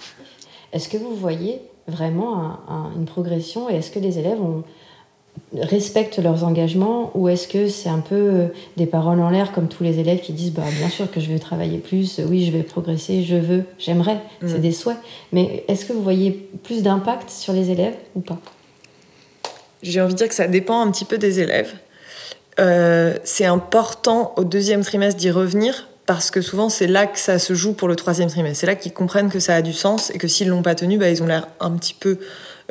Est-ce 0.74 0.90
que 0.90 0.98
vous 0.98 1.14
voyez 1.16 1.62
vraiment 1.88 2.40
un- 2.40 2.60
un- 2.68 2.92
une 2.96 3.06
progression 3.06 3.70
et 3.70 3.76
est-ce 3.76 3.92
que 3.92 4.00
les 4.00 4.18
élèves 4.18 4.42
ont- 4.42 4.64
respectent 5.54 6.18
leurs 6.20 6.46
engagements 6.46 7.12
ou 7.14 7.28
est-ce 7.28 7.48
que 7.48 7.68
c'est 7.68 7.90
un 7.90 8.00
peu 8.00 8.16
euh, 8.16 8.48
des 8.78 8.86
paroles 8.86 9.20
en 9.20 9.30
l'air 9.30 9.52
comme 9.52 9.68
tous 9.68 9.84
les 9.84 10.00
élèves 10.00 10.22
qui 10.22 10.32
disent 10.32 10.54
bah, 10.54 10.64
bien 10.80 10.88
sûr 10.90 11.12
que 11.12 11.20
je 11.20 11.30
vais 11.32 11.40
travailler 11.40 11.78
plus, 11.78 12.20
oui 12.30 12.46
je 12.46 12.52
vais 12.52 12.64
progresser, 12.64 13.22
je 13.22 13.36
veux, 13.36 13.64
j'aimerais, 13.78 14.20
c'est 14.42 14.58
Mm. 14.60 14.62
des 14.62 14.72
souhaits. 14.72 14.98
Mais 15.34 15.66
est-ce 15.68 15.84
que 15.86 15.92
vous 15.94 16.02
voyez 16.02 16.32
plus 16.64 16.82
d'impact 16.84 17.30
sur 17.30 17.52
les 17.54 17.70
élèves 17.70 17.96
ou 18.16 18.22
pas? 18.22 18.40
J'ai 19.84 20.02
envie 20.02 20.14
de 20.14 20.18
dire 20.18 20.30
que 20.30 20.34
ça 20.36 20.48
dépend 20.48 20.80
un 20.82 20.90
petit 20.90 21.06
peu 21.06 21.18
des 21.18 21.40
élèves. 21.42 21.74
Euh, 22.60 23.18
c'est 23.26 23.46
important 23.46 24.34
au 24.38 24.46
deuxième 24.46 24.82
trimestre 24.84 25.20
d'y 25.20 25.30
revenir 25.32 25.90
parce 26.06 26.32
que 26.32 26.42
souvent 26.42 26.70
c'est 26.70 26.88
là 26.88 27.08
que 27.08 27.20
ça 27.20 27.40
se 27.40 27.54
joue 27.54 27.74
pour 27.74 27.88
le 27.88 27.96
troisième 27.96 28.30
trimestre. 28.30 28.62
C'est 28.62 28.68
là 28.68 28.76
qu'ils 28.76 28.94
comprennent 28.94 29.30
que 29.30 29.40
ça 29.40 29.56
a 29.56 29.62
du 29.62 29.74
sens 29.74 30.12
et 30.12 30.18
que 30.18 30.28
s'ils 30.28 30.48
l'ont 30.48 30.62
pas 30.62 30.76
tenu, 30.76 30.98
bah, 30.98 31.10
ils 31.10 31.24
ont 31.24 31.28
l'air 31.28 31.48
un 31.60 31.72
petit 31.72 31.94
peu 31.94 32.20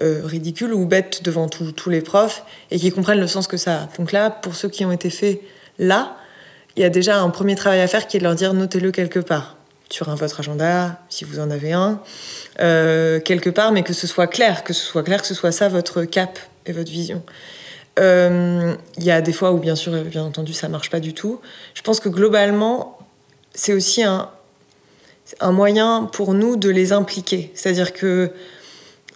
euh, 0.02 0.22
ridicules 0.24 0.72
ou 0.72 0.86
bêtes 0.86 1.22
devant 1.22 1.48
tous 1.48 1.90
les 1.90 2.00
profs 2.00 2.44
et 2.70 2.78
qu'ils 2.78 2.92
comprennent 2.92 3.20
le 3.20 3.26
sens 3.26 3.46
que 3.46 3.56
ça 3.56 3.82
a. 3.82 3.88
Donc 3.98 4.12
là, 4.12 4.30
pour 4.30 4.54
ceux 4.54 4.68
qui 4.68 4.84
ont 4.84 4.92
été 4.92 5.10
faits 5.10 5.40
là, 5.78 6.16
il 6.76 6.82
y 6.82 6.84
a 6.84 6.90
déjà 6.90 7.20
un 7.20 7.30
premier 7.30 7.54
travail 7.54 7.80
à 7.80 7.86
faire 7.86 8.06
qui 8.06 8.16
est 8.16 8.20
de 8.20 8.24
leur 8.24 8.34
dire 8.34 8.54
notez-le 8.54 8.90
quelque 8.90 9.20
part 9.20 9.56
sur 9.90 10.08
un, 10.08 10.14
votre 10.14 10.40
agenda, 10.40 10.98
si 11.08 11.24
vous 11.24 11.38
en 11.38 11.50
avez 11.50 11.72
un, 11.72 12.00
euh, 12.60 13.20
quelque 13.20 13.50
part, 13.50 13.70
mais 13.70 13.82
que 13.82 13.92
ce 13.92 14.06
soit 14.06 14.26
clair, 14.26 14.64
que 14.64 14.72
ce 14.72 14.84
soit 14.84 15.02
clair, 15.02 15.20
que 15.20 15.28
ce 15.28 15.34
soit 15.34 15.52
ça 15.52 15.68
votre 15.68 16.04
cap 16.04 16.38
et 16.66 16.72
votre 16.72 16.90
vision. 16.90 17.22
Euh, 18.00 18.74
Il 18.96 19.04
y 19.04 19.10
a 19.10 19.20
des 19.20 19.32
fois 19.32 19.52
où, 19.52 19.58
bien 19.58 19.76
sûr, 19.76 19.92
bien 20.04 20.24
entendu, 20.24 20.52
ça 20.52 20.68
marche 20.68 20.90
pas 20.90 21.00
du 21.00 21.14
tout. 21.14 21.40
Je 21.74 21.82
pense 21.82 22.00
que 22.00 22.08
globalement, 22.08 22.93
c'est 23.54 23.72
aussi 23.72 24.02
un, 24.02 24.30
moyen 25.42 26.08
pour 26.12 26.34
nous 26.34 26.56
de 26.56 26.68
les 26.68 26.92
impliquer. 26.92 27.50
C'est-à-dire 27.54 27.92
que 27.92 28.30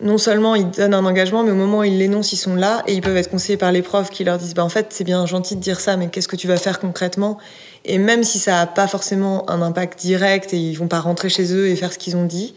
non 0.00 0.16
seulement 0.16 0.54
ils 0.54 0.70
donnent 0.70 0.94
un 0.94 1.04
engagement, 1.04 1.42
mais 1.42 1.50
au 1.50 1.56
moment 1.56 1.80
où 1.80 1.84
ils 1.84 1.98
l'énoncent, 1.98 2.32
ils 2.32 2.38
sont 2.38 2.54
là 2.54 2.82
et 2.86 2.94
ils 2.94 3.00
peuvent 3.00 3.16
être 3.16 3.30
conseillés 3.30 3.58
par 3.58 3.72
les 3.72 3.82
profs 3.82 4.10
qui 4.10 4.24
leur 4.24 4.38
disent 4.38 4.54
bah, 4.54 4.64
en 4.64 4.68
fait, 4.68 4.86
c'est 4.90 5.04
bien 5.04 5.26
gentil 5.26 5.56
de 5.56 5.60
dire 5.60 5.80
ça, 5.80 5.96
mais 5.96 6.08
qu'est-ce 6.08 6.28
que 6.28 6.36
tu 6.36 6.46
vas 6.46 6.56
faire 6.56 6.78
concrètement? 6.78 7.38
Et 7.84 7.98
même 7.98 8.22
si 8.22 8.38
ça 8.38 8.52
n'a 8.52 8.66
pas 8.66 8.86
forcément 8.86 9.48
un 9.50 9.60
impact 9.60 10.00
direct 10.00 10.54
et 10.54 10.58
ils 10.58 10.74
vont 10.74 10.88
pas 10.88 11.00
rentrer 11.00 11.28
chez 11.28 11.52
eux 11.52 11.68
et 11.68 11.76
faire 11.76 11.92
ce 11.92 11.98
qu'ils 11.98 12.16
ont 12.16 12.24
dit, 12.24 12.54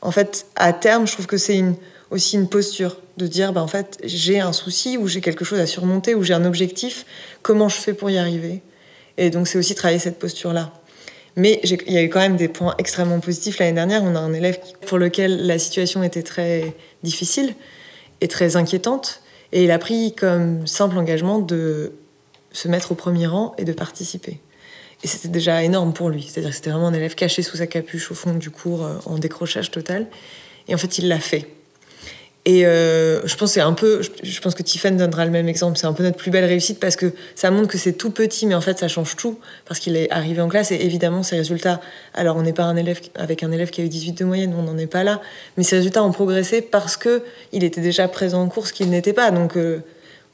en 0.00 0.10
fait, 0.10 0.46
à 0.56 0.72
terme, 0.72 1.06
je 1.06 1.12
trouve 1.14 1.26
que 1.26 1.38
c'est 1.38 1.62
aussi 2.10 2.36
une 2.36 2.48
posture 2.48 2.98
de 3.16 3.26
dire 3.26 3.52
bah, 3.52 3.62
en 3.62 3.66
fait, 3.66 3.98
j'ai 4.04 4.40
un 4.40 4.52
souci 4.52 4.96
ou 4.96 5.08
j'ai 5.08 5.20
quelque 5.20 5.44
chose 5.44 5.58
à 5.58 5.66
surmonter 5.66 6.14
ou 6.14 6.22
j'ai 6.22 6.34
un 6.34 6.44
objectif, 6.44 7.06
comment 7.42 7.68
je 7.68 7.76
fais 7.76 7.92
pour 7.92 8.10
y 8.10 8.18
arriver? 8.18 8.62
Et 9.16 9.30
donc, 9.30 9.48
c'est 9.48 9.58
aussi 9.58 9.74
travailler 9.74 10.00
cette 10.00 10.18
posture-là. 10.18 10.72
Mais 11.36 11.60
il 11.64 11.92
y 11.92 11.98
a 11.98 12.02
eu 12.02 12.08
quand 12.08 12.20
même 12.20 12.36
des 12.36 12.48
points 12.48 12.74
extrêmement 12.78 13.18
positifs. 13.18 13.58
L'année 13.58 13.72
dernière, 13.72 14.04
on 14.04 14.14
a 14.14 14.20
un 14.20 14.32
élève 14.32 14.58
pour 14.86 14.98
lequel 14.98 15.46
la 15.46 15.58
situation 15.58 16.02
était 16.02 16.22
très 16.22 16.74
difficile 17.02 17.54
et 18.20 18.28
très 18.28 18.56
inquiétante. 18.56 19.20
Et 19.52 19.64
il 19.64 19.70
a 19.70 19.78
pris 19.78 20.14
comme 20.14 20.66
simple 20.66 20.96
engagement 20.96 21.40
de 21.40 21.92
se 22.52 22.68
mettre 22.68 22.92
au 22.92 22.94
premier 22.94 23.26
rang 23.26 23.54
et 23.58 23.64
de 23.64 23.72
participer. 23.72 24.40
Et 25.02 25.08
c'était 25.08 25.28
déjà 25.28 25.62
énorme 25.62 25.92
pour 25.92 26.08
lui. 26.08 26.22
C'est-à-dire 26.22 26.50
que 26.50 26.56
c'était 26.56 26.70
vraiment 26.70 26.88
un 26.88 26.94
élève 26.94 27.14
caché 27.14 27.42
sous 27.42 27.56
sa 27.56 27.66
capuche 27.66 28.10
au 28.10 28.14
fond 28.14 28.34
du 28.34 28.50
cours, 28.50 28.84
euh, 28.84 28.94
en 29.06 29.18
décrochage 29.18 29.70
total. 29.70 30.06
Et 30.68 30.74
en 30.74 30.78
fait, 30.78 30.98
il 30.98 31.08
l'a 31.08 31.18
fait. 31.18 31.48
Et 32.46 32.66
euh, 32.66 33.26
je 33.26 33.36
pense 33.36 34.54
que 34.54 34.62
Tiffen 34.62 34.98
donnera 34.98 35.24
le 35.24 35.30
même 35.30 35.48
exemple. 35.48 35.78
C'est 35.78 35.86
un 35.86 35.94
peu 35.94 36.02
notre 36.02 36.18
plus 36.18 36.30
belle 36.30 36.44
réussite 36.44 36.78
parce 36.78 36.94
que 36.94 37.12
ça 37.34 37.50
montre 37.50 37.68
que 37.68 37.78
c'est 37.78 37.94
tout 37.94 38.10
petit, 38.10 38.46
mais 38.46 38.54
en 38.54 38.60
fait 38.60 38.78
ça 38.78 38.88
change 38.88 39.16
tout 39.16 39.38
parce 39.64 39.80
qu'il 39.80 39.96
est 39.96 40.10
arrivé 40.10 40.42
en 40.42 40.48
classe 40.48 40.70
et 40.70 40.76
évidemment 40.76 41.22
ses 41.22 41.36
résultats. 41.36 41.80
Alors 42.12 42.36
on 42.36 42.42
n'est 42.42 42.52
pas 42.52 42.64
un 42.64 42.76
élève 42.76 43.00
avec 43.14 43.42
un 43.42 43.50
élève 43.50 43.70
qui 43.70 43.80
a 43.80 43.84
eu 43.84 43.88
18 43.88 44.18
de 44.18 44.24
moyenne, 44.26 44.54
on 44.58 44.62
n'en 44.62 44.76
est 44.76 44.86
pas 44.86 45.04
là, 45.04 45.22
mais 45.56 45.64
ses 45.64 45.76
résultats 45.76 46.04
ont 46.04 46.12
progressé 46.12 46.60
parce 46.60 46.98
que 46.98 47.22
il 47.52 47.64
était 47.64 47.80
déjà 47.80 48.08
présent 48.08 48.42
en 48.42 48.48
cours, 48.48 48.66
ce 48.66 48.74
qu'il 48.74 48.90
n'était 48.90 49.14
pas. 49.14 49.30
Donc 49.30 49.56
euh, 49.56 49.78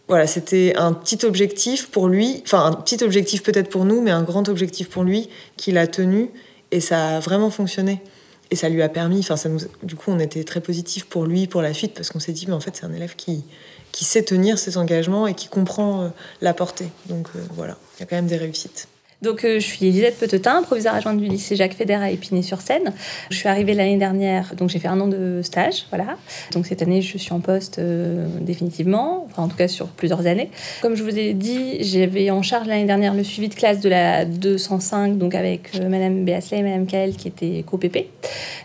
voilà, 0.09 0.27
c'était 0.27 0.75
un 0.77 0.93
petit 0.93 1.25
objectif 1.25 1.91
pour 1.91 2.09
lui, 2.09 2.43
enfin 2.45 2.67
un 2.67 2.73
petit 2.73 3.05
objectif 3.05 3.45
peut-être 3.45 3.71
pour 3.71 3.85
nous, 3.85 4.03
mais 4.03 4.11
un 4.11 4.25
grand 4.25 4.49
objectif 4.49 4.89
pour 4.89 5.05
lui 5.05 5.29
qu'il 5.57 5.79
a 5.79 5.87
tenu 5.87 6.31
et 6.73 6.81
ça 6.81 7.19
a 7.19 7.21
vraiment 7.21 7.51
fonctionné. 7.51 8.03
Et 8.51 8.57
ça 8.57 8.69
lui 8.69 8.83
a 8.83 8.89
permis, 8.89 9.21
enfin, 9.21 9.37
ça 9.37 9.49
nous, 9.49 9.61
du 9.83 9.95
coup, 9.95 10.11
on 10.11 10.19
était 10.19 10.43
très 10.43 10.61
positif 10.61 11.07
pour 11.07 11.25
lui, 11.25 11.47
pour 11.47 11.63
la 11.63 11.73
suite, 11.73 11.95
parce 11.95 12.11
qu'on 12.11 12.19
s'est 12.19 12.33
dit, 12.33 12.47
mais 12.49 12.55
en 12.55 12.61
fait, 12.61 12.77
c'est 12.77 12.85
un 12.85 12.93
élève 12.93 13.15
qui, 13.15 13.45
qui 13.93 14.05
sait 14.05 14.23
tenir 14.23 14.59
ses 14.59 14.77
engagements 14.77 15.27
et 15.27 15.35
qui 15.35 15.49
comprend 15.49 16.03
euh, 16.03 16.09
la 16.41 16.55
portée. 16.55 16.89
Donc 17.07 17.29
euh, 17.37 17.41
voilà, 17.55 17.77
il 17.97 18.01
y 18.01 18.03
a 18.03 18.07
quand 18.07 18.17
même 18.17 18.27
des 18.27 18.37
réussites. 18.37 18.89
Donc, 19.23 19.45
euh, 19.45 19.61
je 19.61 19.67
suis 19.67 19.87
Elisabeth 19.87 20.19
Petetin, 20.19 20.63
provisoire 20.63 20.95
adjointe 20.95 21.19
du 21.19 21.27
lycée 21.27 21.55
Jacques 21.55 21.75
Fédère 21.75 22.01
à 22.01 22.11
Épinay-sur-Seine. 22.11 22.95
Je 23.31 23.37
suis 23.37 23.49
arrivée 23.49 23.75
l'année 23.75 23.99
dernière, 23.99 24.55
donc 24.57 24.71
j'ai 24.71 24.79
fait 24.79 24.89
un 24.89 24.99
an 24.99 25.09
de 25.09 25.41
stage, 25.43 25.85
voilà. 25.91 26.17
Donc 26.53 26.65
cette 26.67 26.81
année, 26.81 27.03
je 27.03 27.19
suis 27.19 27.33
en 27.33 27.41
poste 27.41 27.79
euh, 27.79 28.27
définitivement, 28.41 29.27
enfin 29.29 29.43
en 29.43 29.49
tout 29.49 29.59
cas 29.59 29.69
sur 29.69 29.89
plusieurs 29.89 30.27
années. 30.27 30.51
Comme 30.81 30.95
je 30.95 31.03
vous 31.03 31.19
ai 31.19 31.35
dit, 31.35 31.83
j'avais 31.83 32.31
en 32.31 32.41
charge 32.41 32.67
l'année 32.67 32.87
dernière 32.87 33.13
le 33.13 33.23
suivi 33.23 33.51
de 33.51 33.55
classe 33.55 33.81
de 33.81 33.91
la 33.91 34.25
205, 34.25 35.19
donc 35.19 35.35
avec 35.35 35.73
euh, 35.75 35.91
Madame 35.91 36.25
Béasley 36.25 36.61
et 36.61 36.63
Madame 36.63 36.87
Kael 36.87 37.15
qui 37.15 37.29
étaient 37.29 37.63
co-PP. 37.67 38.07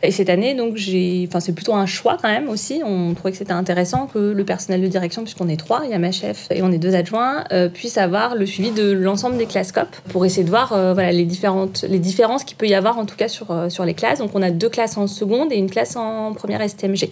Et 0.04 0.12
cette 0.12 0.30
année, 0.30 0.54
donc 0.54 0.78
j'ai, 0.78 1.26
enfin 1.28 1.42
c'est 1.42 1.54
plutôt 1.54 1.74
un 1.74 1.86
choix 1.86 2.18
quand 2.22 2.30
même 2.30 2.48
aussi. 2.48 2.82
On 2.86 3.14
trouvait 3.14 3.32
que 3.32 3.38
c'était 3.38 3.52
intéressant 3.52 4.08
que 4.08 4.20
le 4.20 4.46
personnel 4.46 4.82
de 4.82 4.88
direction, 4.88 5.24
puisqu'on 5.24 5.50
est 5.50 5.58
trois, 5.58 5.82
il 5.84 5.92
y 5.92 5.94
a 5.94 6.00
ma 6.00 6.14
chef 6.14 6.48
et 6.50 6.62
on 6.62 6.72
est 6.72 6.78
deux 6.78 6.96
adjoints, 6.96 7.44
puisse 7.74 7.98
avoir 7.98 8.36
le 8.36 8.46
suivi 8.46 8.72
de 8.72 8.90
l'ensemble 8.92 9.36
des 9.36 9.48
classes 9.48 9.74
COP 9.74 9.90
pour 10.08 10.26
essayer 10.26 10.45
de 10.46 10.50
voir 10.50 10.74
euh, 10.74 10.94
voilà, 10.94 11.12
les, 11.12 11.26
différentes, 11.26 11.84
les 11.88 12.00
différences 12.00 12.44
qu'il 12.44 12.58
peut 12.58 12.68
y 12.68 12.74
avoir 12.74 12.98
en 12.98 13.06
tout 13.06 13.16
cas 13.16 13.28
sur, 13.28 13.52
euh, 13.52 13.70
sur 13.70 13.86
les 13.86 13.94
classes. 13.94 14.20
Donc 14.20 14.32
on 14.34 14.42
a 14.42 14.52
deux 14.52 14.70
classes 14.70 14.98
en 14.98 15.08
seconde 15.08 15.52
et 15.52 15.58
une 15.58 15.70
classe 15.70 15.96
en 15.96 16.34
première 16.34 16.68
STMG. 16.68 17.12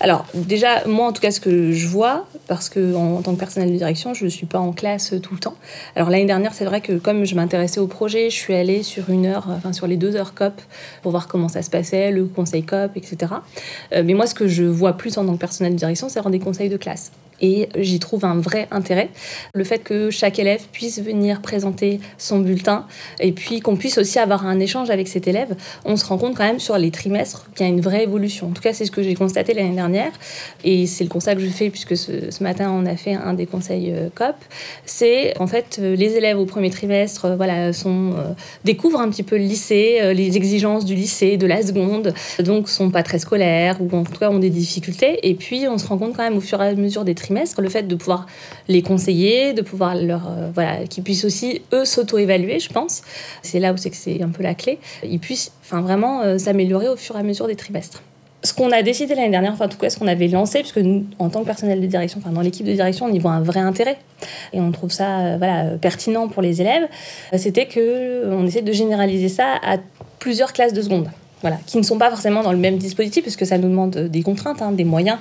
Alors 0.00 0.24
déjà, 0.34 0.86
moi 0.86 1.06
en 1.06 1.12
tout 1.12 1.20
cas 1.20 1.30
ce 1.30 1.40
que 1.40 1.72
je 1.72 1.86
vois, 1.86 2.26
parce 2.48 2.68
que 2.68 2.94
en, 2.94 3.22
tant 3.22 3.34
que 3.34 3.38
personnel 3.38 3.72
de 3.72 3.76
direction, 3.76 4.14
je 4.14 4.24
ne 4.24 4.30
suis 4.30 4.46
pas 4.46 4.58
en 4.58 4.72
classe 4.72 5.14
tout 5.22 5.34
le 5.34 5.40
temps. 5.40 5.54
Alors 5.94 6.10
l'année 6.10 6.24
dernière, 6.24 6.54
c'est 6.54 6.64
vrai 6.64 6.80
que 6.80 6.94
comme 6.94 7.24
je 7.24 7.34
m'intéressais 7.34 7.80
au 7.80 7.86
projet, 7.86 8.30
je 8.30 8.36
suis 8.36 8.54
allée 8.54 8.82
sur 8.82 9.10
une 9.10 9.26
heure, 9.26 9.46
enfin 9.48 9.72
sur 9.72 9.86
les 9.86 9.96
deux 9.96 10.16
heures 10.16 10.34
COP 10.34 10.60
pour 11.02 11.10
voir 11.10 11.28
comment 11.28 11.48
ça 11.48 11.62
se 11.62 11.70
passait, 11.70 12.10
le 12.10 12.24
conseil 12.24 12.62
COP, 12.62 12.96
etc. 12.96 13.32
Euh, 13.92 14.02
mais 14.04 14.14
moi 14.14 14.26
ce 14.26 14.34
que 14.34 14.48
je 14.48 14.64
vois 14.64 14.94
plus 14.94 15.18
en 15.18 15.26
tant 15.26 15.34
que 15.34 15.40
personnel 15.40 15.72
de 15.72 15.78
direction, 15.78 16.08
c'est 16.08 16.20
rendre 16.20 16.32
des 16.32 16.44
conseils 16.44 16.68
de 16.68 16.76
classe. 16.76 17.12
Et 17.40 17.68
j'y 17.76 17.98
trouve 17.98 18.24
un 18.24 18.36
vrai 18.36 18.68
intérêt. 18.70 19.10
Le 19.54 19.64
fait 19.64 19.78
que 19.78 20.10
chaque 20.10 20.38
élève 20.38 20.62
puisse 20.72 21.00
venir 21.00 21.42
présenter 21.42 22.00
son 22.18 22.38
bulletin 22.38 22.86
et 23.20 23.32
puis 23.32 23.60
qu'on 23.60 23.76
puisse 23.76 23.98
aussi 23.98 24.18
avoir 24.18 24.46
un 24.46 24.60
échange 24.60 24.90
avec 24.90 25.08
cet 25.08 25.28
élève, 25.28 25.54
on 25.84 25.96
se 25.96 26.06
rend 26.06 26.18
compte 26.18 26.36
quand 26.36 26.44
même 26.44 26.60
sur 26.60 26.78
les 26.78 26.90
trimestres 26.90 27.46
qu'il 27.54 27.66
y 27.66 27.68
a 27.68 27.72
une 27.72 27.80
vraie 27.80 28.04
évolution. 28.04 28.48
En 28.48 28.52
tout 28.52 28.62
cas, 28.62 28.72
c'est 28.72 28.84
ce 28.84 28.90
que 28.90 29.02
j'ai 29.02 29.14
constaté 29.14 29.54
l'année 29.54 29.74
dernière 29.74 30.12
et 30.64 30.86
c'est 30.86 31.04
le 31.04 31.10
constat 31.10 31.34
que 31.34 31.40
je 31.40 31.48
fais 31.48 31.70
puisque 31.70 31.96
ce, 31.96 32.42
matin 32.42 32.70
on 32.70 32.86
a 32.86 32.96
fait 32.96 33.14
un 33.14 33.34
des 33.34 33.46
conseils 33.46 33.92
euh, 33.92 34.08
COP. 34.14 34.36
C'est 34.84 35.38
en 35.40 35.46
fait 35.46 35.78
euh, 35.80 35.96
les 35.96 36.14
élèves 36.16 36.38
au 36.38 36.44
premier 36.44 36.70
trimestre 36.70 37.26
euh, 37.26 37.36
voilà, 37.36 37.72
sont, 37.72 38.14
découvrent 38.64 39.00
un 39.00 39.08
petit 39.10 39.22
peu 39.22 39.36
le 39.36 39.44
lycée, 39.44 40.14
les 40.14 40.36
exigences 40.36 40.84
du 40.84 40.94
lycée, 40.94 41.36
de 41.36 41.46
la 41.46 41.62
seconde, 41.62 42.14
donc 42.40 42.68
sont 42.68 42.90
pas 42.90 43.02
très 43.02 43.18
scolaires 43.18 43.78
ou 43.80 43.94
en 43.96 44.04
tout 44.04 44.18
cas 44.18 44.30
ont 44.30 44.38
des 44.38 44.50
difficultés. 44.50 45.28
Et 45.28 45.34
puis 45.34 45.66
on 45.68 45.78
se 45.78 45.86
rend 45.86 45.98
compte 45.98 46.16
quand 46.16 46.22
même 46.22 46.36
au 46.36 46.40
fur 46.40 46.62
et 46.62 46.68
à 46.68 46.74
mesure 46.74 47.04
des 47.04 47.14
le 47.30 47.68
fait 47.68 47.82
de 47.82 47.94
pouvoir 47.94 48.26
les 48.68 48.82
conseiller, 48.82 49.52
de 49.52 49.62
pouvoir 49.62 49.94
leur. 49.94 50.26
Euh, 50.28 50.50
voilà, 50.54 50.86
qu'ils 50.86 51.02
puissent 51.02 51.24
aussi, 51.24 51.62
eux, 51.72 51.84
s'auto-évaluer, 51.84 52.58
je 52.58 52.70
pense. 52.70 53.02
C'est 53.42 53.60
là 53.60 53.72
où 53.72 53.76
c'est 53.76 53.90
que 53.90 53.96
c'est 53.96 54.22
un 54.22 54.28
peu 54.28 54.42
la 54.42 54.54
clé. 54.54 54.78
Ils 55.04 55.18
puissent 55.18 55.52
enfin, 55.62 55.80
vraiment 55.80 56.22
euh, 56.22 56.38
s'améliorer 56.38 56.88
au 56.88 56.96
fur 56.96 57.16
et 57.16 57.20
à 57.20 57.22
mesure 57.22 57.46
des 57.46 57.56
trimestres. 57.56 58.02
Ce 58.42 58.52
qu'on 58.52 58.70
a 58.70 58.82
décidé 58.82 59.14
l'année 59.14 59.30
dernière, 59.30 59.52
enfin, 59.52 59.64
en 59.64 59.68
tout 59.68 59.78
cas, 59.78 59.90
ce 59.90 59.98
qu'on 59.98 60.06
avait 60.06 60.28
lancé, 60.28 60.60
puisque 60.60 60.78
nous, 60.78 61.04
en 61.18 61.30
tant 61.30 61.40
que 61.40 61.46
personnel 61.46 61.80
de 61.80 61.86
direction, 61.86 62.20
enfin, 62.22 62.32
dans 62.32 62.42
l'équipe 62.42 62.66
de 62.66 62.72
direction, 62.72 63.06
on 63.06 63.12
y 63.12 63.18
voit 63.18 63.32
un 63.32 63.42
vrai 63.42 63.60
intérêt 63.60 63.98
et 64.52 64.60
on 64.60 64.70
trouve 64.70 64.92
ça 64.92 65.20
euh, 65.20 65.36
voilà, 65.38 65.76
pertinent 65.78 66.28
pour 66.28 66.42
les 66.42 66.60
élèves, 66.60 66.86
c'était 67.36 67.66
qu'on 67.66 68.46
essaie 68.46 68.62
de 68.62 68.72
généraliser 68.72 69.28
ça 69.28 69.54
à 69.62 69.78
plusieurs 70.18 70.52
classes 70.52 70.72
de 70.72 70.82
seconde. 70.82 71.08
Voilà, 71.42 71.58
qui 71.66 71.76
ne 71.76 71.82
sont 71.82 71.98
pas 71.98 72.10
forcément 72.10 72.42
dans 72.42 72.52
le 72.52 72.58
même 72.58 72.78
dispositif, 72.78 73.22
puisque 73.22 73.46
ça 73.46 73.58
nous 73.58 73.68
demande 73.68 73.96
des 73.96 74.22
contraintes, 74.22 74.62
hein, 74.62 74.72
des 74.72 74.84
moyens 74.84 75.18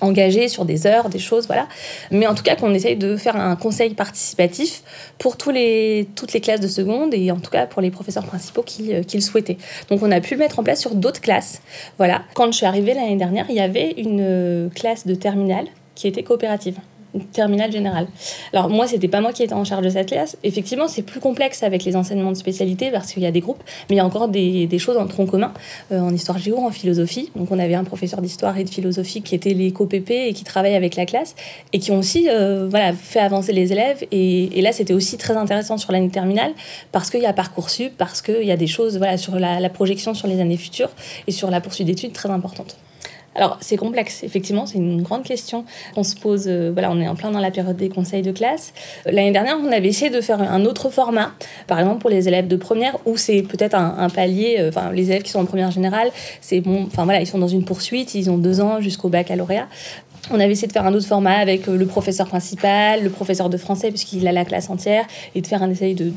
engagés 0.00 0.48
sur 0.48 0.64
des 0.64 0.86
heures, 0.86 1.08
des 1.08 1.18
choses, 1.18 1.46
voilà. 1.46 1.66
Mais 2.10 2.26
en 2.26 2.34
tout 2.34 2.42
cas, 2.42 2.56
qu'on 2.56 2.74
essaye 2.74 2.96
de 2.96 3.16
faire 3.16 3.36
un 3.36 3.56
conseil 3.56 3.94
participatif 3.94 4.82
pour 5.18 5.36
toutes 5.36 5.54
les 5.54 6.06
classes 6.42 6.60
de 6.60 6.68
seconde 6.68 7.14
et 7.14 7.30
en 7.30 7.38
tout 7.38 7.50
cas 7.50 7.66
pour 7.66 7.82
les 7.82 7.90
professeurs 7.90 8.24
principaux 8.24 8.62
qui, 8.62 8.94
euh, 8.94 9.02
qui 9.02 9.16
le 9.16 9.22
souhaitaient. 9.22 9.58
Donc, 9.90 10.02
on 10.02 10.10
a 10.10 10.20
pu 10.20 10.34
le 10.34 10.40
mettre 10.40 10.58
en 10.58 10.62
place 10.62 10.80
sur 10.80 10.94
d'autres 10.94 11.20
classes. 11.20 11.62
Voilà. 11.98 12.22
Quand 12.34 12.50
je 12.52 12.56
suis 12.56 12.66
arrivée 12.66 12.94
l'année 12.94 13.16
dernière, 13.16 13.46
il 13.48 13.56
y 13.56 13.60
avait 13.60 13.92
une 13.96 14.20
euh, 14.20 14.68
classe 14.70 15.06
de 15.06 15.14
terminale 15.14 15.66
qui 15.94 16.06
était 16.06 16.22
coopérative 16.22 16.76
terminale 17.18 17.72
générale. 17.72 18.06
Alors 18.52 18.68
moi, 18.68 18.86
c'était 18.86 19.08
pas 19.08 19.20
moi 19.20 19.32
qui 19.32 19.42
étais 19.42 19.54
en 19.54 19.64
charge 19.64 19.84
de 19.84 19.90
cette 19.90 20.08
classe. 20.08 20.36
Effectivement, 20.42 20.88
c'est 20.88 21.02
plus 21.02 21.20
complexe 21.20 21.62
avec 21.62 21.84
les 21.84 21.96
enseignements 21.96 22.32
de 22.32 22.36
spécialité 22.36 22.90
parce 22.90 23.12
qu'il 23.12 23.22
y 23.22 23.26
a 23.26 23.30
des 23.30 23.40
groupes, 23.40 23.62
mais 23.88 23.96
il 23.96 23.98
y 23.98 24.00
a 24.00 24.06
encore 24.06 24.28
des, 24.28 24.68
choses 24.78 24.96
en 24.96 25.06
tronc 25.06 25.26
commun, 25.26 25.52
euh, 25.92 26.00
en 26.00 26.14
histoire 26.14 26.38
géo, 26.38 26.58
en 26.58 26.70
philosophie. 26.70 27.30
Donc 27.36 27.50
on 27.50 27.58
avait 27.58 27.74
un 27.74 27.84
professeur 27.84 28.20
d'histoire 28.20 28.56
et 28.58 28.64
de 28.64 28.70
philosophie 28.70 29.22
qui 29.22 29.34
était 29.34 29.54
les 29.54 29.72
co-PP 29.72 30.10
et 30.10 30.32
qui 30.32 30.44
travaillait 30.44 30.76
avec 30.76 30.96
la 30.96 31.06
classe 31.06 31.34
et 31.72 31.78
qui 31.78 31.90
ont 31.90 31.98
aussi 31.98 32.28
euh, 32.28 32.70
fait 32.94 33.20
avancer 33.20 33.52
les 33.52 33.72
élèves. 33.72 34.04
Et, 34.12 34.60
là, 34.62 34.72
c'était 34.72 34.94
aussi 34.94 35.16
très 35.16 35.36
intéressant 35.36 35.78
sur 35.78 35.92
l'année 35.92 36.10
terminale 36.10 36.52
parce 36.92 37.10
qu'il 37.10 37.20
y 37.20 37.26
a 37.26 37.32
Parcoursup, 37.32 37.92
parce 37.96 38.22
qu'il 38.22 38.44
y 38.44 38.52
a 38.52 38.56
des 38.56 38.66
choses 38.66 39.00
sur 39.16 39.38
la, 39.38 39.60
la 39.60 39.68
projection 39.68 40.14
sur 40.14 40.28
les 40.28 40.40
années 40.40 40.56
futures 40.56 40.90
et 41.26 41.32
sur 41.32 41.50
la 41.50 41.60
poursuite 41.60 41.86
d'études 41.86 42.12
très 42.12 42.30
importantes. 42.30 42.76
Alors, 43.38 43.56
c'est 43.60 43.76
complexe, 43.76 44.24
effectivement, 44.24 44.66
c'est 44.66 44.78
une 44.78 45.00
grande 45.00 45.22
question 45.22 45.64
qu'on 45.94 46.02
se 46.02 46.16
pose. 46.16 46.46
Euh, 46.48 46.72
voilà, 46.72 46.90
on 46.90 47.00
est 47.00 47.06
en 47.06 47.14
plein 47.14 47.30
dans 47.30 47.38
la 47.38 47.52
période 47.52 47.76
des 47.76 47.88
conseils 47.88 48.22
de 48.22 48.32
classe. 48.32 48.72
Euh, 49.06 49.12
l'année 49.12 49.30
dernière, 49.30 49.56
on 49.64 49.70
avait 49.70 49.86
essayé 49.86 50.10
de 50.10 50.20
faire 50.20 50.42
un 50.42 50.64
autre 50.64 50.90
format, 50.90 51.30
par 51.68 51.78
exemple 51.78 52.00
pour 52.00 52.10
les 52.10 52.26
élèves 52.26 52.48
de 52.48 52.56
première, 52.56 52.98
où 53.06 53.16
c'est 53.16 53.42
peut-être 53.42 53.76
un, 53.76 54.10
palier, 54.10 54.56
euh, 54.58 54.70
enfin, 54.70 54.90
les 54.90 55.08
élèves 55.12 55.22
qui 55.22 55.30
sont 55.30 55.38
en 55.38 55.44
première 55.44 55.70
générale, 55.70 56.10
c'est 56.40 56.60
bon, 56.60 56.86
enfin 56.86 57.04
voilà, 57.04 57.20
ils 57.20 57.28
sont 57.28 57.38
dans 57.38 57.46
une 57.46 57.64
poursuite, 57.64 58.16
ils 58.16 58.28
ont 58.28 58.38
deux 58.38 58.60
ans 58.60 58.80
jusqu'au 58.80 59.08
baccalauréat. 59.08 59.68
On 60.32 60.40
avait 60.40 60.50
essayé 60.50 60.66
de 60.66 60.72
faire 60.72 60.86
un 60.86 60.94
autre 60.94 61.06
format 61.06 61.36
avec 61.36 61.68
le 61.68 61.86
professeur 61.86 62.26
principal, 62.26 63.04
le 63.04 63.10
professeur 63.10 63.48
de 63.48 63.56
français, 63.56 63.90
puisqu'il 63.90 64.26
a 64.26 64.32
la 64.32 64.44
classe 64.44 64.68
entière, 64.68 65.04
et 65.36 65.42
de 65.42 65.46
faire 65.46 65.62
un 65.62 65.70
essai 65.70 65.94
de 65.94 66.10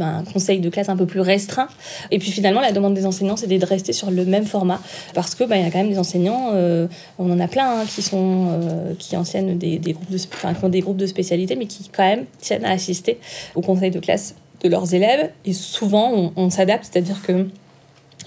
un 0.00 0.24
conseil 0.24 0.60
de 0.60 0.68
classe 0.68 0.88
un 0.88 0.96
peu 0.96 1.06
plus 1.06 1.20
restreint. 1.20 1.68
Et 2.10 2.18
puis 2.18 2.30
finalement, 2.30 2.60
la 2.60 2.72
demande 2.72 2.94
des 2.94 3.06
enseignants, 3.06 3.36
c'était 3.36 3.58
de 3.58 3.66
rester 3.66 3.92
sur 3.92 4.10
le 4.10 4.24
même 4.24 4.44
format. 4.44 4.80
Parce 5.14 5.34
que 5.34 5.44
bah, 5.44 5.56
y 5.56 5.64
a 5.64 5.70
quand 5.70 5.78
même 5.78 5.90
des 5.90 5.98
enseignants, 5.98 6.50
euh, 6.54 6.86
on 7.18 7.30
en 7.30 7.40
a 7.40 7.48
plein, 7.48 7.80
hein, 7.80 7.84
qui, 7.86 8.02
sont, 8.02 8.48
euh, 8.50 8.94
qui 8.98 9.16
enseignent 9.16 9.56
des, 9.56 9.78
des 9.78 9.92
groupes 9.92 10.10
de, 10.10 10.18
ont 10.64 10.68
des 10.68 10.80
groupes 10.80 10.96
de 10.96 11.06
spécialité, 11.06 11.56
mais 11.56 11.66
qui 11.66 11.88
quand 11.88 12.04
même 12.04 12.24
tiennent 12.38 12.64
à 12.64 12.70
assister 12.70 13.18
au 13.54 13.60
conseil 13.60 13.90
de 13.90 14.00
classe 14.00 14.34
de 14.62 14.68
leurs 14.68 14.94
élèves. 14.94 15.30
Et 15.44 15.52
souvent, 15.52 16.12
on, 16.14 16.32
on 16.36 16.50
s'adapte, 16.50 16.88
c'est-à-dire 16.90 17.22
que 17.22 17.46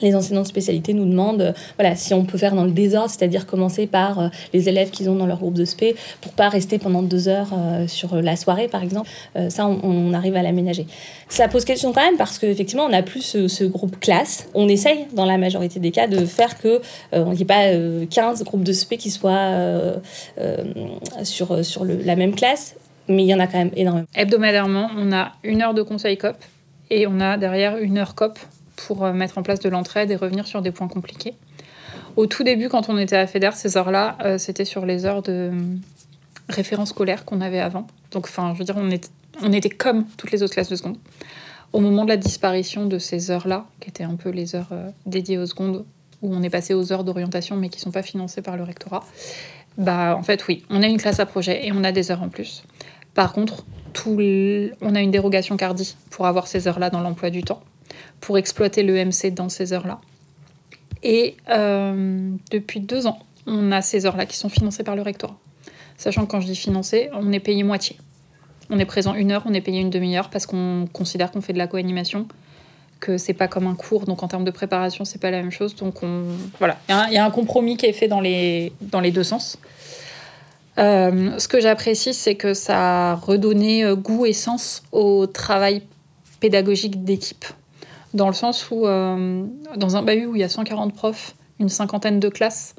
les 0.01 0.15
enseignants 0.15 0.41
de 0.41 0.47
spécialité 0.47 0.93
nous 0.93 1.05
demandent 1.05 1.41
euh, 1.41 1.53
voilà, 1.77 1.95
si 1.95 2.13
on 2.13 2.25
peut 2.25 2.37
faire 2.37 2.55
dans 2.55 2.63
le 2.63 2.71
désordre, 2.71 3.09
c'est-à-dire 3.09 3.45
commencer 3.45 3.87
par 3.87 4.19
euh, 4.19 4.27
les 4.53 4.69
élèves 4.69 4.89
qu'ils 4.89 5.09
ont 5.09 5.15
dans 5.15 5.25
leur 5.25 5.37
groupe 5.37 5.53
de 5.53 5.65
spé, 5.65 5.95
pour 6.21 6.31
pas 6.33 6.49
rester 6.49 6.79
pendant 6.79 7.01
deux 7.01 7.27
heures 7.27 7.51
euh, 7.53 7.87
sur 7.87 8.15
la 8.15 8.35
soirée, 8.35 8.67
par 8.67 8.83
exemple. 8.83 9.09
ça, 9.49 9.67
on, 9.67 10.13
arrive 10.13 10.35
à 10.35 10.41
l'aménager. 10.41 10.85
Ça 11.27 11.47
pose 11.47 11.65
question 11.65 11.93
quand 11.93 12.01
même 12.01 12.17
parce 12.17 12.39
qu'effectivement, 12.39 12.85
on 12.85 12.89
n'a 12.89 13.03
plus 13.03 13.21
ce, 13.47 13.63
groupe 13.65 13.99
classe. 13.99 14.47
On 14.53 14.67
essaye, 14.67 15.05
dans 15.13 15.25
la 15.25 15.37
majorité 15.37 15.79
des 15.79 15.91
cas, 15.91 16.07
de 16.07 16.25
faire 16.25 16.57
que 16.57 16.81
n'y 17.13 17.41
ait 17.41 17.45
pas 17.45 17.71
15 18.09 18.43
groupes 18.43 18.63
de 18.63 18.73
spé 18.73 18.97
qui 18.97 19.11
soient 19.11 19.53
sur, 21.23 21.63
sur 21.63 21.85
la 21.85 22.15
même 22.15 22.33
classe, 22.33 22.75
mais 23.07 23.23
il 23.23 23.27
y 23.27 23.33
en 23.33 23.39
a 23.39 23.47
quand 23.47 23.57
même 23.57 23.71
énormément. 23.75 24.07
Hebdomadairement, 24.15 24.89
on 24.97 25.11
a 25.11 25.33
une 25.43 25.61
heure 25.61 25.73
de 25.73 25.81
conseil 25.81 26.17
COP 26.17 26.37
et 26.89 27.07
on 27.07 27.19
a 27.19 27.37
derrière 27.37 27.77
une 27.77 27.97
heure 27.97 28.15
COP 28.15 28.39
pour 28.87 29.03
euh, 29.03 29.13
mettre 29.13 29.37
en 29.37 29.43
place 29.43 29.59
de 29.59 29.69
l'entraide 29.69 30.11
et 30.11 30.15
revenir 30.15 30.47
sur 30.47 30.61
des 30.61 30.71
points 30.71 30.87
compliqués. 30.87 31.35
Au 32.15 32.25
tout 32.25 32.43
début, 32.43 32.69
quand 32.69 32.89
on 32.89 32.97
était 32.97 33.15
à 33.15 33.27
FEDER, 33.27 33.51
ces 33.53 33.77
heures-là, 33.77 34.17
euh, 34.23 34.37
c'était 34.37 34.65
sur 34.65 34.85
les 34.85 35.05
heures 35.05 35.21
de 35.21 35.51
euh, 35.53 35.75
référence 36.49 36.89
scolaire 36.89 37.25
qu'on 37.25 37.41
avait 37.41 37.59
avant. 37.59 37.87
Donc, 38.11 38.25
enfin, 38.25 38.53
je 38.53 38.59
veux 38.59 38.65
dire, 38.65 38.75
on 38.77 39.51
était, 39.51 39.69
comme 39.69 40.05
toutes 40.17 40.31
les 40.31 40.43
autres 40.43 40.53
classes 40.53 40.69
de 40.69 40.75
seconde. 40.75 40.97
Au 41.71 41.81
moment 41.81 42.03
de 42.03 42.09
la 42.09 42.17
disparition 42.17 42.85
de 42.85 42.97
ces 42.97 43.29
heures-là, 43.29 43.65
qui 43.79 43.89
étaient 43.89 44.03
un 44.03 44.15
peu 44.15 44.29
les 44.29 44.55
heures 44.55 44.71
dédiées 45.05 45.37
aux 45.37 45.45
secondes, 45.45 45.85
où 46.23 46.33
on 46.33 46.41
est 46.41 46.49
passé 46.49 46.73
aux 46.73 46.91
heures 46.91 47.03
d'orientation, 47.03 47.55
mais 47.55 47.69
qui 47.69 47.77
ne 47.77 47.83
sont 47.83 47.91
pas 47.91 48.01
financées 48.01 48.41
par 48.41 48.57
le 48.57 48.63
rectorat, 48.63 49.05
bah, 49.77 50.15
en 50.17 50.23
fait, 50.23 50.47
oui, 50.47 50.63
on 50.71 50.81
a 50.81 50.87
une 50.87 50.97
classe 50.97 51.19
à 51.19 51.27
projet 51.27 51.67
et 51.67 51.71
on 51.71 51.83
a 51.83 51.91
des 51.91 52.09
heures 52.09 52.23
en 52.23 52.29
plus. 52.29 52.63
Par 53.13 53.33
contre, 53.33 53.65
tout 53.93 54.17
on 54.81 54.95
a 54.95 55.01
une 55.01 55.11
dérogation 55.11 55.57
CARDI 55.57 55.95
pour 56.09 56.25
avoir 56.25 56.47
ces 56.47 56.67
heures-là 56.67 56.89
dans 56.89 57.01
l'emploi 57.01 57.29
du 57.29 57.43
temps 57.43 57.61
pour 58.19 58.37
exploiter 58.37 58.83
l'EMC 58.83 59.33
dans 59.33 59.49
ces 59.49 59.73
heures-là. 59.73 59.99
Et 61.03 61.37
euh, 61.49 62.31
depuis 62.51 62.79
deux 62.79 63.07
ans, 63.07 63.19
on 63.45 63.71
a 63.71 63.81
ces 63.81 64.05
heures-là 64.05 64.25
qui 64.25 64.37
sont 64.37 64.49
financées 64.49 64.83
par 64.83 64.95
le 64.95 65.01
rectorat. 65.01 65.37
Sachant 65.97 66.25
que 66.25 66.31
quand 66.31 66.41
je 66.41 66.47
dis 66.47 66.55
financé, 66.55 67.09
on 67.13 67.31
est 67.31 67.39
payé 67.39 67.63
moitié. 67.63 67.97
On 68.69 68.79
est 68.79 68.85
présent 68.85 69.15
une 69.15 69.31
heure, 69.31 69.43
on 69.45 69.53
est 69.53 69.61
payé 69.61 69.79
une 69.79 69.89
demi-heure 69.89 70.29
parce 70.29 70.45
qu'on 70.45 70.87
considère 70.91 71.31
qu'on 71.31 71.41
fait 71.41 71.53
de 71.53 71.57
la 71.57 71.67
co-animation, 71.67 72.27
que 72.99 73.17
c'est 73.17 73.33
pas 73.33 73.47
comme 73.47 73.67
un 73.67 73.75
cours, 73.75 74.05
donc 74.05 74.21
en 74.21 74.27
termes 74.27 74.43
de 74.43 74.51
préparation, 74.51 75.05
c'est 75.05 75.19
pas 75.19 75.31
la 75.31 75.41
même 75.41 75.51
chose. 75.51 75.75
Donc 75.75 76.03
on, 76.03 76.25
voilà, 76.59 76.77
il 76.87 77.13
y, 77.13 77.17
a 77.17 77.25
un 77.25 77.31
compromis 77.31 77.77
qui 77.77 77.85
est 77.85 77.93
fait 77.93 78.07
dans 78.07 78.21
les, 78.21 78.71
dans 78.81 78.99
les 78.99 79.11
deux 79.11 79.23
sens. 79.23 79.57
Euh, 80.77 81.37
ce 81.37 81.47
que 81.47 81.59
j'apprécie, 81.59 82.13
c'est 82.13 82.35
que 82.35 82.53
ça 82.53 83.11
a 83.11 83.15
redonné 83.15 83.83
euh, 83.83 83.95
goût 83.95 84.25
et 84.25 84.33
sens 84.33 84.83
au 84.91 85.27
travail 85.27 85.81
pédagogique 86.39 87.03
d'équipe. 87.03 87.45
Dans 88.13 88.27
le 88.27 88.33
sens 88.33 88.69
où, 88.71 88.85
euh, 88.85 89.43
dans 89.75 89.97
un 89.97 90.01
bahut 90.01 90.25
où 90.25 90.35
il 90.35 90.41
y 90.41 90.43
a 90.43 90.49
140 90.49 90.93
profs, 90.93 91.35
une 91.59 91.69
cinquantaine 91.69 92.19
de 92.19 92.29
classes, 92.29 92.75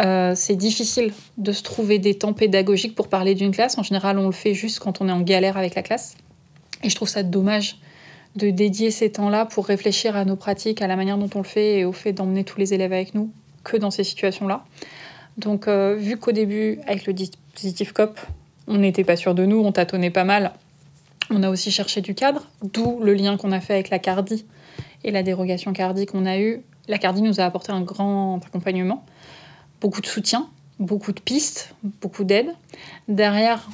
euh, 0.00 0.32
c'est 0.34 0.56
difficile 0.56 1.12
de 1.38 1.52
se 1.52 1.62
trouver 1.62 1.98
des 1.98 2.14
temps 2.18 2.32
pédagogiques 2.32 2.94
pour 2.94 3.08
parler 3.08 3.34
d'une 3.34 3.52
classe. 3.52 3.78
En 3.78 3.82
général, 3.82 4.18
on 4.18 4.26
le 4.26 4.32
fait 4.32 4.54
juste 4.54 4.80
quand 4.80 5.00
on 5.00 5.08
est 5.08 5.12
en 5.12 5.20
galère 5.20 5.56
avec 5.56 5.74
la 5.74 5.82
classe. 5.82 6.16
Et 6.82 6.90
je 6.90 6.96
trouve 6.96 7.08
ça 7.08 7.22
dommage 7.22 7.78
de 8.36 8.50
dédier 8.50 8.90
ces 8.90 9.12
temps-là 9.12 9.46
pour 9.46 9.66
réfléchir 9.66 10.16
à 10.16 10.24
nos 10.24 10.36
pratiques, 10.36 10.82
à 10.82 10.88
la 10.88 10.96
manière 10.96 11.18
dont 11.18 11.30
on 11.34 11.38
le 11.38 11.44
fait 11.44 11.78
et 11.78 11.84
au 11.84 11.92
fait 11.92 12.12
d'emmener 12.12 12.42
tous 12.42 12.58
les 12.58 12.74
élèves 12.74 12.92
avec 12.92 13.14
nous 13.14 13.30
que 13.62 13.76
dans 13.76 13.90
ces 13.90 14.04
situations-là. 14.04 14.64
Donc, 15.38 15.68
euh, 15.68 15.94
vu 15.94 16.16
qu'au 16.16 16.32
début, 16.32 16.80
avec 16.86 17.06
le 17.06 17.12
dispositif 17.12 17.92
COP, 17.92 18.18
on 18.66 18.78
n'était 18.78 19.04
pas 19.04 19.16
sûr 19.16 19.34
de 19.34 19.44
nous, 19.44 19.58
on 19.58 19.72
tâtonnait 19.72 20.10
pas 20.10 20.24
mal, 20.24 20.52
on 21.30 21.42
a 21.42 21.50
aussi 21.50 21.70
cherché 21.70 22.00
du 22.00 22.14
cadre, 22.14 22.42
d'où 22.62 23.00
le 23.00 23.14
lien 23.14 23.36
qu'on 23.36 23.52
a 23.52 23.60
fait 23.60 23.74
avec 23.74 23.90
la 23.90 23.98
CARDI 23.98 24.44
et 25.04 25.10
la 25.10 25.22
dérogation 25.22 25.72
CARDI 25.72 26.06
qu'on 26.06 26.26
a 26.26 26.38
eue. 26.38 26.62
La 26.88 26.98
CARDI 26.98 27.22
nous 27.22 27.40
a 27.40 27.44
apporté 27.44 27.72
un 27.72 27.80
grand 27.80 28.40
accompagnement, 28.44 29.04
beaucoup 29.80 30.00
de 30.00 30.06
soutien, 30.06 30.48
beaucoup 30.78 31.12
de 31.12 31.20
pistes, 31.20 31.74
beaucoup 32.00 32.24
d'aide. 32.24 32.48
Derrière, 33.08 33.68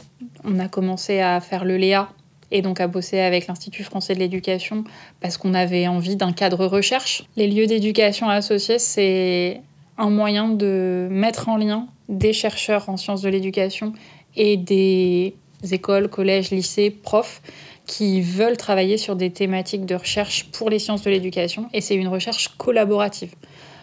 on 0.45 0.59
a 0.59 0.69
commencé 0.69 1.21
à 1.21 1.41
faire 1.41 1.65
le 1.65 1.77
Léa 1.77 2.11
et 2.51 2.63
donc 2.63 2.81
à 2.81 2.89
bosser 2.89 3.21
avec 3.21 3.47
l'Institut 3.47 3.85
français 3.85 4.15
de 4.15 4.19
l'éducation 4.19 4.85
parce 5.21 5.37
qu'on 5.37 5.55
avait 5.55 5.87
envie 5.87 6.17
d'un 6.17 6.33
cadre 6.33 6.67
recherche. 6.67 7.25
Les 7.37 7.47
lieux 7.47 7.67
d'éducation 7.67 8.29
associés, 8.29 8.79
c'est 8.79 9.61
un 9.99 10.11
moyen 10.11 10.49
de 10.49 11.09
mettre 11.11 11.49
en 11.49 11.57
lien 11.57 11.87
des 12.09 12.33
chercheurs 12.33 12.89
en 12.89 12.97
sciences 12.97 13.23
de 13.23 13.29
l'éducation 13.29 13.93
et 14.37 14.57
des 14.57 15.35
écoles, 15.71 16.09
collèges, 16.09 16.51
lycées, 16.51 16.91
profs 16.91 17.43
qui 17.87 18.21
veulent 18.21 18.57
travailler 18.57 18.99
sur 18.99 19.17
des 19.17 19.31
thématiques 19.31 19.85
de 19.85 19.95
recherche 19.95 20.51
pour 20.53 20.71
les 20.71 20.79
sciences 20.79 21.03
de 21.03 21.11
l'éducation 21.11 21.69
et 21.73 21.81
c'est 21.81 21.97
une 21.97 22.09
recherche 22.09 22.49
collaborative. 22.57 23.35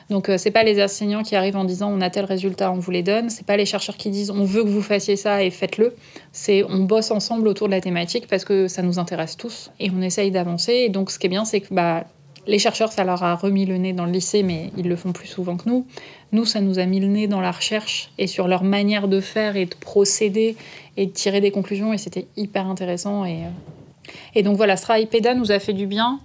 Donc 0.09 0.29
euh, 0.29 0.37
c'est 0.37 0.51
pas 0.51 0.63
les 0.63 0.81
enseignants 0.81 1.23
qui 1.23 1.35
arrivent 1.35 1.57
en 1.57 1.65
disant 1.65 1.91
on 1.91 1.99
a 1.99 2.09
tel 2.09 2.25
résultat, 2.25 2.71
on 2.71 2.79
vous 2.79 2.91
les 2.91 3.03
donne, 3.03 3.29
c'est 3.29 3.45
pas 3.45 3.57
les 3.57 3.65
chercheurs 3.65 3.97
qui 3.97 4.09
disent 4.09 4.31
on 4.31 4.45
veut 4.45 4.63
que 4.63 4.69
vous 4.69 4.81
fassiez 4.81 5.17
ça 5.17 5.43
et 5.43 5.49
faites-le. 5.49 5.95
C'est 6.31 6.63
on 6.63 6.79
bosse 6.79 7.11
ensemble 7.11 7.47
autour 7.47 7.67
de 7.67 7.73
la 7.73 7.81
thématique 7.81 8.27
parce 8.27 8.45
que 8.45 8.67
ça 8.67 8.81
nous 8.81 8.99
intéresse 8.99 9.35
tous 9.35 9.71
et 9.79 9.91
on 9.91 10.01
essaye 10.01 10.31
d'avancer. 10.31 10.73
Et 10.73 10.89
donc 10.89 11.11
ce 11.11 11.19
qui 11.19 11.27
est 11.27 11.29
bien 11.29 11.43
c'est 11.43 11.59
que 11.59 11.73
bah, 11.73 12.05
les 12.47 12.59
chercheurs, 12.59 12.91
ça 12.91 13.03
leur 13.03 13.23
a 13.23 13.35
remis 13.35 13.65
le 13.65 13.77
nez 13.77 13.93
dans 13.93 14.05
le 14.05 14.11
lycée, 14.11 14.41
mais 14.41 14.71
ils 14.77 14.87
le 14.87 14.95
font 14.95 15.11
plus 15.11 15.27
souvent 15.27 15.57
que 15.57 15.69
nous. 15.69 15.85
Nous, 16.31 16.45
ça 16.45 16.61
nous 16.61 16.79
a 16.79 16.85
mis 16.85 16.99
le 16.99 17.07
nez 17.07 17.27
dans 17.27 17.41
la 17.41 17.51
recherche 17.51 18.09
et 18.17 18.27
sur 18.27 18.47
leur 18.47 18.63
manière 18.63 19.07
de 19.07 19.19
faire 19.19 19.55
et 19.55 19.65
de 19.65 19.75
procéder 19.75 20.55
et 20.95 21.05
de 21.05 21.11
tirer 21.11 21.41
des 21.41 21.51
conclusions, 21.51 21.93
et 21.93 21.97
c'était 21.97 22.27
hyper 22.37 22.67
intéressant. 22.67 23.25
Et, 23.25 23.43
euh, 24.35 24.41
donc 24.41 24.57
voilà, 24.57 24.77
ce 24.77 25.05
PEDA 25.05 25.35
nous 25.35 25.51
a 25.51 25.59
fait 25.59 25.73
du 25.73 25.85
bien. 25.85 26.19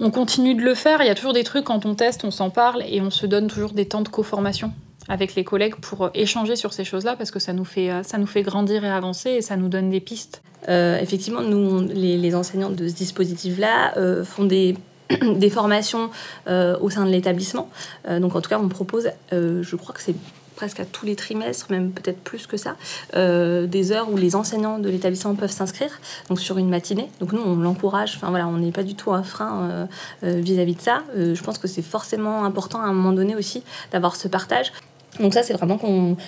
On 0.00 0.10
continue 0.10 0.54
de 0.54 0.62
le 0.62 0.74
faire, 0.74 1.02
il 1.02 1.06
y 1.06 1.10
a 1.10 1.14
toujours 1.14 1.32
des 1.32 1.44
trucs, 1.44 1.64
quand 1.64 1.86
on 1.86 1.94
teste, 1.94 2.24
on 2.24 2.30
s'en 2.30 2.50
parle, 2.50 2.84
et 2.88 3.00
on 3.00 3.10
se 3.10 3.26
donne 3.26 3.46
toujours 3.46 3.72
des 3.72 3.86
temps 3.86 4.02
de 4.02 4.08
co-formation 4.08 4.72
avec 5.10 5.34
les 5.36 5.44
collègues 5.44 5.76
pour 5.76 6.02
euh, 6.02 6.10
échanger 6.14 6.54
sur 6.54 6.72
ces 6.72 6.84
choses-là, 6.84 7.16
parce 7.16 7.30
que 7.30 7.38
ça 7.38 7.52
nous 7.52 7.64
fait, 7.64 7.90
euh, 7.90 8.02
ça 8.02 8.18
nous 8.18 8.26
fait 8.26 8.42
grandir 8.42 8.84
et 8.84 8.90
avancer, 8.90 9.30
et 9.30 9.42
ça 9.42 9.56
nous 9.56 9.68
donne 9.68 9.88
des 9.90 10.00
pistes. 10.00 10.42
effectivement, 10.68 11.40
nous, 11.40 11.88
les, 11.88 12.34
enseignants 12.34 12.70
de 12.70 12.88
ce 12.88 12.94
dispositif-là 12.94 13.94
font 14.24 14.44
des 14.44 14.74
des 15.36 15.50
formations 15.50 16.10
euh, 16.48 16.76
au 16.80 16.90
sein 16.90 17.04
de 17.04 17.10
l'établissement. 17.10 17.70
Euh, 18.08 18.20
donc 18.20 18.36
en 18.36 18.40
tout 18.40 18.50
cas, 18.50 18.58
on 18.58 18.68
propose, 18.68 19.08
euh, 19.32 19.62
je 19.62 19.76
crois 19.76 19.94
que 19.94 20.02
c'est 20.02 20.14
presque 20.56 20.80
à 20.80 20.84
tous 20.84 21.06
les 21.06 21.14
trimestres, 21.14 21.66
même 21.70 21.92
peut-être 21.92 22.18
plus 22.18 22.48
que 22.48 22.56
ça, 22.56 22.74
des 23.14 23.92
heures 23.92 24.10
où 24.10 24.16
les 24.16 24.34
enseignants 24.34 24.80
de 24.80 24.88
l'établissement 24.88 25.36
peuvent 25.36 25.52
s'inscrire, 25.52 26.00
donc 26.28 26.40
sur 26.40 26.58
une 26.58 26.68
matinée. 26.68 27.08
Donc 27.20 27.32
nous, 27.32 27.40
on 27.40 27.54
l'encourage, 27.54 28.16
enfin 28.16 28.30
voilà, 28.30 28.48
on 28.48 28.56
n'est 28.56 28.72
pas 28.72 28.82
du 28.82 28.96
tout 28.96 29.12
un 29.12 29.22
frein 29.22 29.86
vis-à-vis 30.24 30.72
-vis 30.72 30.76
de 30.76 30.82
ça. 30.82 31.04
je 31.14 31.40
pense 31.44 31.58
que 31.58 31.68
c'est 31.68 31.80
forcément 31.80 32.44
important 32.44 32.80
à 32.80 32.86
un 32.86 32.92
moment 32.92 33.12
donné 33.12 33.36
aussi 33.36 33.62
d'avoir 33.92 34.16
ce 34.16 34.26
partage. 34.26 34.72
Donc 35.20 35.34
ça, 35.34 35.42
c'est 35.42 35.52
vraiment 35.52 35.78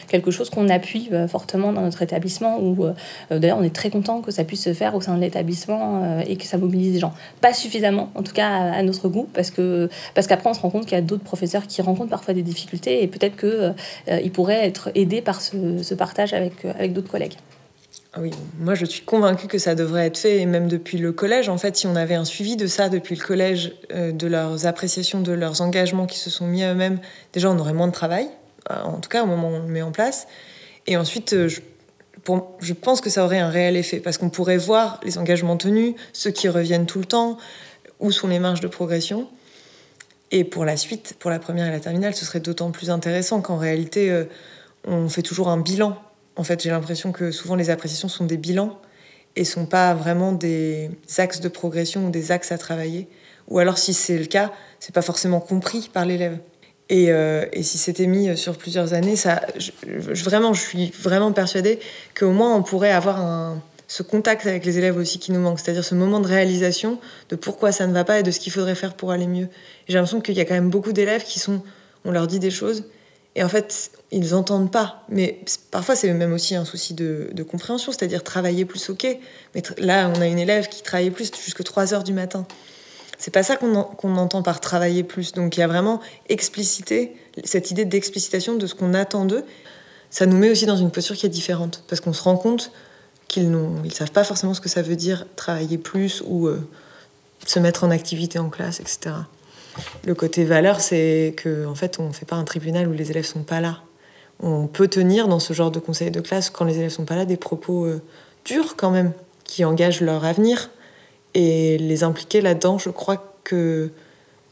quelque 0.09 0.31
chose 0.31 0.51
qu'on 0.51 0.69
appuie 0.69 1.09
euh, 1.13 1.29
fortement 1.29 1.73
dans 1.73 1.83
notre 1.83 2.03
établissement, 2.03 2.59
où 2.61 2.85
euh, 2.85 2.93
d'ailleurs 3.31 3.59
on 3.59 3.63
est 3.63 3.75
très 3.75 3.91
content 3.91 4.21
que 4.21 4.31
ça 4.31 4.45
puisse 4.45 4.65
se 4.65 4.75
faire 4.75 4.95
au 4.95 5.01
sein 5.01 5.15
de 5.17 5.21
l'établissement 5.21 6.03
euh, 6.03 6.23
et 6.27 6.37
que 6.37 6.45
ça 6.45 6.59
mobilise 6.59 6.93
des 6.93 6.99
gens. 6.99 7.15
Pas 7.41 7.53
suffisamment, 7.53 8.11
en 8.15 8.23
tout 8.23 8.33
cas 8.33 8.49
à, 8.49 8.83
notre 8.83 9.09
goût, 9.09 9.29
parce 9.33 9.51
que 9.51 9.89
parce 10.15 10.27
qu'après 10.27 10.51
on 10.51 10.55
se 10.55 10.61
rend 10.61 10.71
compte 10.71 10.85
qu'il 10.85 10.95
y 10.95 10.99
a 10.99 11.03
d'autres 11.03 11.25
professeurs 11.25 11.67
qui 11.67 11.83
rencontrent 11.83 12.11
parfois 12.11 12.35
des 12.35 12.43
difficultés 12.43 13.03
et 13.03 13.07
peut-être 13.07 13.37
qu'ils 13.37 14.33
pourraient 14.33 14.67
être 14.67 14.91
aidés 14.95 15.21
par 15.21 15.41
ce, 15.41 15.95
partage 15.95 16.33
avec, 16.33 16.65
avec 16.65 16.93
d'autres 16.93 17.11
collègues. 17.11 17.35
Ah 18.13 18.19
oui, 18.21 18.31
moi 18.59 18.75
je 18.75 18.85
suis 18.85 19.03
convaincue 19.03 19.47
que 19.47 19.59
ça 19.59 19.75
devrait 19.75 20.07
être 20.07 20.19
fait, 20.19 20.39
et 20.41 20.47
même 20.47 20.69
depuis 20.69 20.99
le 20.99 21.13
collège. 21.13 21.49
En 21.49 21.59
fait, 21.59 21.77
si 21.77 21.87
on 21.87 21.95
avait 21.95 22.15
un 22.15 22.25
suivi 22.25 22.57
de 22.57 22.67
ça 22.67 22.89
depuis 22.89 23.15
le 23.15 23.23
collège, 23.23 23.73
de 23.91 24.27
leurs 24.27 24.67
appréciations, 24.67 25.21
de 25.21 25.33
leurs 25.33 25.61
engagements 25.61 26.07
qui 26.07 26.19
se 26.19 26.31
sont 26.31 26.47
mis 26.47 26.65
à 26.65 26.73
eux-mêmes, 26.73 26.99
déjà 27.33 27.51
on 27.51 27.59
aurait 27.59 27.73
moins 27.73 27.89
de 27.89 27.93
travail 27.93 28.29
en 28.69 29.01
tout 29.01 29.09
cas 29.09 29.23
au 29.23 29.27
moment 29.27 29.49
où 29.51 29.55
on 29.55 29.63
le 29.63 29.73
met 29.73 29.83
en 29.83 29.93
place. 29.93 30.27
Et 30.87 30.97
ensuite, 30.97 31.33
euh, 31.33 31.49
je, 31.49 31.61
je 32.61 32.73
pense 32.73 33.01
que 33.01 33.11
ça 33.11 33.25
aurait 33.25 33.39
un 33.39 33.49
réel 33.49 33.77
effet, 33.77 34.01
parce 34.01 34.19
qu'on 34.19 34.31
pourrait 34.31 34.57
voir 34.57 35.01
les 35.03 35.19
engagements 35.19 35.57
tenus, 35.57 35.95
ceux 36.13 36.31
qui 36.31 36.49
reviennent 36.49 36.87
tout 36.87 36.99
le 36.99 37.05
temps, 37.05 37.39
où 37.99 38.11
sont 38.11 38.29
les 38.29 38.39
marges 38.39 38.61
de 38.61 38.69
progression. 38.69 39.29
Et 40.31 40.45
pour 40.45 40.65
la 40.65 40.77
suite, 40.77 41.15
pour 41.19 41.31
la 41.31 41.39
première 41.39 41.67
et 41.67 41.71
la 41.71 41.81
terminale, 41.81 42.15
ce 42.15 42.25
serait 42.25 42.41
d'autant 42.41 42.71
plus 42.71 42.91
intéressant 42.91 43.41
qu'en 43.41 43.57
réalité, 43.57 44.11
euh, 44.11 44.25
on 44.87 45.09
fait 45.09 45.23
toujours 45.23 45.49
un 45.49 45.59
bilan. 45.59 45.97
En 46.37 46.45
fait, 46.45 46.63
j'ai 46.63 46.71
l'impression 46.71 47.13
que 47.13 47.31
souvent 47.31 47.57
les 47.57 47.71
appréciations 47.71 48.09
sont 48.09 48.25
des 48.25 48.37
bilans 48.37 48.79
et 49.37 49.45
sont 49.45 49.67
pas 49.67 49.95
vraiment 49.95 50.33
des 50.33 50.91
axes 51.19 51.41
de 51.41 51.49
progression 51.49 52.07
ou 52.07 52.11
des 52.11 52.33
axes 52.33 52.53
à 52.53 52.59
travailler. 52.59 53.09
Ou 53.49 53.59
alors, 53.59 53.79
si 53.79 53.93
c'est 53.93 54.19
le 54.19 54.27
cas, 54.27 54.53
c'est 54.79 54.95
pas 54.95 55.03
forcément 55.03 55.41
compris 55.41 55.91
par 55.93 56.05
l'élève. 56.05 56.39
Euh, 56.91 57.47
et, 57.53 57.63
si 57.63 57.79
c'était 57.79 58.07
mis 58.07 58.37
sur 58.37 58.57
plusieurs 58.57 58.95
années, 58.95 59.17
ça, 59.17 59.43
je, 59.57 59.71
vraiment, 60.25 60.53
je 60.55 60.61
suis 60.61 60.93
vraiment 61.01 61.33
persuadée 61.33 61.79
qu'au 62.19 62.33
moins 62.33 62.55
on 62.57 62.63
pourrait 62.63 62.91
avoir 62.91 63.61
ce 63.91 64.05
contact 64.05 64.47
avec 64.47 64.65
les 64.65 64.79
élèves 64.79 64.97
aussi 64.97 65.19
qui 65.19 65.33
nous 65.33 65.41
manque, 65.41 65.59
c'est-à-dire 65.59 65.85
ce 65.85 65.97
moment 65.97 66.21
de 66.21 66.29
réalisation 66.29 67.01
de 67.29 67.35
pourquoi 67.35 67.73
ça 67.73 67.89
ne 67.89 67.93
va 67.93 68.05
pas 68.05 68.21
et 68.21 68.23
de 68.23 68.31
ce 68.31 68.39
qu'il 68.39 68.53
faudrait 68.53 68.77
faire 68.77 68.95
pour 68.95 69.11
aller 69.11 69.27
mieux. 69.27 69.49
J'ai 69.89 69.95
l'impression 69.95 70.21
qu'il 70.21 70.37
y 70.37 70.41
a 70.41 70.45
quand 70.45 70.55
même 70.55 70.71
beaucoup 70.71 70.93
d'élèves 70.93 71.25
qui 71.25 71.41
sont, 71.41 71.61
on 72.05 72.13
leur 72.13 72.29
dit 72.29 72.39
des 72.39 72.53
choses 72.53 72.85
et 73.35 73.43
en 73.43 73.49
fait 73.49 73.91
ils 74.13 74.31
n'entendent 74.31 74.71
pas. 74.71 75.05
Mais 75.09 75.41
parfois 75.73 75.97
c'est 75.97 76.13
même 76.13 76.33
aussi 76.33 76.55
un 76.55 76.65
souci 76.65 76.95
de, 76.95 77.31
de 77.33 77.43
compréhension, 77.43 77.91
c'est-à-dire 77.91 78.23
travailler 78.23 78.65
plus, 78.65 78.91
ok. 78.91 79.09
Mais 79.57 79.63
là 79.79 80.09
on 80.17 80.21
a 80.21 80.27
une 80.29 80.39
élève 80.39 80.69
qui 80.69 80.85
travaillait 80.85 81.11
plus 81.11 81.33
jusque 81.45 81.65
3 81.65 81.93
heures 81.93 82.05
du 82.05 82.13
matin. 82.13 82.47
C'est 83.21 83.31
pas 83.31 83.43
ça 83.43 83.57
qu'on 83.57 84.17
entend 84.17 84.43
par 84.43 84.61
travailler 84.61 85.03
plus. 85.03 85.33
Donc 85.33 85.59
il 85.59 85.61
y 85.61 85.63
a 85.63 85.67
vraiment 85.67 86.01
explicité, 86.31 87.15
cette 87.45 87.71
idée 87.71 87.85
d'explicitation 87.85 88.57
de 88.57 88.67
ce 88.67 88.75
qu'on 88.75 88.95
attend 88.95 89.27
d'eux. 89.27 89.45
Ça 90.09 90.25
nous 90.25 90.39
met 90.39 90.49
aussi 90.49 90.65
dans 90.65 90.79
une 90.79 90.91
posture 90.91 91.15
qui 91.15 91.27
est 91.27 91.31
différente, 91.31 91.85
parce 91.87 92.01
qu'on 92.01 92.15
se 92.15 92.23
rend 92.23 92.39
compte 92.39 92.73
qu'ils 93.29 93.51
ne 93.51 93.91
savent 93.91 94.11
pas 94.11 94.25
forcément 94.25 94.55
ce 94.55 94.63
que 94.63 94.71
ça 94.71 94.81
veut 94.81 94.97
dire 94.97 95.27
travailler 95.37 95.77
plus 95.77 96.23
ou 96.27 96.49
euh, 96.49 96.67
se 97.47 97.59
mettre 97.59 97.85
en 97.85 97.91
activité 97.91 98.39
en 98.39 98.49
classe, 98.49 98.81
etc. 98.81 99.15
Le 100.07 100.15
côté 100.15 100.47
valeur, 100.47 100.81
c'est 100.81 101.37
qu'en 101.41 101.73
en 101.73 101.75
fait, 101.75 102.01
on 102.01 102.09
ne 102.09 102.13
fait 102.15 102.25
pas 102.25 102.37
un 102.37 102.45
tribunal 102.45 102.89
où 102.89 102.93
les 102.93 103.11
élèves 103.11 103.27
sont 103.27 103.43
pas 103.43 103.61
là. 103.61 103.83
On 104.43 104.67
peut 104.67 104.89
tenir 104.89 105.29
dans 105.29 105.41
ce 105.41 105.53
genre 105.53 105.71
de 105.71 105.79
conseil 105.79 106.11
de 106.11 106.21
classe, 106.21 106.49
quand 106.49 106.65
les 106.65 106.79
élèves 106.79 106.91
sont 106.91 107.05
pas 107.05 107.17
là, 107.17 107.27
des 107.27 107.37
propos 107.37 107.85
euh, 107.85 108.01
durs 108.47 108.77
quand 108.77 108.91
même, 108.91 109.13
qui 109.45 109.63
engagent 109.67 110.01
leur 110.01 110.25
avenir, 110.25 110.71
et 111.35 111.79
les 111.79 112.03
impliquer 112.03 112.41
là-dedans, 112.41 112.79
je 112.79 112.91
crois 112.91 113.35
que 113.45 113.91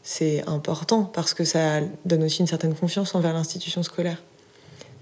c'est 0.03 0.43
important 0.47 1.03
parce 1.03 1.33
que 1.33 1.43
ça 1.43 1.81
donne 2.05 2.23
aussi 2.23 2.39
une 2.41 2.47
certaine 2.47 2.73
confiance 2.73 3.15
envers 3.15 3.33
l'institution 3.33 3.83
scolaire. 3.83 4.21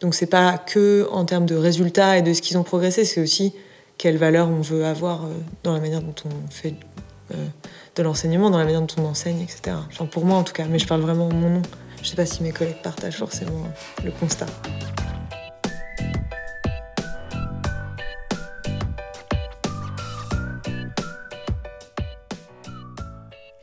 Donc 0.02 0.14
c'est 0.14 0.28
pas 0.28 0.58
que 0.58 1.08
en 1.12 1.26
termes 1.26 1.46
de 1.46 1.56
résultats 1.56 2.18
et 2.18 2.22
de 2.22 2.34
ce 2.34 2.42
qu'ils 2.42 2.58
ont 2.58 2.64
progressé, 2.64 3.06
c'est 3.06 3.22
aussi 3.22 3.54
quelle 3.98 4.18
valeur 4.18 4.48
on 4.48 4.62
veut 4.62 4.86
avoir 4.86 5.26
euh, 5.26 5.30
dans 5.64 5.74
la 5.74 5.80
manière 5.80 6.02
dont 6.02 6.16
on 6.26 6.52
fait 6.52 6.76
euh, 7.34 7.48
de 7.96 8.04
l'enseignement, 8.04 8.50
dans 8.50 8.60
la 8.60 8.66
manière 8.66 8.82
dont 8.82 8.96
on 8.98 9.06
enseigne, 9.06 9.42
etc. 9.42 9.78
Pour 10.12 10.26
moi 10.26 10.38
en 10.38 10.44
tout 10.44 10.54
cas, 10.54 10.66
mais 10.70 10.80
je 10.80 10.88
parle 10.88 11.02
vraiment 11.02 11.28
en 11.28 11.34
mon 11.34 11.50
nom. 11.50 11.62
Je 12.04 12.10
sais 12.10 12.16
pas 12.16 12.26
si 12.26 12.44
mes 12.44 12.52
collègues 12.52 12.82
partagent 12.84 13.18
forcément 13.18 13.64
le 14.04 14.12
constat. 14.12 14.46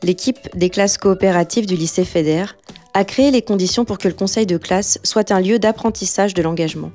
L'équipe 0.05 0.55
des 0.55 0.69
classes 0.69 0.99
coopératives 0.99 1.65
du 1.65 1.75
lycée 1.75 2.05
FEDER 2.05 2.45
a 2.93 3.03
créé 3.03 3.31
les 3.31 3.41
conditions 3.41 3.85
pour 3.85 3.97
que 3.97 4.07
le 4.07 4.13
conseil 4.13 4.45
de 4.45 4.57
classe 4.57 4.99
soit 5.03 5.31
un 5.31 5.41
lieu 5.41 5.57
d'apprentissage 5.57 6.35
de 6.35 6.43
l'engagement 6.43 6.91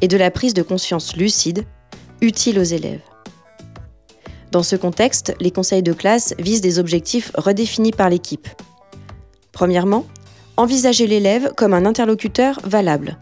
et 0.00 0.06
de 0.06 0.16
la 0.16 0.30
prise 0.30 0.54
de 0.54 0.62
conscience 0.62 1.16
lucide, 1.16 1.64
utile 2.20 2.60
aux 2.60 2.62
élèves. 2.62 3.02
Dans 4.52 4.62
ce 4.62 4.76
contexte, 4.76 5.34
les 5.40 5.50
conseils 5.50 5.82
de 5.82 5.92
classe 5.92 6.34
visent 6.38 6.60
des 6.60 6.78
objectifs 6.78 7.32
redéfinis 7.34 7.90
par 7.90 8.08
l'équipe. 8.08 8.46
Premièrement, 9.50 10.06
envisager 10.56 11.08
l'élève 11.08 11.52
comme 11.56 11.74
un 11.74 11.84
interlocuteur 11.84 12.60
valable, 12.62 13.18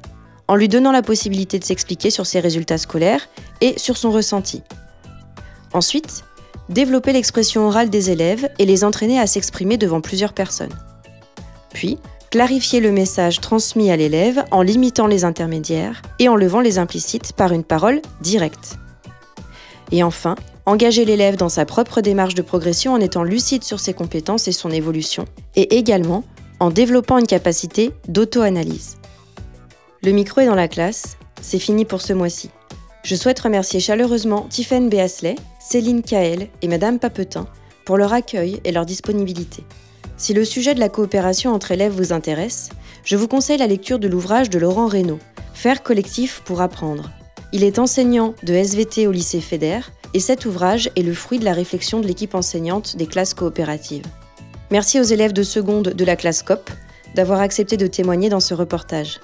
en 0.48 0.54
lui 0.54 0.68
donnant 0.68 0.92
la 0.92 1.02
possibilité 1.02 1.58
de 1.58 1.64
s'expliquer 1.64 2.10
sur 2.10 2.26
ses 2.26 2.40
résultats 2.40 2.78
scolaires 2.78 3.26
et 3.62 3.78
sur 3.78 3.96
son 3.96 4.10
ressenti. 4.10 4.62
Ensuite, 5.72 6.24
développer 6.70 7.12
l'expression 7.12 7.66
orale 7.66 7.90
des 7.90 8.10
élèves 8.10 8.48
et 8.58 8.64
les 8.64 8.84
entraîner 8.84 9.18
à 9.20 9.26
s'exprimer 9.26 9.76
devant 9.76 10.00
plusieurs 10.00 10.32
personnes. 10.32 10.72
Puis, 11.74 11.98
clarifier 12.30 12.80
le 12.80 12.92
message 12.92 13.40
transmis 13.40 13.90
à 13.90 13.96
l'élève 13.96 14.44
en 14.52 14.62
limitant 14.62 15.08
les 15.08 15.24
intermédiaires 15.24 16.00
et 16.20 16.28
en 16.28 16.36
levant 16.36 16.60
les 16.60 16.78
implicites 16.78 17.32
par 17.32 17.52
une 17.52 17.64
parole 17.64 18.00
directe. 18.20 18.76
Et 19.90 20.04
enfin, 20.04 20.36
engager 20.64 21.04
l'élève 21.04 21.36
dans 21.36 21.48
sa 21.48 21.64
propre 21.64 22.00
démarche 22.00 22.36
de 22.36 22.42
progression 22.42 22.92
en 22.92 23.00
étant 23.00 23.24
lucide 23.24 23.64
sur 23.64 23.80
ses 23.80 23.92
compétences 23.92 24.46
et 24.46 24.52
son 24.52 24.70
évolution, 24.70 25.24
et 25.56 25.76
également 25.76 26.22
en 26.60 26.70
développant 26.70 27.18
une 27.18 27.26
capacité 27.26 27.90
d'auto-analyse. 28.08 28.98
Le 30.02 30.12
micro 30.12 30.40
est 30.40 30.46
dans 30.46 30.54
la 30.54 30.68
classe, 30.68 31.16
c'est 31.42 31.58
fini 31.58 31.84
pour 31.84 32.00
ce 32.00 32.12
mois-ci. 32.12 32.50
Je 33.02 33.16
souhaite 33.16 33.40
remercier 33.40 33.80
chaleureusement 33.80 34.46
Tiffaine 34.48 34.88
Béasley, 34.88 35.34
Céline 35.62 36.02
Kael 36.02 36.48
et 36.62 36.68
Madame 36.68 36.98
Papetin 36.98 37.46
pour 37.84 37.98
leur 37.98 38.14
accueil 38.14 38.60
et 38.64 38.72
leur 38.72 38.86
disponibilité. 38.86 39.62
Si 40.16 40.32
le 40.32 40.44
sujet 40.44 40.74
de 40.74 40.80
la 40.80 40.88
coopération 40.88 41.52
entre 41.52 41.70
élèves 41.70 41.92
vous 41.92 42.12
intéresse, 42.12 42.70
je 43.04 43.16
vous 43.16 43.28
conseille 43.28 43.58
la 43.58 43.66
lecture 43.66 43.98
de 43.98 44.08
l'ouvrage 44.08 44.50
de 44.50 44.58
Laurent 44.58 44.86
Reynaud, 44.86 45.18
Faire 45.54 45.82
collectif 45.82 46.40
pour 46.46 46.62
apprendre. 46.62 47.10
Il 47.52 47.64
est 47.64 47.78
enseignant 47.78 48.34
de 48.42 48.54
SVT 48.54 49.06
au 49.06 49.12
lycée 49.12 49.42
FEDER 49.42 49.80
et 50.14 50.20
cet 50.20 50.46
ouvrage 50.46 50.90
est 50.96 51.02
le 51.02 51.12
fruit 51.12 51.38
de 51.38 51.44
la 51.44 51.52
réflexion 51.52 52.00
de 52.00 52.06
l'équipe 52.06 52.34
enseignante 52.34 52.96
des 52.96 53.06
classes 53.06 53.34
coopératives. 53.34 54.06
Merci 54.70 54.98
aux 54.98 55.04
élèves 55.04 55.34
de 55.34 55.42
seconde 55.42 55.88
de 55.88 56.04
la 56.06 56.16
classe 56.16 56.42
COP 56.42 56.70
d'avoir 57.14 57.40
accepté 57.40 57.76
de 57.76 57.86
témoigner 57.86 58.30
dans 58.30 58.40
ce 58.40 58.54
reportage. 58.54 59.20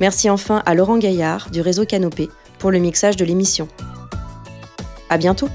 Merci 0.00 0.30
enfin 0.30 0.62
à 0.64 0.74
Laurent 0.74 0.96
Gaillard 0.96 1.50
du 1.50 1.60
réseau 1.60 1.84
Canopé 1.84 2.30
pour 2.58 2.70
le 2.70 2.78
mixage 2.78 3.16
de 3.16 3.26
l'émission. 3.26 3.68
À 5.08 5.18
bientôt! 5.18 5.48